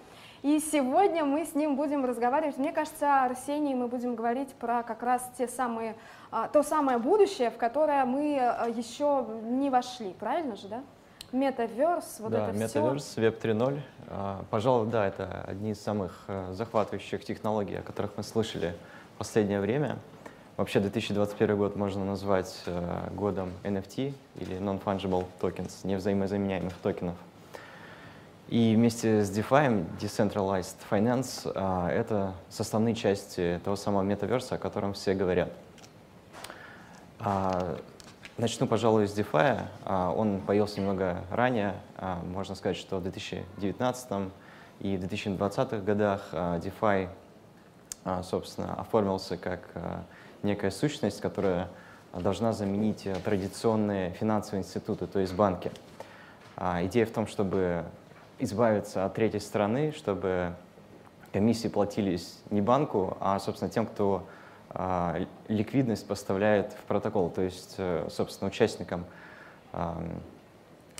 И 0.43 0.59
сегодня 0.59 1.23
мы 1.23 1.45
с 1.45 1.53
ним 1.53 1.75
будем 1.75 2.03
разговаривать. 2.03 2.57
Мне 2.57 2.71
кажется, 2.71 3.23
Арсений, 3.23 3.75
мы 3.75 3.87
будем 3.87 4.15
говорить 4.15 4.49
про 4.55 4.81
как 4.81 5.03
раз 5.03 5.29
те 5.37 5.47
самые, 5.47 5.95
а, 6.31 6.47
то 6.47 6.63
самое 6.63 6.97
будущее, 6.97 7.51
в 7.51 7.57
которое 7.57 8.05
мы 8.05 8.39
а, 8.39 8.67
еще 8.67 9.27
не 9.43 9.69
вошли. 9.69 10.15
Правильно 10.19 10.55
же, 10.55 10.67
да? 10.67 10.83
Метаверс, 11.31 12.17
вот 12.19 12.31
да, 12.31 12.49
это 12.49 12.57
Метаверс, 12.57 13.05
все. 13.05 13.21
Web 13.21 13.39
3.0. 13.39 13.79
А, 14.09 14.43
пожалуй, 14.49 14.87
да, 14.87 15.07
это 15.07 15.45
одни 15.47 15.71
из 15.71 15.81
самых 15.81 16.23
э, 16.27 16.51
захватывающих 16.53 17.23
технологий, 17.23 17.77
о 17.77 17.81
которых 17.83 18.11
мы 18.17 18.23
слышали 18.23 18.73
в 19.15 19.19
последнее 19.19 19.61
время. 19.61 19.99
Вообще 20.57 20.79
2021 20.79 21.57
год 21.57 21.75
можно 21.75 22.03
назвать 22.03 22.63
э, 22.65 23.09
годом 23.13 23.51
NFT 23.63 24.13
или 24.39 24.57
Non-Fungible 24.57 25.25
Tokens, 25.39 25.85
невзаимозаменяемых 25.85 26.73
токенов. 26.83 27.15
И 28.51 28.75
вместе 28.75 29.23
с 29.23 29.31
DeFi, 29.31 29.85
Decentralized 29.97 30.75
Finance, 30.89 31.49
э, 31.55 31.89
это 31.89 32.33
составные 32.49 32.95
части 32.95 33.61
того 33.63 33.77
самого 33.77 34.01
метаверса, 34.01 34.55
о 34.55 34.57
котором 34.57 34.91
все 34.91 35.13
говорят. 35.13 35.53
А, 37.17 37.77
начну, 38.37 38.67
пожалуй, 38.67 39.07
с 39.07 39.17
DeFi. 39.17 39.61
А, 39.85 40.11
он 40.11 40.41
появился 40.41 40.81
немного 40.81 41.23
ранее, 41.31 41.75
а, 41.95 42.19
можно 42.25 42.55
сказать, 42.55 42.75
что 42.75 42.97
в 42.97 43.03
2019 43.03 44.33
и 44.81 44.97
2020 44.97 45.85
годах 45.85 46.27
а, 46.33 46.59
DeFi, 46.59 47.07
а, 48.03 48.21
собственно, 48.21 48.73
оформился 48.73 49.37
как 49.37 49.61
а, 49.75 50.03
некая 50.43 50.71
сущность, 50.71 51.21
которая 51.21 51.69
должна 52.13 52.51
заменить 52.51 53.07
традиционные 53.23 54.11
финансовые 54.11 54.63
институты, 54.63 55.07
то 55.07 55.19
есть 55.19 55.33
банки. 55.35 55.71
А, 56.57 56.83
идея 56.83 57.05
в 57.05 57.11
том, 57.11 57.27
чтобы 57.27 57.85
избавиться 58.43 59.05
от 59.05 59.13
третьей 59.13 59.39
стороны, 59.39 59.91
чтобы 59.91 60.53
комиссии 61.31 61.67
платились 61.67 62.39
не 62.49 62.61
банку, 62.61 63.17
а, 63.19 63.39
собственно, 63.39 63.69
тем, 63.71 63.85
кто 63.85 64.27
а, 64.69 65.25
ликвидность 65.47 66.07
поставляет 66.07 66.73
в 66.73 66.83
протокол, 66.87 67.29
то 67.29 67.41
есть, 67.41 67.75
э, 67.77 68.07
собственно, 68.09 68.49
участникам 68.49 69.05
а, 69.73 70.01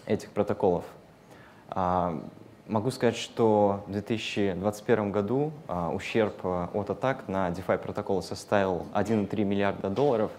этих 0.06 0.30
протоколов. 0.32 0.86
А, 1.70 2.22
Могу 2.72 2.89
сказать, 2.92 3.18
что 3.18 3.84
в 3.88 3.92
2021 3.92 5.12
году 5.12 5.52
а, 5.68 5.92
ущерб 5.92 6.36
а, 6.44 6.70
от 6.74 6.89
атак 6.89 7.28
на 7.28 7.50
DeFi 7.50 7.78
протоколы 7.78 8.22
составил 8.22 8.86
1,3 8.94 9.44
миллиарда 9.44 9.89
долларов, 9.89 10.32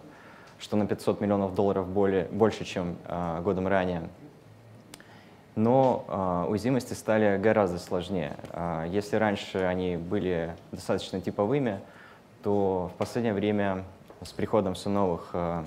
что 0.59 0.77
на 0.77 0.87
500 0.87 1.21
миллионов 1.21 1.55
долларов 1.55 1.87
более, 1.89 2.25
больше, 2.27 2.65
чем 2.65 2.97
а, 3.05 3.43
годом 3.43 3.69
ранее. 3.69 4.09
Но 5.55 6.05
а, 6.09 6.47
уязвимости 6.49 6.95
стали 6.95 7.37
гораздо 7.37 7.79
сложнее. 7.79 8.37
А, 8.51 8.87
если 8.87 9.17
раньше 9.17 9.59
они 9.59 9.97
были 9.97 10.57
достаточно 10.71 11.21
типовыми, 11.21 11.81
то 12.43 12.91
в 12.95 12.97
последнее 12.97 13.35
время 13.35 13.85
с 14.23 14.33
приходом 14.33 14.75
все 14.75 14.89
новых 14.89 15.29
а, 15.35 15.65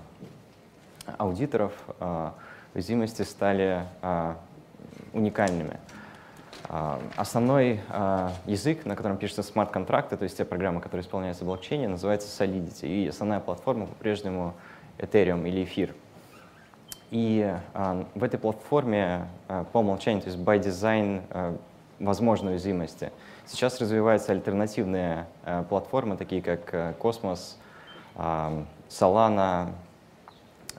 аудиторов 1.17 1.73
а, 1.99 2.33
уязвимости 2.73 3.21
стали 3.21 3.85
уникальными. 5.13 5.79
Основной 7.15 7.79
язык, 8.45 8.85
на 8.85 8.97
котором 8.97 9.15
пишутся 9.15 9.43
смарт-контракты, 9.43 10.17
то 10.17 10.23
есть 10.23 10.35
те 10.35 10.43
программы, 10.43 10.81
которые 10.81 11.05
исполняются 11.05 11.45
в 11.45 11.47
блокчейне, 11.47 11.87
называется 11.87 12.27
Solidity. 12.27 12.87
И 12.87 13.07
основная 13.07 13.39
платформа 13.39 13.85
по-прежнему 13.85 14.55
Ethereum 14.97 15.47
или 15.47 15.63
Эфир. 15.63 15.95
И 17.11 17.53
а, 17.73 18.05
в 18.15 18.23
этой 18.23 18.39
платформе 18.39 19.27
а, 19.47 19.63
по 19.65 19.79
умолчанию, 19.79 20.21
то 20.21 20.29
есть 20.29 20.39
by 20.41 20.59
design, 20.59 21.21
а, 21.29 21.57
возможны 21.99 22.51
уязвимости. 22.51 23.11
Сейчас 23.45 23.79
развиваются 23.79 24.33
альтернативные 24.33 25.27
платформы, 25.69 26.17
такие 26.17 26.41
как 26.41 26.97
Cosmos, 26.99 27.55
Solana, 28.17 29.69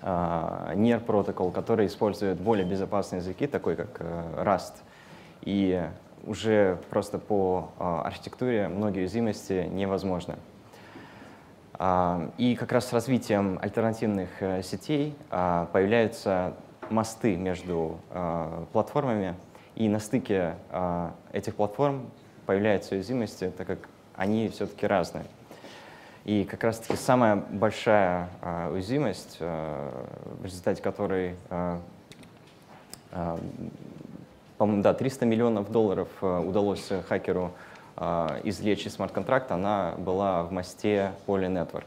а, 0.02 0.72
Near 0.74 1.02
Protocol, 1.02 1.52
которые 1.52 1.86
используют 1.86 2.38
более 2.38 2.66
безопасные 2.66 3.20
языки, 3.20 3.46
такой 3.46 3.76
как 3.76 4.00
Rust. 4.00 4.74
И 5.42 5.88
уже 6.26 6.78
просто 6.90 7.18
по 7.18 7.70
архитектуре 7.78 8.68
многие 8.68 9.00
уязвимости 9.00 9.66
невозможны. 9.70 10.34
А, 11.78 12.30
И 12.38 12.56
как 12.56 12.72
раз 12.72 12.88
с 12.88 12.92
развитием 12.92 13.58
альтернативных 13.60 14.28
э, 14.40 14.62
сетей 14.62 15.14
а, 15.30 15.66
появляются 15.72 16.54
мосты 16.88 17.36
между 17.36 17.98
а, 18.10 18.64
платформами, 18.72 19.34
и 19.74 19.90
на 19.90 19.98
стыке 19.98 20.54
этих 21.34 21.54
платформ 21.54 22.08
появляются 22.46 22.94
уязвимости, 22.94 23.52
так 23.54 23.66
как 23.66 23.78
они 24.14 24.48
все-таки 24.48 24.86
разные. 24.86 25.26
И 26.24 26.44
как 26.44 26.64
раз-таки 26.64 26.96
самая 26.96 27.36
большая 27.36 28.30
уязвимость, 28.72 29.36
а, 29.40 30.06
в 30.40 30.44
результате 30.46 30.80
которой, 30.82 31.36
а, 31.50 31.78
по-моему, 34.56 34.82
да, 34.82 34.94
300 34.94 35.26
миллионов 35.26 35.70
долларов 35.70 36.08
удалось 36.22 36.90
хакеру 37.06 37.52
извлечь 37.98 38.86
из 38.86 38.94
смарт-контракта, 38.94 39.54
она 39.54 39.94
была 39.98 40.42
в 40.42 40.52
мосте 40.52 41.12
Poly 41.26 41.48
Network. 41.48 41.86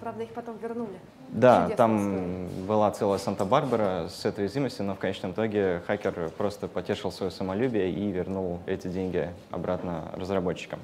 Правда, 0.00 0.22
их 0.22 0.30
потом 0.30 0.56
вернули. 0.58 0.98
Да, 1.30 1.62
Чудесная 1.64 1.76
там 1.76 1.96
история. 1.98 2.66
была 2.68 2.90
целая 2.92 3.18
Санта-Барбара 3.18 4.08
с 4.08 4.24
этой 4.24 4.44
уязвимостью, 4.44 4.84
но 4.84 4.94
в 4.94 4.98
конечном 4.98 5.32
итоге 5.32 5.82
хакер 5.86 6.30
просто 6.38 6.68
потешил 6.68 7.10
свое 7.10 7.32
самолюбие 7.32 7.90
и 7.90 8.12
вернул 8.12 8.60
эти 8.66 8.86
деньги 8.86 9.28
обратно 9.50 10.04
разработчикам. 10.14 10.78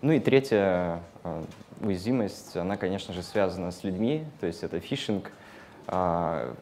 Ну 0.00 0.12
и 0.12 0.20
третья 0.20 1.00
э, 1.24 1.42
уязвимость, 1.80 2.56
она, 2.56 2.76
конечно 2.78 3.12
же, 3.12 3.22
связана 3.22 3.70
с 3.72 3.84
людьми, 3.84 4.24
то 4.40 4.46
есть 4.46 4.62
это 4.62 4.80
фишинг. 4.80 5.30
А, 5.88 6.54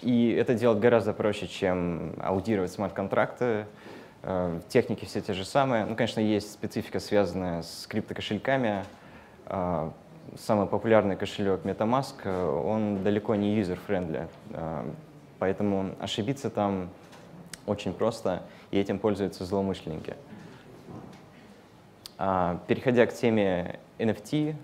И 0.00 0.30
это 0.32 0.54
делать 0.54 0.78
гораздо 0.78 1.12
проще, 1.12 1.46
чем 1.48 2.12
аудировать 2.20 2.70
смарт-контракты. 2.72 3.66
Э, 4.22 4.60
Техники 4.68 5.04
все 5.04 5.20
те 5.20 5.34
же 5.34 5.44
самые. 5.44 5.84
Ну, 5.84 5.96
конечно, 5.96 6.20
есть 6.20 6.52
специфика, 6.52 7.00
связанная 7.00 7.62
с 7.62 7.86
криптокошельками. 7.88 8.84
А, 9.46 9.92
Самый 10.38 10.66
популярный 10.66 11.16
кошелек 11.16 11.64
MetaMask, 11.64 12.14
э, 12.24 12.62
он 12.64 13.02
далеко 13.02 13.34
не. 13.34 13.64
А, 14.54 14.88
Поэтому 15.38 15.94
ошибиться 15.98 16.48
там 16.50 16.88
очень 17.66 17.92
просто, 17.92 18.44
и 18.70 18.78
этим 18.78 19.00
пользуются 19.00 19.44
злоумышленники. 19.44 20.14
А, 22.18 22.60
Переходя 22.68 23.06
к 23.06 23.12
теме 23.12 23.80
NFT, 23.98 24.54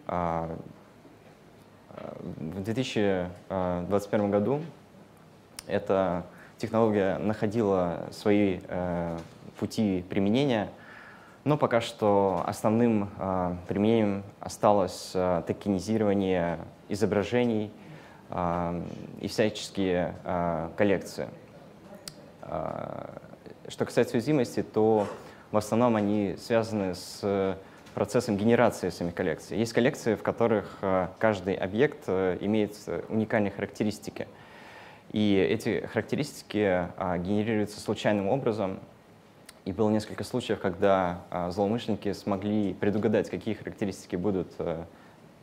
в 2.37 2.63
2021 2.63 4.31
году 4.31 4.63
эта 5.67 6.25
технология 6.59 7.19
находила 7.19 8.07
свои 8.13 8.61
э, 8.69 9.19
пути 9.59 10.05
применения, 10.09 10.69
но 11.45 11.57
пока 11.57 11.81
что 11.81 12.43
основным 12.47 13.11
э, 13.19 13.57
применением 13.69 14.23
осталось 14.41 15.13
э, 15.15 15.43
токенизирование 15.47 16.59
изображений 16.89 17.71
э, 18.31 18.83
и 19.21 19.29
всяческие 19.29 20.15
э, 20.25 20.71
коллекции. 20.77 21.29
Э, 22.43 23.07
Что 23.69 23.85
касается 23.85 24.17
уязвимости, 24.17 24.63
то 24.63 25.07
в 25.51 25.57
основном 25.57 25.97
они 25.97 26.37
связаны 26.39 26.95
с 26.95 27.57
процессом 27.95 28.37
генерации 28.37 28.91
самих 28.91 29.15
коллекций. 29.15 29.59
Есть 29.59 29.73
коллекции, 29.73 30.15
в 30.15 30.23
которых 30.23 30.79
э, 30.83 31.09
каждый 31.19 31.55
объект 31.55 32.05
э, 32.07 32.39
имеет 32.41 32.77
э, 32.87 33.03
уникальные 33.09 33.51
характеристики. 33.51 34.29
И 35.11 35.35
эти 35.37 35.87
характеристики 35.87 36.87
а, 36.97 37.17
генерируются 37.19 37.81
случайным 37.81 38.29
образом. 38.29 38.79
И 39.69 39.73
было 39.75 39.91
несколько 39.91 40.25
случаев, 40.25 40.61
когда 40.61 41.21
а, 41.31 41.51
злоумышленники 41.51 42.15
смогли 42.15 42.73
предугадать, 42.73 43.29
какие 43.29 43.53
характеристики 43.53 44.17
будут 44.17 44.51
а, 44.59 44.87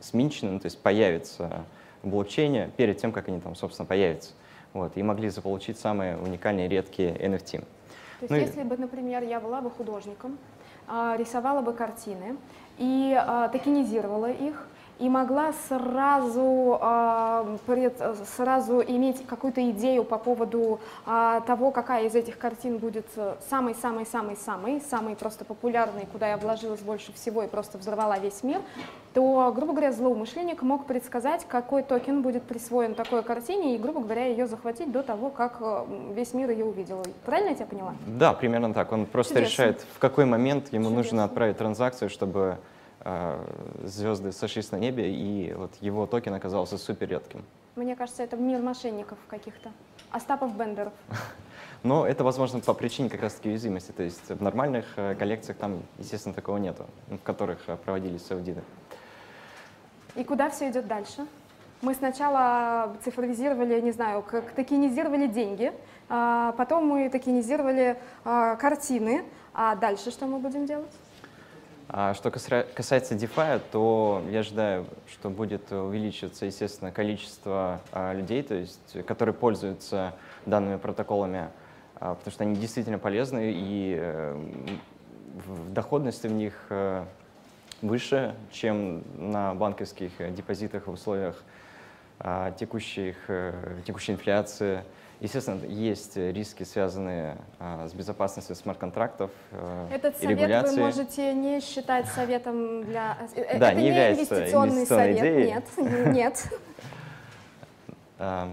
сменчены, 0.00 0.50
ну, 0.50 0.58
то 0.58 0.66
есть 0.66 0.80
появятся 0.82 1.64
в 2.02 2.08
блокчейне 2.08 2.72
перед 2.76 2.96
тем, 2.98 3.12
как 3.12 3.28
они 3.28 3.38
там, 3.38 3.54
собственно, 3.54 3.86
появятся. 3.86 4.32
Вот, 4.72 4.96
и 4.96 5.02
могли 5.04 5.28
заполучить 5.28 5.78
самые 5.78 6.16
уникальные, 6.18 6.66
редкие 6.66 7.10
NFT. 7.14 7.58
То 7.60 7.66
есть, 8.22 8.30
Ну 8.30 8.36
и- 8.36 8.40
если 8.40 8.64
бы, 8.64 8.76
например, 8.76 9.22
я 9.22 9.38
была 9.38 9.60
бы 9.60 9.70
художником, 9.70 10.38
а, 10.88 11.16
рисовала 11.16 11.62
бы 11.62 11.72
картины 11.72 12.36
и 12.78 13.16
а, 13.16 13.46
токенизировала 13.46 14.28
их, 14.28 14.66
и 14.98 15.08
могла 15.08 15.52
сразу, 15.68 16.78
э, 16.80 17.58
пред, 17.66 18.02
сразу 18.36 18.80
иметь 18.80 19.26
какую-то 19.26 19.70
идею 19.70 20.04
по 20.04 20.18
поводу 20.18 20.80
э, 21.06 21.40
того, 21.46 21.70
какая 21.70 22.06
из 22.06 22.14
этих 22.14 22.38
картин 22.38 22.78
будет 22.78 23.06
самый-самый-самый-самый, 23.50 24.80
самый 24.80 25.16
просто 25.16 25.44
популярный, 25.44 26.06
куда 26.10 26.28
я 26.30 26.36
вложилась 26.36 26.80
больше 26.80 27.12
всего 27.12 27.42
и 27.42 27.46
просто 27.46 27.78
взорвала 27.78 28.18
весь 28.18 28.42
мир, 28.42 28.60
то, 29.12 29.52
грубо 29.54 29.72
говоря, 29.72 29.92
злоумышленник 29.92 30.62
мог 30.62 30.86
предсказать, 30.86 31.46
какой 31.48 31.82
токен 31.82 32.22
будет 32.22 32.42
присвоен 32.42 32.94
такой 32.94 33.22
картине 33.22 33.74
и, 33.74 33.78
грубо 33.78 34.00
говоря, 34.00 34.26
ее 34.26 34.46
захватить 34.46 34.92
до 34.92 35.02
того, 35.02 35.30
как 35.30 35.60
весь 36.14 36.34
мир 36.34 36.50
ее 36.50 36.64
увидел. 36.64 37.02
Правильно 37.24 37.50
я 37.50 37.54
тебя 37.54 37.66
поняла? 37.66 37.94
Да, 38.06 38.32
примерно 38.32 38.74
так. 38.74 38.92
Он 38.92 39.06
просто 39.06 39.34
Чудесно. 39.36 39.52
решает, 39.52 39.86
в 39.94 39.98
какой 39.98 40.24
момент 40.24 40.72
ему 40.72 40.84
Чудесно. 40.84 40.96
нужно 40.96 41.24
отправить 41.24 41.56
транзакцию, 41.56 42.10
чтобы 42.10 42.40
э, 42.40 42.75
звезды 43.84 44.32
сошлись 44.32 44.72
на 44.72 44.76
небе, 44.76 45.12
и 45.12 45.52
вот 45.54 45.72
его 45.80 46.06
токен 46.06 46.34
оказался 46.34 46.78
супер 46.78 47.08
редким. 47.08 47.44
Мне 47.76 47.94
кажется, 47.94 48.22
это 48.22 48.36
мир 48.36 48.62
мошенников 48.62 49.18
каких-то. 49.28 49.70
Остапов 50.10 50.56
Бендеров. 50.56 50.94
Но 51.82 52.06
это, 52.06 52.24
возможно, 52.24 52.60
по 52.60 52.72
причине 52.72 53.10
как 53.10 53.20
раз-таки 53.20 53.50
уязвимости. 53.50 53.92
То 53.92 54.02
есть 54.02 54.28
в 54.28 54.42
нормальных 54.42 54.86
э, 54.96 55.14
коллекциях 55.14 55.58
там, 55.58 55.82
естественно, 55.98 56.34
такого 56.34 56.56
нету, 56.56 56.86
в 57.08 57.18
которых 57.18 57.58
э, 57.66 57.76
проводились 57.76 58.30
аудиты. 58.30 58.62
И 60.14 60.24
куда 60.24 60.48
все 60.48 60.70
идет 60.70 60.86
дальше? 60.86 61.26
Мы 61.82 61.94
сначала 61.94 62.96
цифровизировали, 63.04 63.80
не 63.82 63.92
знаю, 63.92 64.22
как 64.22 64.52
токенизировали 64.52 65.26
деньги, 65.26 65.70
а 66.08 66.52
потом 66.52 66.86
мы 66.86 67.10
токенизировали 67.10 67.98
а, 68.24 68.56
картины, 68.56 69.24
а 69.52 69.76
дальше 69.76 70.10
что 70.10 70.26
мы 70.26 70.38
будем 70.38 70.64
делать? 70.64 70.90
А 71.88 72.14
что 72.14 72.30
касается 72.30 73.14
DeFi, 73.14 73.60
то 73.70 74.22
я 74.28 74.40
ожидаю, 74.40 74.86
что 75.08 75.30
будет 75.30 75.70
увеличиваться, 75.70 76.46
естественно, 76.46 76.90
количество 76.90 77.80
а, 77.92 78.12
людей, 78.12 78.42
то 78.42 78.54
есть, 78.54 79.06
которые 79.06 79.34
пользуются 79.34 80.14
данными 80.46 80.78
протоколами, 80.78 81.48
а, 81.94 82.14
потому 82.16 82.32
что 82.32 82.42
они 82.42 82.56
действительно 82.56 82.98
полезны, 82.98 83.52
и 83.54 83.96
э, 83.98 84.34
в 85.46 85.72
доходности 85.72 86.26
в 86.26 86.32
них 86.32 86.54
э, 86.70 87.04
выше, 87.82 88.34
чем 88.50 89.04
на 89.14 89.54
банковских 89.54 90.10
депозитах 90.34 90.88
в 90.88 90.90
условиях 90.90 91.42
а, 92.18 92.50
текущих, 92.52 93.16
э, 93.28 93.80
текущей 93.86 94.12
инфляции. 94.12 94.82
Естественно, 95.20 95.64
есть 95.64 96.16
риски, 96.16 96.64
связанные 96.64 97.38
а, 97.58 97.88
с 97.88 97.94
безопасностью 97.94 98.54
смарт-контрактов 98.54 99.30
э, 99.50 99.88
Этот 99.92 100.18
совет 100.18 100.38
регуляции. 100.38 100.76
вы 100.76 100.82
можете 100.82 101.32
не 101.32 101.60
считать 101.60 102.06
советом 102.08 102.84
для... 102.84 103.16
Э, 103.34 103.58
да, 103.58 103.72
Это 103.72 103.80
не, 103.80 103.88
является 103.88 104.36
инвестиционный 104.36 104.86
совет. 104.86 105.18
Идеей. 105.18 105.46
Нет, 105.46 105.64
нет. 108.18 108.18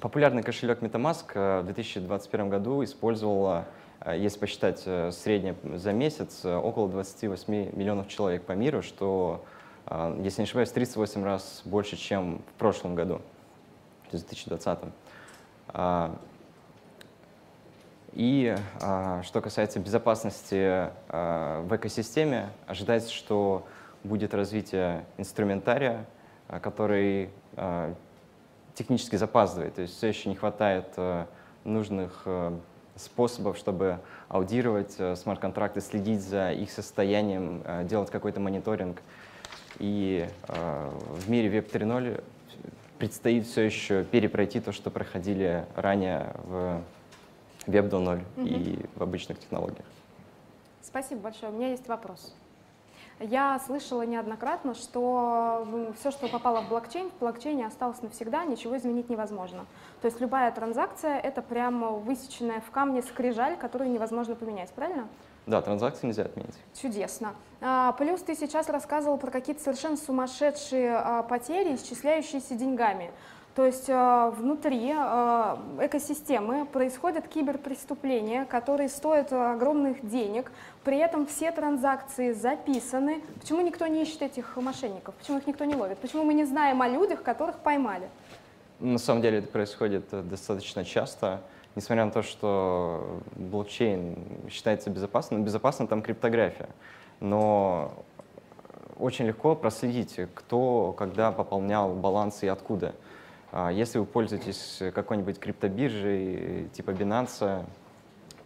Популярный 0.00 0.42
кошелек 0.42 0.82
MetaMask 0.82 1.62
в 1.62 1.64
2021 1.64 2.50
году 2.50 2.84
использовала 2.84 3.64
а 4.06 4.14
если 4.14 4.38
посчитать 4.38 4.84
э, 4.86 5.10
среднее 5.10 5.56
за 5.74 5.92
месяц, 5.92 6.44
э, 6.44 6.54
около 6.54 6.88
28 6.88 7.76
миллионов 7.76 8.06
человек 8.06 8.44
по 8.44 8.52
миру, 8.52 8.80
что, 8.80 9.44
а, 9.84 10.16
если 10.22 10.42
не 10.42 10.44
ошибаюсь, 10.44 10.70
38 10.70 11.24
раз 11.24 11.62
больше, 11.64 11.96
чем 11.96 12.40
в 12.54 12.58
прошлом 12.58 12.94
году, 12.94 13.20
в 14.08 14.10
2020. 14.10 14.78
А, 15.68 16.16
и 18.12 18.56
что 19.24 19.40
касается 19.42 19.78
безопасности 19.78 20.88
в 21.10 21.68
экосистеме, 21.70 22.48
ожидается, 22.66 23.12
что 23.12 23.66
будет 24.04 24.32
развитие 24.32 25.04
инструментария, 25.18 26.06
который 26.62 27.28
технически 28.74 29.16
запаздывает, 29.16 29.74
то 29.74 29.82
есть 29.82 29.98
все 29.98 30.06
еще 30.06 30.30
не 30.30 30.34
хватает 30.34 30.86
нужных 31.64 32.26
способов, 32.94 33.58
чтобы 33.58 33.98
аудировать 34.28 34.96
смарт-контракты, 35.18 35.82
следить 35.82 36.22
за 36.22 36.52
их 36.52 36.70
состоянием, 36.70 37.62
делать 37.86 38.10
какой-то 38.10 38.40
мониторинг. 38.40 39.02
И 39.78 40.26
в 40.48 41.28
мире 41.28 41.50
Web 41.58 41.70
3.0 41.70 42.24
предстоит 42.98 43.46
все 43.46 43.62
еще 43.62 44.04
перепройти 44.04 44.60
то, 44.60 44.72
что 44.72 44.90
проходили 44.90 45.66
ранее 45.74 46.34
в 46.44 46.82
Web 47.66 47.90
2.0 47.90 48.22
угу. 48.36 48.46
и 48.46 48.78
в 48.94 49.02
обычных 49.02 49.38
технологиях. 49.38 49.86
Спасибо 50.82 51.22
большое. 51.22 51.52
У 51.52 51.54
меня 51.54 51.70
есть 51.70 51.88
вопрос. 51.88 52.34
Я 53.18 53.58
слышала 53.64 54.02
неоднократно, 54.02 54.74
что 54.74 55.66
все, 55.98 56.10
что 56.10 56.28
попало 56.28 56.60
в 56.60 56.68
блокчейн, 56.68 57.10
в 57.10 57.18
блокчейне 57.18 57.66
осталось 57.66 58.02
навсегда, 58.02 58.44
ничего 58.44 58.76
изменить 58.76 59.08
невозможно. 59.08 59.64
То 60.02 60.06
есть 60.06 60.20
любая 60.20 60.52
транзакция— 60.52 61.18
это 61.22 61.40
прямо 61.40 61.92
высеченная 61.92 62.60
в 62.60 62.70
камне 62.70 63.00
скрижаль, 63.00 63.56
которую 63.56 63.90
невозможно 63.90 64.34
поменять, 64.34 64.70
правильно? 64.70 65.08
Да, 65.46 65.62
транзакции 65.62 66.08
нельзя 66.08 66.24
отменить. 66.24 66.54
Чудесно. 66.80 67.34
А, 67.60 67.92
плюс 67.92 68.20
ты 68.20 68.34
сейчас 68.34 68.68
рассказывал 68.68 69.16
про 69.16 69.30
какие-то 69.30 69.62
совершенно 69.62 69.96
сумасшедшие 69.96 70.96
а, 70.96 71.22
потери, 71.22 71.76
исчисляющиеся 71.76 72.54
деньгами. 72.54 73.10
То 73.56 73.64
есть 73.64 73.88
э, 73.88 74.32
внутри 74.36 74.92
э, 74.94 75.56
экосистемы 75.80 76.66
происходят 76.66 77.26
киберпреступления, 77.26 78.44
которые 78.44 78.90
стоят 78.90 79.32
огромных 79.32 80.06
денег, 80.06 80.52
при 80.84 80.98
этом 80.98 81.26
все 81.26 81.52
транзакции 81.52 82.32
записаны. 82.32 83.22
Почему 83.40 83.62
никто 83.62 83.86
не 83.86 84.02
ищет 84.02 84.20
этих 84.20 84.56
мошенников? 84.56 85.14
Почему 85.14 85.38
их 85.38 85.46
никто 85.46 85.64
не 85.64 85.74
ловит? 85.74 85.96
Почему 85.96 86.24
мы 86.24 86.34
не 86.34 86.44
знаем 86.44 86.82
о 86.82 86.88
людях, 86.88 87.22
которых 87.22 87.60
поймали? 87.60 88.10
На 88.78 88.98
самом 88.98 89.22
деле 89.22 89.38
это 89.38 89.48
происходит 89.48 90.04
э, 90.12 90.20
достаточно 90.20 90.84
часто. 90.84 91.40
Несмотря 91.76 92.06
на 92.06 92.10
то, 92.10 92.22
что 92.22 93.20
блокчейн 93.36 94.48
считается 94.50 94.90
безопасным, 94.90 95.44
безопасна 95.44 95.86
там 95.86 96.02
криптография. 96.02 96.70
Но 97.20 98.04
очень 98.98 99.26
легко 99.26 99.54
проследить, 99.54 100.18
кто 100.34 100.94
когда 100.96 101.32
пополнял 101.32 101.94
баланс 101.94 102.42
и 102.42 102.48
откуда. 102.48 102.94
А 103.52 103.70
если 103.70 103.98
вы 103.98 104.06
пользуетесь 104.06 104.82
какой-нибудь 104.94 105.38
криптобиржей 105.38 106.68
типа 106.72 106.90
Binance, 106.90 107.64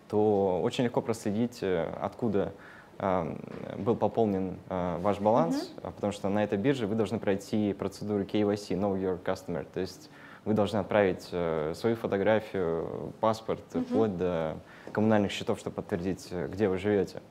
то 0.09 0.61
очень 0.63 0.85
легко 0.85 1.01
проследить, 1.01 1.63
откуда 1.63 2.53
а, 2.99 3.35
был 3.79 3.95
пополнен 3.97 4.59
а, 4.69 4.99
ваш 4.99 5.21
баланс, 5.21 5.73
mm-hmm. 5.77 5.93
потому 5.93 6.13
что 6.13 6.29
на 6.29 6.45
этой 6.45 6.59
бирже 6.59 6.87
вы 6.87 6.97
должны 6.97 7.19
пройти 7.19 7.73
процедуру 7.73 8.25
KYC, 8.25 8.77
Know 8.77 9.01
Your 9.01 9.23
Customer, 9.23 9.67
то 9.73 9.81
есть 9.81 10.11
вы 10.51 10.55
должны 10.55 10.79
отправить 10.79 11.29
э, 11.31 11.75
свою 11.77 11.95
фотографию, 11.95 13.13
паспорт, 13.21 13.63
mm-hmm. 13.71 13.85
вплоть 13.85 14.17
до 14.17 14.57
коммунальных 14.91 15.31
счетов, 15.31 15.61
чтобы 15.61 15.77
подтвердить, 15.77 16.27
э, 16.33 16.49
где 16.49 16.69
вы 16.69 16.77
живете. 16.77 17.23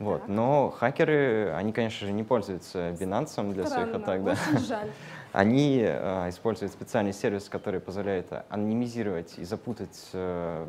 Вот. 0.00 0.26
Но 0.26 0.70
хакеры, 0.70 1.52
они, 1.52 1.72
конечно 1.72 2.08
же, 2.08 2.12
не 2.12 2.24
пользуются 2.24 2.90
Binance 2.90 3.52
для 3.52 3.66
Странно, 3.66 3.86
своих 3.92 4.02
атак. 4.02 4.24
Да. 4.24 4.36
жаль. 4.58 4.90
Они 5.32 5.80
э, 5.80 6.28
используют 6.28 6.72
специальный 6.72 7.12
сервис, 7.12 7.48
который 7.48 7.78
позволяет 7.78 8.26
анонимизировать 8.48 9.38
и 9.38 9.44
запутать 9.44 10.10
э, 10.12 10.66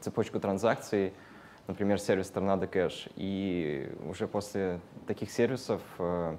цепочку 0.00 0.38
транзакций, 0.40 1.14
например, 1.68 1.98
сервис 1.98 2.30
Tornado 2.30 2.70
Cash. 2.70 3.10
И 3.16 3.90
уже 4.06 4.26
после 4.26 4.80
таких 5.06 5.30
сервисов 5.30 5.80
э, 5.98 6.36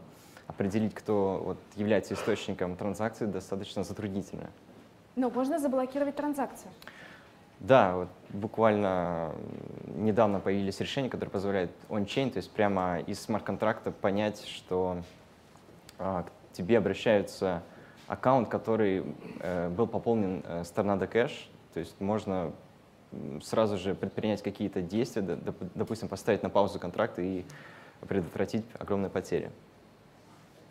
определить, 0.50 0.96
кто 0.96 1.42
вот, 1.46 1.58
является 1.76 2.16
источником 2.16 2.76
транзакции, 2.76 3.26
достаточно 3.26 3.84
затруднительно. 3.84 4.50
Но 5.16 5.30
можно 5.30 5.60
заблокировать 5.60 6.16
транзакцию. 6.16 6.72
Да, 7.60 7.96
вот 7.96 8.08
буквально 8.30 9.34
недавно 9.96 10.40
появились 10.40 10.80
решения, 10.80 11.10
которые 11.10 11.32
позволяют 11.32 11.72
он-чейн, 11.90 12.32
то 12.32 12.38
есть 12.38 12.50
прямо 12.52 13.00
из 13.00 13.20
смарт-контракта 13.20 13.92
понять, 13.92 14.46
что 14.46 15.04
а, 16.00 16.24
к 16.24 16.32
тебе 16.54 16.78
обращается 16.78 17.62
аккаунт, 18.08 18.50
который 18.50 19.04
э, 19.40 19.70
был 19.70 19.86
пополнен 19.86 20.42
э, 20.46 20.64
с 20.64 20.72
Tornado 20.72 21.08
Cash, 21.08 21.48
то 21.74 21.80
есть 21.80 22.00
можно 22.00 22.54
сразу 23.44 23.78
же 23.78 23.94
предпринять 23.94 24.42
какие-то 24.42 24.82
действия, 24.82 25.22
допустим, 25.22 26.08
поставить 26.08 26.42
на 26.42 26.50
паузу 26.50 26.80
контракт 26.80 27.20
и 27.20 27.46
предотвратить 28.08 28.66
огромные 28.80 29.10
потери. 29.10 29.52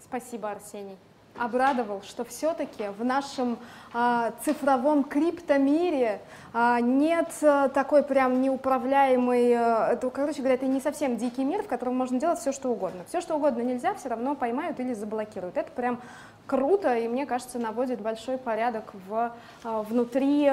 Спасибо, 0.09 0.51
Арсений 0.51 0.97
обрадовал, 1.39 2.03
что 2.03 2.25
все-таки 2.25 2.89
в 2.99 3.05
нашем 3.05 3.59
а, 3.93 4.33
цифровом 4.45 5.05
криптомире 5.05 6.21
а, 6.53 6.81
нет 6.81 7.29
а, 7.43 7.69
такой 7.69 8.03
прям 8.03 8.41
неуправляемой, 8.41 9.53
а, 9.55 9.93
это, 9.93 10.11
короче 10.11 10.39
говоря, 10.39 10.57
это 10.57 10.67
не 10.67 10.81
совсем 10.81 11.17
дикий 11.17 11.45
мир, 11.45 11.63
в 11.63 11.67
котором 11.67 11.97
можно 11.97 12.19
делать 12.19 12.39
все, 12.39 12.53
что 12.53 12.71
угодно. 12.71 13.05
Все, 13.09 13.21
что 13.21 13.37
угодно 13.37 13.63
нельзя, 13.63 13.95
все 13.95 14.09
равно 14.09 14.35
поймают 14.35 14.81
или 14.81 14.95
заблокируют. 14.95 15.57
Это 15.57 15.71
прям 15.71 16.01
круто 16.47 16.97
и, 16.97 17.09
мне 17.09 17.27
кажется, 17.27 17.59
наводит 17.59 18.01
большой 18.01 18.39
порядок 18.39 18.93
в, 19.09 19.33
а, 19.65 19.83
внутри, 19.83 20.51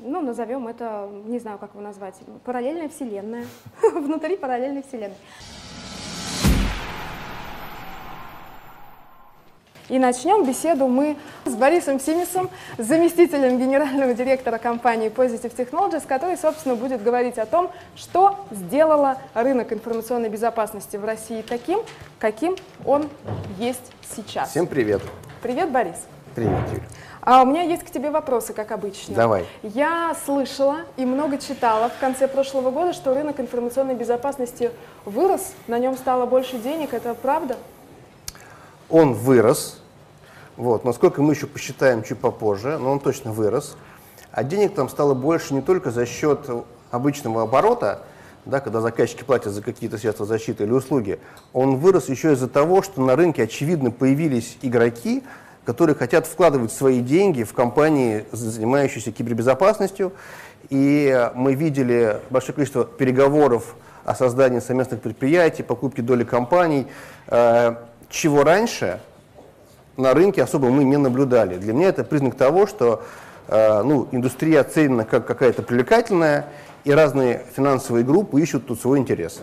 ну, 0.00 0.20
назовем 0.20 0.68
это, 0.68 1.08
не 1.26 1.38
знаю, 1.38 1.58
как 1.58 1.70
его 1.70 1.82
назвать, 1.82 2.16
параллельная 2.44 2.88
вселенная, 2.88 3.46
внутри 3.82 4.36
параллельной 4.36 4.82
вселенной. 4.82 5.16
И 9.88 10.00
начнем 10.00 10.44
беседу 10.44 10.88
мы 10.88 11.16
с 11.44 11.54
Борисом 11.54 12.00
Симисом, 12.00 12.50
заместителем 12.76 13.56
генерального 13.58 14.14
директора 14.14 14.58
компании 14.58 15.10
Positive 15.10 15.54
Technologies, 15.54 16.02
который, 16.08 16.36
собственно, 16.36 16.74
будет 16.74 17.04
говорить 17.04 17.38
о 17.38 17.46
том, 17.46 17.70
что 17.94 18.46
сделало 18.50 19.18
рынок 19.32 19.72
информационной 19.72 20.28
безопасности 20.28 20.96
в 20.96 21.04
России 21.04 21.42
таким, 21.42 21.80
каким 22.18 22.56
он 22.84 23.08
есть 23.58 23.92
сейчас. 24.16 24.50
Всем 24.50 24.66
привет. 24.66 25.02
Привет, 25.40 25.70
Борис. 25.70 25.96
Привет, 26.34 26.58
Юль. 26.72 26.82
А 27.22 27.42
у 27.42 27.46
меня 27.46 27.62
есть 27.62 27.84
к 27.84 27.90
тебе 27.90 28.10
вопросы, 28.10 28.52
как 28.52 28.72
обычно. 28.72 29.14
Давай. 29.14 29.46
Я 29.62 30.16
слышала 30.24 30.78
и 30.96 31.04
много 31.04 31.38
читала 31.38 31.88
в 31.90 31.98
конце 32.00 32.26
прошлого 32.26 32.72
года, 32.72 32.92
что 32.92 33.14
рынок 33.14 33.38
информационной 33.38 33.94
безопасности 33.94 34.72
вырос, 35.04 35.54
на 35.68 35.78
нем 35.78 35.96
стало 35.96 36.26
больше 36.26 36.58
денег. 36.58 36.92
Это 36.92 37.14
правда? 37.14 37.56
Он 38.88 39.14
вырос. 39.14 39.80
Вот. 40.56 40.84
Насколько 40.84 41.22
мы 41.22 41.34
еще 41.34 41.46
посчитаем 41.46 42.02
чуть 42.02 42.18
попозже, 42.18 42.78
но 42.78 42.92
он 42.92 43.00
точно 43.00 43.32
вырос. 43.32 43.76
А 44.32 44.44
денег 44.44 44.74
там 44.74 44.88
стало 44.88 45.14
больше 45.14 45.54
не 45.54 45.62
только 45.62 45.90
за 45.90 46.06
счет 46.06 46.48
обычного 46.90 47.42
оборота, 47.42 48.02
да, 48.44 48.60
когда 48.60 48.80
заказчики 48.80 49.24
платят 49.24 49.52
за 49.52 49.60
какие-то 49.60 49.98
средства 49.98 50.24
защиты 50.24 50.64
или 50.64 50.72
услуги, 50.72 51.18
он 51.52 51.76
вырос 51.76 52.08
еще 52.08 52.32
из-за 52.32 52.48
того, 52.48 52.82
что 52.82 53.00
на 53.00 53.16
рынке, 53.16 53.42
очевидно, 53.42 53.90
появились 53.90 54.56
игроки, 54.62 55.24
которые 55.64 55.96
хотят 55.96 56.26
вкладывать 56.26 56.72
свои 56.72 57.00
деньги 57.00 57.42
в 57.42 57.52
компании, 57.52 58.24
занимающиеся 58.30 59.10
кибербезопасностью. 59.10 60.12
И 60.70 61.30
мы 61.34 61.54
видели 61.54 62.20
большое 62.30 62.54
количество 62.54 62.84
переговоров 62.84 63.74
о 64.04 64.14
создании 64.14 64.60
совместных 64.60 65.00
предприятий, 65.00 65.64
покупке 65.64 66.02
доли 66.02 66.22
компаний, 66.22 66.86
э, 67.26 67.74
чего 68.08 68.44
раньше 68.44 69.00
на 69.96 70.14
рынке 70.14 70.42
особо 70.42 70.68
мы 70.70 70.84
не 70.84 70.96
наблюдали. 70.96 71.56
Для 71.56 71.72
меня 71.72 71.88
это 71.88 72.04
признак 72.04 72.34
того, 72.36 72.66
что 72.66 73.02
э, 73.48 73.82
ну, 73.82 74.08
индустрия 74.12 74.60
оценена 74.60 75.04
как 75.04 75.26
какая-то 75.26 75.62
привлекательная, 75.62 76.46
и 76.84 76.92
разные 76.92 77.44
финансовые 77.54 78.04
группы 78.04 78.40
ищут 78.40 78.66
тут 78.66 78.80
свой 78.80 78.98
интерес. 78.98 79.40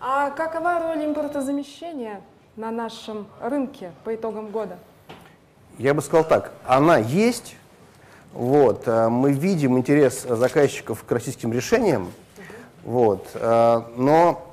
А 0.00 0.30
какова 0.30 0.80
роль 0.80 1.04
импортозамещения 1.04 2.20
на 2.56 2.72
нашем 2.72 3.28
рынке 3.40 3.92
по 4.02 4.12
итогам 4.14 4.48
года? 4.50 4.78
Я 5.78 5.94
бы 5.94 6.02
сказал 6.02 6.24
так, 6.24 6.52
она 6.66 6.98
есть, 6.98 7.56
вот, 8.32 8.82
э, 8.86 9.08
мы 9.08 9.32
видим 9.32 9.78
интерес 9.78 10.22
заказчиков 10.22 11.04
к 11.04 11.12
российским 11.12 11.52
решениям, 11.52 12.12
вот, 12.84 13.28
э, 13.34 13.82
но 13.96 14.51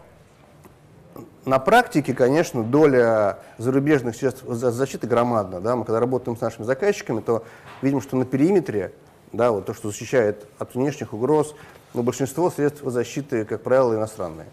на 1.46 1.60
практике, 1.60 2.14
конечно, 2.14 2.64
доля 2.64 3.40
зарубежных 3.58 4.16
средств 4.16 4.44
защиты 4.48 5.08
громадна. 5.08 5.62
Да? 5.62 5.76
Мы 5.76 5.86
когда 5.86 6.00
работаем 6.00 6.38
с 6.38 6.42
нашими 6.42 6.66
заказчиками, 6.66 7.22
то 7.22 7.44
видим, 7.82 8.02
что 8.02 8.18
на 8.18 8.26
периметре, 8.26 8.94
да, 9.32 9.52
вот 9.52 9.66
то, 9.66 9.74
что 9.74 9.90
защищает 9.90 10.46
от 10.58 10.76
внешних 10.76 11.14
угроз, 11.14 11.56
но 11.94 12.04
большинство 12.04 12.50
средств 12.50 12.82
защиты, 12.84 13.46
как 13.46 13.64
правило, 13.64 13.96
иностранные. 13.96 14.48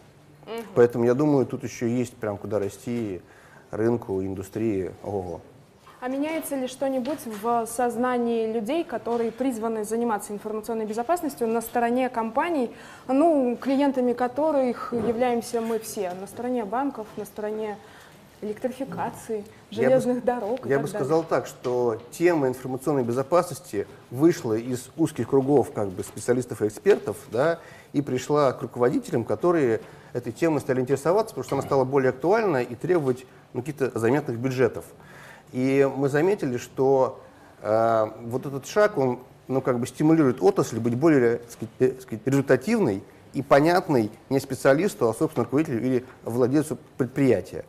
Угу. 0.46 0.62
Поэтому 0.74 1.04
я 1.04 1.14
думаю, 1.14 1.46
тут 1.46 1.64
еще 1.64 1.90
есть 1.90 2.14
прям 2.14 2.38
куда 2.38 2.58
расти 2.58 3.20
рынку, 3.70 4.22
индустрии. 4.22 4.92
Ого. 5.02 5.40
А 6.06 6.08
меняется 6.08 6.54
ли 6.54 6.68
что-нибудь 6.68 7.18
в 7.42 7.66
сознании 7.66 8.52
людей, 8.52 8.84
которые 8.84 9.32
призваны 9.32 9.82
заниматься 9.82 10.32
информационной 10.32 10.86
безопасностью 10.86 11.48
на 11.48 11.60
стороне 11.60 12.08
компаний, 12.08 12.70
ну, 13.08 13.58
клиентами 13.60 14.12
которых 14.12 14.92
являемся 14.92 15.60
мы 15.60 15.80
все, 15.80 16.12
на 16.12 16.28
стороне 16.28 16.64
банков, 16.64 17.08
на 17.16 17.24
стороне 17.24 17.76
электрификации, 18.40 19.44
железных 19.72 20.18
я 20.18 20.22
дорог. 20.22 20.60
Бы, 20.60 20.68
я 20.68 20.78
бы 20.78 20.86
сказал 20.86 21.24
так, 21.24 21.48
что 21.48 22.00
тема 22.12 22.46
информационной 22.46 23.02
безопасности 23.02 23.88
вышла 24.12 24.52
из 24.52 24.90
узких 24.96 25.28
кругов 25.28 25.72
как 25.72 25.88
бы 25.88 26.04
специалистов 26.04 26.62
и 26.62 26.68
экспертов, 26.68 27.16
да, 27.32 27.58
и 27.92 28.00
пришла 28.00 28.52
к 28.52 28.62
руководителям, 28.62 29.24
которые 29.24 29.80
этой 30.12 30.32
темой 30.32 30.60
стали 30.60 30.80
интересоваться, 30.80 31.34
потому 31.34 31.44
что 31.44 31.56
она 31.56 31.62
стала 31.64 31.82
более 31.82 32.10
актуальна 32.10 32.62
и 32.62 32.76
требовать 32.76 33.26
ну, 33.54 33.62
каких-то 33.62 33.98
заметных 33.98 34.38
бюджетов. 34.38 34.84
И 35.52 35.88
мы 35.96 36.08
заметили, 36.08 36.56
что 36.56 37.22
э, 37.62 38.06
вот 38.22 38.46
этот 38.46 38.66
шаг, 38.66 38.98
он 38.98 39.20
ну, 39.48 39.60
как 39.60 39.78
бы 39.78 39.86
стимулирует 39.86 40.42
отрасль 40.42 40.78
быть 40.78 40.96
более 40.96 41.40
э, 41.78 41.92
сказать, 42.00 42.20
результативной 42.24 43.02
и 43.32 43.42
понятной 43.42 44.10
не 44.30 44.40
специалисту, 44.40 45.08
а, 45.08 45.14
собственно, 45.14 45.44
руководителю 45.44 45.84
или 45.84 46.04
владельцу 46.24 46.78
предприятия. 46.96 47.64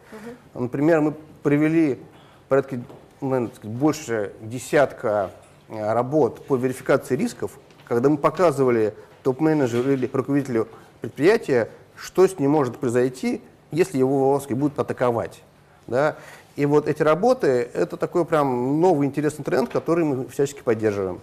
Угу. 0.54 0.64
Например, 0.64 1.02
мы 1.02 1.14
провели 1.44 2.00
порядка 2.48 2.80
ну, 3.22 3.30
наверное, 3.30 3.56
сказать, 3.56 3.76
больше 3.76 4.34
десятка 4.42 5.32
э, 5.70 5.94
работ 5.94 6.46
по 6.46 6.56
верификации 6.56 7.16
рисков, 7.16 7.60
когда 7.86 8.10
мы 8.10 8.18
показывали 8.18 8.94
топ-менеджеру 9.24 9.92
или 9.92 10.10
руководителю 10.12 10.68
предприятия, 11.02 11.70
что 11.96 12.28
с 12.28 12.38
ним 12.40 12.52
может 12.52 12.78
произойти, 12.78 13.42
если 13.72 13.98
его 13.98 14.40
сказать, 14.40 14.58
будут 14.58 14.80
атаковать. 14.80 15.42
Да? 15.88 16.16
И 16.58 16.66
вот 16.66 16.88
эти 16.88 17.04
работы– 17.04 17.70
это 17.74 17.98
такой 17.98 18.26
прям 18.26 18.82
новый 18.82 19.08
интересный 19.08 19.46
тренд, 19.46 19.70
который 19.70 20.04
мы 20.04 20.28
всячески 20.28 20.62
поддерживаем. 20.62 21.22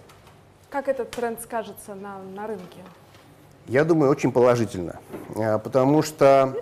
Как 0.69 0.87
этот 0.87 1.11
тренд 1.11 1.41
скажется 1.41 1.93
на, 1.93 2.19
на 2.33 2.47
рынке? 2.47 2.79
Я 3.67 3.83
думаю, 3.83 4.09
очень 4.09 4.31
положительно, 4.31 4.97
а, 5.35 5.59
потому 5.59 6.03
что… 6.03 6.55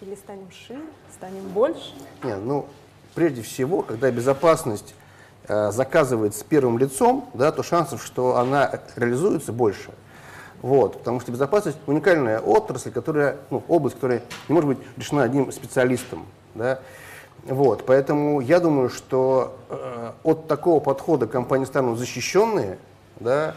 Или 0.00 0.14
станем 0.14 0.48
шире, 0.52 0.78
станем 1.12 1.42
больше? 1.48 1.92
Нет, 2.22 2.38
ну, 2.40 2.66
прежде 3.16 3.42
всего, 3.42 3.82
когда 3.82 4.12
безопасность 4.12 4.94
э, 5.48 5.72
заказывает 5.72 6.36
с 6.36 6.44
первым 6.44 6.78
лицом, 6.78 7.28
да, 7.34 7.50
то 7.50 7.64
шансов, 7.64 8.04
что 8.04 8.36
она 8.36 8.80
реализуется, 8.94 9.52
больше. 9.52 9.90
Вот, 10.62 10.98
потому 10.98 11.18
что 11.18 11.32
безопасность– 11.32 11.78
уникальная 11.86 12.38
отрасль, 12.38 12.92
которая, 12.92 13.38
ну, 13.50 13.64
область, 13.66 13.96
которая 13.96 14.22
не 14.48 14.54
может 14.54 14.68
быть 14.68 14.78
решена 14.96 15.24
одним 15.24 15.50
специалистом. 15.50 16.26
Да. 16.54 16.78
Вот, 17.48 17.84
поэтому 17.86 18.40
я 18.40 18.58
думаю, 18.58 18.88
что 18.88 19.56
э, 19.68 20.10
от 20.24 20.48
такого 20.48 20.80
подхода 20.80 21.26
компании 21.26 21.64
станут 21.64 21.98
защищенные, 21.98 22.78
да, 23.20 23.54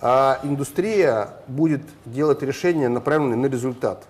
а 0.00 0.40
индустрия 0.42 1.30
будет 1.46 1.82
делать 2.04 2.42
решения, 2.42 2.88
направленные 2.88 3.36
на 3.36 3.46
результат. 3.46 4.04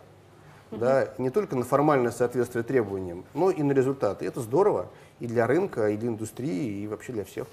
Uh-huh. 0.71 0.79
Да, 0.79 1.09
не 1.19 1.31
только 1.31 1.57
на 1.57 1.65
формальное 1.65 2.11
соответствие 2.11 2.63
требованиям, 2.63 3.25
но 3.35 3.51
и 3.51 3.63
на 3.63 3.73
результат. 3.73 4.23
И 4.23 4.27
это 4.27 4.41
здорово 4.41 4.87
и 5.21 5.27
для 5.27 5.47
рынка, 5.47 5.89
и 5.89 5.97
для 5.97 6.09
индустрии, 6.09 6.83
и 6.83 6.87
вообще 6.87 7.13
для 7.13 7.25
всех. 7.25 7.47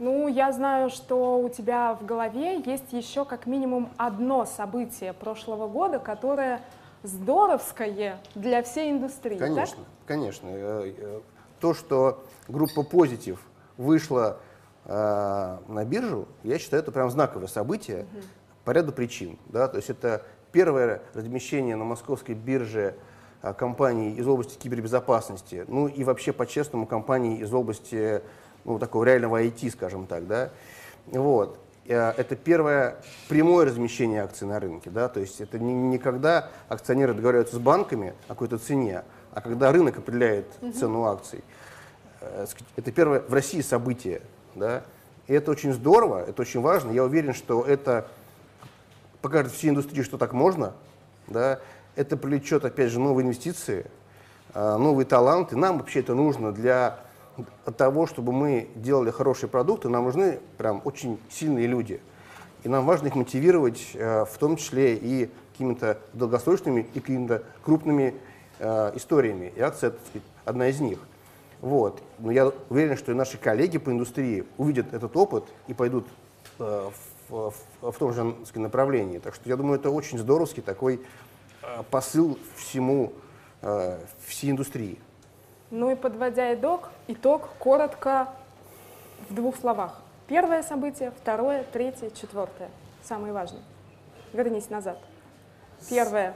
Ну, 0.00 0.26
я 0.26 0.50
знаю, 0.52 0.90
что 0.90 1.38
у 1.38 1.48
тебя 1.48 1.94
в 1.94 2.04
голове 2.04 2.60
есть 2.60 2.92
еще 2.92 3.24
как 3.24 3.46
минимум 3.46 3.90
одно 3.96 4.44
событие 4.44 5.12
прошлого 5.12 5.68
года, 5.68 6.00
которое 6.00 6.60
здоровское 7.04 8.18
для 8.34 8.62
всей 8.62 8.90
индустрии. 8.90 9.38
Конечно, 9.38 9.76
так? 9.76 9.86
конечно. 10.06 10.48
Э, 10.48 10.92
э, 10.96 11.20
то, 11.60 11.74
что 11.74 12.24
группа 12.48 12.82
Позитив 12.82 13.40
вышла 13.76 14.38
э, 14.86 15.58
на 15.68 15.84
биржу, 15.84 16.26
я 16.42 16.58
считаю, 16.58 16.82
это 16.82 16.90
прям 16.90 17.10
знаковое 17.10 17.46
событие 17.46 18.00
угу. 18.00 18.22
по 18.64 18.70
ряду 18.70 18.92
причин. 18.92 19.38
Да? 19.46 19.68
То 19.68 19.76
есть 19.76 19.90
это 19.90 20.22
первое 20.50 21.02
размещение 21.12 21.76
на 21.76 21.84
московской 21.84 22.34
бирже 22.34 22.96
компаний 23.58 24.14
из 24.14 24.26
области 24.26 24.56
кибербезопасности, 24.56 25.66
ну 25.68 25.86
и 25.86 26.02
вообще 26.02 26.32
по-честному 26.32 26.86
компаний 26.86 27.36
из 27.40 27.52
области 27.52 28.22
ну, 28.64 28.78
такого 28.78 29.04
реального 29.04 29.42
IT, 29.42 29.70
скажем 29.70 30.06
так. 30.06 30.26
Да? 30.26 30.50
Вот. 31.08 31.58
Э, 31.86 32.12
это 32.16 32.36
первое 32.36 32.96
прямое 33.28 33.66
размещение 33.66 34.22
акций 34.22 34.46
на 34.46 34.60
рынке. 34.60 34.90
Да? 34.90 35.08
То 35.08 35.20
есть 35.20 35.40
это 35.40 35.58
не, 35.58 35.72
не 35.72 35.98
когда 35.98 36.50
акционеры 36.68 37.14
договариваются 37.14 37.56
с 37.56 37.58
банками 37.58 38.14
о 38.26 38.30
какой-то 38.30 38.58
цене, 38.58 39.02
а 39.32 39.40
когда 39.40 39.72
рынок 39.72 39.98
определяет 39.98 40.46
угу. 40.60 40.72
цену 40.72 41.04
акций. 41.04 41.44
Э, 42.20 42.46
это 42.76 42.92
первое 42.92 43.20
в 43.20 43.32
России 43.32 43.60
событие. 43.60 44.22
Да? 44.54 44.82
И 45.26 45.34
это 45.34 45.50
очень 45.50 45.72
здорово, 45.72 46.24
это 46.24 46.42
очень 46.42 46.60
важно. 46.60 46.90
Я 46.92 47.04
уверен, 47.04 47.34
что 47.34 47.62
это 47.62 48.06
покажет 49.22 49.52
всей 49.52 49.70
индустрии, 49.70 50.02
что 50.02 50.18
так 50.18 50.32
можно. 50.32 50.74
Да? 51.26 51.60
Это 51.96 52.16
привлечет, 52.16 52.64
опять 52.64 52.90
же, 52.90 53.00
новые 53.00 53.24
инвестиции, 53.24 53.86
э, 54.54 54.76
новые 54.76 55.06
таланты. 55.06 55.56
Нам 55.56 55.78
вообще 55.78 56.00
это 56.00 56.14
нужно 56.14 56.52
для 56.52 57.03
от 57.64 57.76
того, 57.76 58.06
чтобы 58.06 58.32
мы 58.32 58.68
делали 58.74 59.10
хорошие 59.10 59.48
продукты, 59.48 59.88
нам 59.88 60.04
нужны 60.04 60.40
прям 60.56 60.80
очень 60.84 61.18
сильные 61.30 61.66
люди. 61.66 62.00
И 62.62 62.68
нам 62.68 62.86
важно 62.86 63.08
их 63.08 63.14
мотивировать, 63.14 63.90
э, 63.94 64.24
в 64.24 64.38
том 64.38 64.56
числе 64.56 64.96
и 64.96 65.30
какими-то 65.52 65.98
долгосрочными 66.12 66.86
и 66.94 67.00
какими-то 67.00 67.42
крупными 67.62 68.14
э, 68.58 68.92
историями. 68.96 69.52
И 69.54 69.60
акция 69.60 69.92
одна 70.44 70.68
из 70.68 70.80
них. 70.80 70.98
Вот. 71.60 72.02
Но 72.18 72.30
я 72.30 72.52
уверен, 72.70 72.96
что 72.96 73.12
и 73.12 73.14
наши 73.14 73.38
коллеги 73.38 73.78
по 73.78 73.90
индустрии 73.90 74.44
увидят 74.56 74.92
этот 74.94 75.16
опыт 75.16 75.44
и 75.66 75.74
пойдут 75.74 76.06
э, 76.58 76.90
в, 77.28 77.52
в, 77.82 77.92
в 77.92 77.98
том 77.98 78.12
же 78.12 78.34
направлении. 78.54 79.18
Так 79.18 79.34
что 79.34 79.48
я 79.48 79.56
думаю, 79.56 79.78
это 79.78 79.90
очень 79.90 80.18
здоровский 80.18 80.62
такой 80.62 81.00
посыл 81.90 82.38
всему, 82.56 83.14
всей 84.26 84.50
индустрии. 84.50 84.98
Ну 85.70 85.90
и 85.90 85.94
подводя 85.94 86.54
итог, 86.54 86.88
итог 87.08 87.48
коротко 87.58 88.28
в 89.28 89.34
двух 89.34 89.56
словах. 89.56 90.00
Первое 90.26 90.62
событие, 90.62 91.12
второе, 91.20 91.64
третье, 91.72 92.10
четвертое. 92.10 92.70
Самое 93.02 93.32
важное. 93.32 93.62
Вернись 94.32 94.70
назад. 94.70 94.98
Первое 95.88 96.34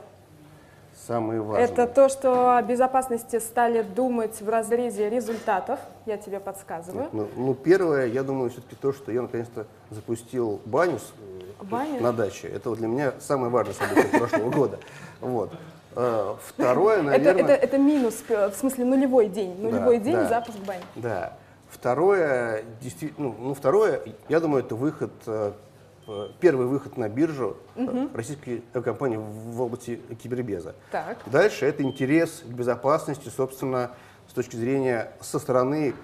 Самые 1.06 1.40
важные. 1.40 1.64
Это 1.64 1.86
то, 1.86 2.08
что 2.08 2.56
о 2.56 2.62
безопасности 2.62 3.38
стали 3.38 3.82
думать 3.82 4.40
в 4.40 4.48
разрезе 4.48 5.08
результатов. 5.08 5.78
Я 6.06 6.16
тебе 6.18 6.40
подсказываю. 6.40 7.08
Ну, 7.12 7.28
ну, 7.36 7.54
первое, 7.54 8.06
я 8.06 8.22
думаю, 8.22 8.50
все-таки 8.50 8.74
то, 8.74 8.92
что 8.92 9.12
я 9.12 9.22
наконец-то 9.22 9.66
запустил 9.90 10.60
баню 10.64 10.98
с- 10.98 11.12
Баню? 11.64 12.00
на 12.00 12.12
даче. 12.12 12.48
Это 12.48 12.70
вот 12.70 12.78
для 12.78 12.88
меня 12.88 13.12
самое 13.20 13.50
важное 13.50 13.74
событие 13.74 14.18
прошлого 14.18 14.50
года. 14.50 14.78
Вот. 15.20 15.52
Э, 15.96 16.34
Второе, 16.46 16.98
Это, 16.98 17.04
наверное... 17.04 17.42
это, 17.42 17.52
это 17.52 17.78
минус, 17.78 18.22
в 18.28 18.52
смысле 18.54 18.84
нулевой 18.84 19.28
день. 19.28 19.54
Нулевой 19.60 19.98
Да, 19.98 20.04
день 20.04 20.14
да. 20.14 20.28
запуск 20.28 20.58
бани. 20.58 20.82
Да. 20.96 21.32
Второе, 21.70 22.64
действительно, 22.80 23.28
ну, 23.28 23.36
ну, 23.38 23.54
второе, 23.54 24.02
я 24.28 24.40
думаю, 24.40 24.64
это 24.64 24.74
выход, 24.74 25.12
э, 25.26 25.52
первый 26.40 26.66
выход 26.66 26.96
на 26.96 27.08
биржу 27.08 27.56
э, 27.76 28.08
российской 28.14 28.62
компании 28.72 29.18
в 29.18 29.60
области 29.60 30.00
кибербеза. 30.22 30.74
Так. 30.90 31.18
Дальше 31.26 31.66
это 31.66 31.82
интерес 31.82 32.42
к 32.44 32.48
безопасности, 32.48 33.28
собственно, 33.28 33.90
с 34.28 34.32
точки 34.32 34.56
зрения 34.56 35.12
со 35.20 35.38
стороны 35.38 35.94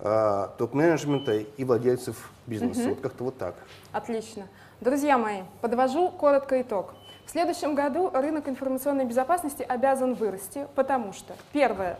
э, 0.00 0.48
топ-менеджмента 0.56 1.36
и 1.36 1.64
владельцев 1.64 2.30
бизнеса. 2.46 2.90
Вот 2.90 3.00
как-то 3.00 3.24
вот 3.24 3.38
так. 3.38 3.56
Отлично. 3.92 4.46
Друзья 4.80 5.18
мои, 5.18 5.42
подвожу 5.60 6.08
коротко 6.10 6.62
итог. 6.62 6.94
В 7.28 7.30
следующем 7.30 7.74
году 7.74 8.08
рынок 8.14 8.48
информационной 8.48 9.04
безопасности 9.04 9.62
обязан 9.62 10.14
вырасти, 10.14 10.66
потому 10.74 11.12
что, 11.12 11.34
первое, 11.52 11.98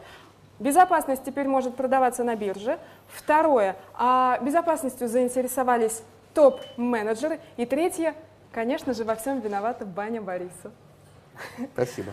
безопасность 0.59 1.23
теперь 1.23 1.47
может 1.47 1.77
продаваться 1.77 2.25
на 2.25 2.35
бирже. 2.35 2.79
Второе, 3.09 3.77
а 3.93 4.39
безопасностью 4.41 5.07
заинтересовались 5.07 6.03
топ-менеджеры. 6.33 7.41
И 7.59 7.67
третье, 7.67 8.15
конечно 8.53 8.95
же, 8.95 9.05
во 9.05 9.17
всем 9.17 9.41
виновата 9.41 9.85
баня 9.85 10.23
Бориса. 10.23 10.73
Спасибо. 11.75 12.13